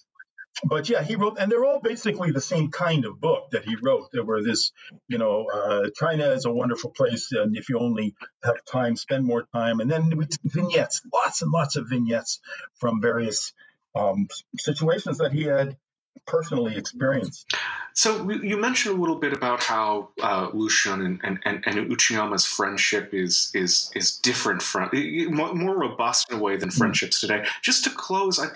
but 0.64 0.90
yeah, 0.90 1.04
he 1.04 1.16
wrote, 1.16 1.38
and 1.40 1.52
they're 1.52 1.66
all 1.66 1.80
basically 1.80 2.32
the 2.32 2.42
same 2.42 2.72
kind 2.72 3.06
of 3.06 3.22
book 3.22 3.52
that 3.52 3.64
he 3.64 3.76
wrote. 3.76 4.10
There 4.12 4.24
were 4.24 4.42
this, 4.42 4.72
you 5.08 5.20
know, 5.20 5.46
uh, 5.54 5.90
China 5.96 6.32
is 6.32 6.46
a 6.46 6.52
wonderful 6.52 6.90
place, 6.90 7.32
and 7.32 7.56
if 7.56 7.70
you 7.70 7.78
only 7.78 8.16
have 8.44 8.66
time, 8.66 8.96
spend 8.96 9.24
more 9.24 9.46
time. 9.54 9.80
And 9.82 9.92
then 9.92 10.12
vignettes, 10.44 11.02
lots 11.14 11.44
and 11.44 11.52
lots 11.52 11.76
of 11.76 11.88
vignettes 11.88 12.40
from 12.80 13.02
various 13.02 13.54
um, 13.98 14.28
situations 14.58 15.18
that 15.18 15.32
he 15.32 15.44
had 15.44 15.78
personally 16.26 16.76
experienced. 16.76 17.54
So 17.98 18.30
you 18.30 18.58
mentioned 18.58 18.96
a 18.96 19.00
little 19.00 19.16
bit 19.16 19.34
about 19.34 19.64
how 19.64 20.10
uh, 20.22 20.50
Lu 20.54 20.70
Xun 20.70 21.04
and, 21.04 21.20
and, 21.24 21.40
and, 21.46 21.64
and, 21.66 21.90
Uchiyama's 21.90 22.46
friendship 22.46 23.12
is 23.12 23.50
is 23.56 23.92
is 23.96 24.18
different 24.18 24.62
from 24.62 24.92
more 25.32 25.76
robust 25.76 26.32
in 26.32 26.38
a 26.38 26.40
way 26.40 26.58
than 26.58 26.70
hmm. 26.70 26.78
friendships 26.78 27.20
today. 27.20 27.44
Just 27.64 27.84
to 27.86 27.90
close, 27.90 28.40
I, 28.40 28.50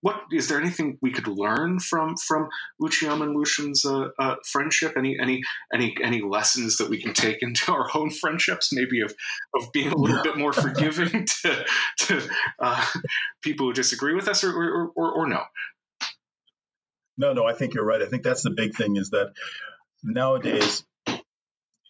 what 0.00 0.22
is 0.32 0.48
there 0.48 0.58
anything 0.58 0.96
we 1.02 1.10
could 1.10 1.28
learn 1.28 1.78
from 1.78 2.16
from 2.16 2.48
Uchiyama 2.80 3.24
and 3.24 3.36
Lu 3.36 3.44
Xun's 3.44 3.84
uh, 3.84 4.08
uh, 4.18 4.36
friendship? 4.46 4.94
Any 4.96 5.18
any 5.20 5.42
any 5.74 5.94
any 6.02 6.22
lessons 6.22 6.78
that 6.78 6.88
we 6.88 6.96
can 7.00 7.12
take 7.12 7.42
into 7.42 7.72
our 7.74 7.88
own 7.94 8.08
friendships? 8.08 8.72
Maybe 8.72 9.02
of 9.02 9.14
of 9.54 9.70
being 9.72 9.92
a 9.92 9.96
little 9.96 10.22
bit 10.22 10.38
more 10.38 10.54
forgiving 10.54 11.26
to 11.42 11.66
to 11.98 12.22
uh, 12.60 12.86
people 13.42 13.66
who 13.66 13.74
disagree 13.74 14.14
with 14.14 14.26
us, 14.26 14.42
or 14.42 14.56
or, 14.56 14.90
or, 14.96 15.12
or 15.12 15.28
no. 15.28 15.42
No, 17.18 17.32
no, 17.32 17.44
I 17.44 17.54
think 17.54 17.74
you're 17.74 17.84
right. 17.84 18.02
I 18.02 18.06
think 18.06 18.22
that's 18.22 18.42
the 18.42 18.50
big 18.50 18.74
thing 18.74 18.96
is 18.96 19.10
that 19.10 19.32
nowadays, 20.02 20.84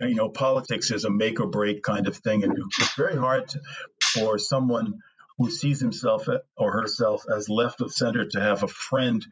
you 0.00 0.14
know, 0.14 0.28
politics 0.28 0.90
is 0.90 1.04
a 1.04 1.10
make 1.10 1.40
or 1.40 1.46
break 1.46 1.82
kind 1.82 2.06
of 2.06 2.16
thing, 2.16 2.44
and 2.44 2.56
it's 2.56 2.94
very 2.94 3.16
hard 3.16 3.48
to, 3.48 3.60
for 4.00 4.38
someone 4.38 5.00
who 5.38 5.50
sees 5.50 5.80
himself 5.80 6.28
or 6.56 6.72
herself 6.72 7.24
as 7.34 7.48
left 7.48 7.80
of 7.80 7.92
center 7.92 8.26
to 8.26 8.40
have 8.40 8.62
a 8.62 8.68
friend 8.68 9.26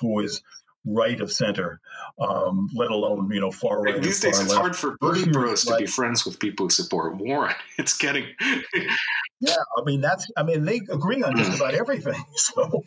who 0.00 0.20
is 0.20 0.42
right 0.86 1.20
of 1.20 1.32
center, 1.32 1.80
um, 2.18 2.68
let 2.74 2.90
alone 2.90 3.30
you 3.32 3.40
know 3.40 3.50
far 3.50 3.80
right. 3.80 4.02
These 4.02 4.20
days, 4.20 4.40
it's 4.40 4.50
left. 4.50 4.60
hard 4.60 4.76
for 4.76 4.96
Bernie 5.00 5.30
Bros 5.30 5.64
to 5.64 5.76
be 5.76 5.86
friends 5.86 6.24
with 6.24 6.38
people 6.38 6.66
who 6.66 6.70
support 6.70 7.16
Warren. 7.16 7.54
It's 7.78 7.96
getting. 7.96 8.26
yeah, 9.40 9.54
I 9.76 9.84
mean 9.84 10.00
that's. 10.00 10.30
I 10.36 10.42
mean 10.42 10.64
they 10.64 10.80
agree 10.90 11.22
on 11.22 11.36
just 11.36 11.56
about 11.60 11.74
everything. 11.74 12.22
So 12.36 12.84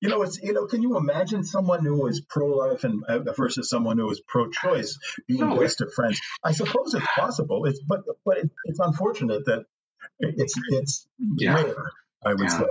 you 0.00 0.08
know, 0.08 0.22
it's 0.22 0.40
you 0.42 0.52
know, 0.52 0.66
can 0.66 0.82
you 0.82 0.96
imagine 0.96 1.44
someone 1.44 1.84
who 1.84 2.06
is 2.06 2.20
pro-life 2.20 2.84
and 2.84 3.04
uh, 3.04 3.32
versus 3.32 3.68
someone 3.68 3.98
who 3.98 4.10
is 4.10 4.20
pro-choice 4.20 4.98
being 5.28 5.40
no. 5.40 5.58
best 5.58 5.80
of 5.80 5.92
friends? 5.92 6.20
I 6.42 6.52
suppose 6.52 6.94
it's 6.94 7.06
possible. 7.14 7.66
It's 7.66 7.80
but 7.80 8.04
but 8.24 8.38
it, 8.38 8.50
it's 8.64 8.78
unfortunate 8.78 9.44
that 9.46 9.66
it's 10.18 10.54
it's 10.70 11.06
yeah. 11.18 11.54
rare. 11.54 11.74
I 12.24 12.34
would 12.34 12.40
yeah. 12.40 12.58
say. 12.58 12.64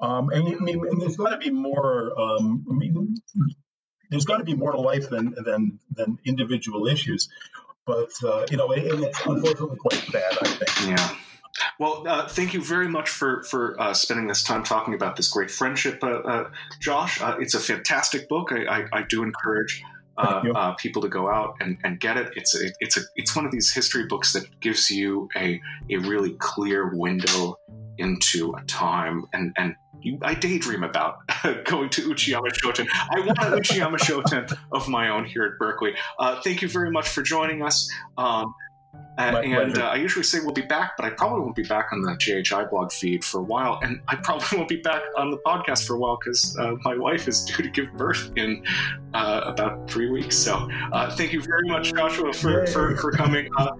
Um, 0.00 0.30
and, 0.30 0.48
and, 0.48 1.00
there's 1.00 1.16
got 1.16 1.30
to 1.30 1.38
be 1.38 1.50
more. 1.50 2.20
Um, 2.20 2.66
I 2.68 2.74
mean, 2.74 3.16
there's 4.10 4.24
got 4.24 4.38
to 4.38 4.44
be 4.44 4.54
more 4.54 4.72
to 4.72 4.80
life 4.80 5.08
than 5.08 5.34
than 5.44 5.78
than 5.90 6.18
individual 6.24 6.86
issues. 6.86 7.28
But 7.86 8.10
uh, 8.24 8.46
you 8.50 8.56
know, 8.56 8.72
it, 8.72 8.84
it's 8.84 9.26
unfortunately 9.26 9.78
quite 9.78 10.12
bad. 10.12 10.38
I 10.40 10.46
think. 10.46 10.90
Yeah. 10.90 11.16
Well, 11.78 12.04
uh, 12.06 12.28
thank 12.28 12.54
you 12.54 12.62
very 12.62 12.88
much 12.88 13.10
for 13.10 13.42
for 13.44 13.80
uh, 13.80 13.94
spending 13.94 14.26
this 14.26 14.42
time 14.42 14.62
talking 14.62 14.94
about 14.94 15.16
this 15.16 15.28
great 15.28 15.50
friendship, 15.50 16.02
uh, 16.02 16.06
uh 16.06 16.50
Josh. 16.80 17.20
Uh, 17.20 17.36
it's 17.40 17.54
a 17.54 17.60
fantastic 17.60 18.28
book. 18.28 18.52
I, 18.52 18.64
I, 18.64 18.86
I 18.92 19.02
do 19.02 19.22
encourage 19.22 19.82
uh, 20.16 20.72
people 20.74 21.02
to 21.02 21.08
go 21.08 21.28
out 21.28 21.56
and, 21.60 21.78
and 21.84 21.98
get 21.98 22.16
it. 22.16 22.32
It's 22.36 22.54
a, 22.54 22.70
it's 22.80 22.96
a 22.96 23.00
it's 23.16 23.34
one 23.34 23.44
of 23.44 23.52
these 23.52 23.72
history 23.72 24.06
books 24.06 24.32
that 24.32 24.44
gives 24.60 24.90
you 24.90 25.28
a 25.36 25.60
a 25.90 25.96
really 25.98 26.34
clear 26.38 26.94
window 26.94 27.56
into 27.98 28.52
a 28.54 28.64
time 28.64 29.24
and 29.32 29.52
and 29.56 29.74
you, 30.00 30.18
I 30.22 30.34
daydream 30.34 30.82
about 30.82 31.18
going 31.64 31.88
to 31.90 32.02
Uchiyama 32.02 32.52
Shoten. 32.52 32.88
I 33.10 33.20
want 33.20 33.38
an 33.38 33.52
Uchiyama 33.52 33.98
Shoten 33.98 34.52
of 34.72 34.88
my 34.88 35.08
own 35.08 35.24
here 35.24 35.44
at 35.44 35.58
Berkeley. 35.58 35.94
Uh, 36.18 36.40
thank 36.42 36.60
you 36.62 36.68
very 36.68 36.90
much 36.90 37.08
for 37.08 37.22
joining 37.22 37.62
us. 37.62 37.88
Um, 38.18 38.52
uh, 39.18 39.40
and 39.44 39.78
uh, 39.78 39.82
I 39.82 39.96
usually 39.96 40.24
say 40.24 40.40
we'll 40.40 40.52
be 40.54 40.62
back, 40.62 40.96
but 40.96 41.04
I 41.04 41.10
probably 41.10 41.40
won't 41.40 41.54
be 41.54 41.62
back 41.62 41.88
on 41.92 42.00
the 42.00 42.12
JHI 42.12 42.70
blog 42.70 42.92
feed 42.92 43.24
for 43.24 43.40
a 43.40 43.42
while, 43.42 43.78
and 43.82 44.00
I 44.08 44.16
probably 44.16 44.46
won't 44.58 44.68
be 44.68 44.80
back 44.80 45.02
on 45.16 45.30
the 45.30 45.38
podcast 45.38 45.86
for 45.86 45.94
a 45.94 45.98
while 45.98 46.18
because 46.22 46.56
uh, 46.58 46.76
my 46.84 46.96
wife 46.96 47.28
is 47.28 47.44
due 47.44 47.62
to 47.62 47.68
give 47.68 47.92
birth 47.94 48.30
in 48.36 48.64
uh, 49.14 49.42
about 49.44 49.90
three 49.90 50.10
weeks. 50.10 50.36
So, 50.36 50.68
uh, 50.92 51.14
thank 51.14 51.32
you 51.32 51.42
very 51.42 51.68
much, 51.68 51.92
Joshua, 51.92 52.32
for, 52.32 52.66
for, 52.66 52.96
for 52.96 53.12
coming. 53.12 53.48
Uh, 53.58 53.72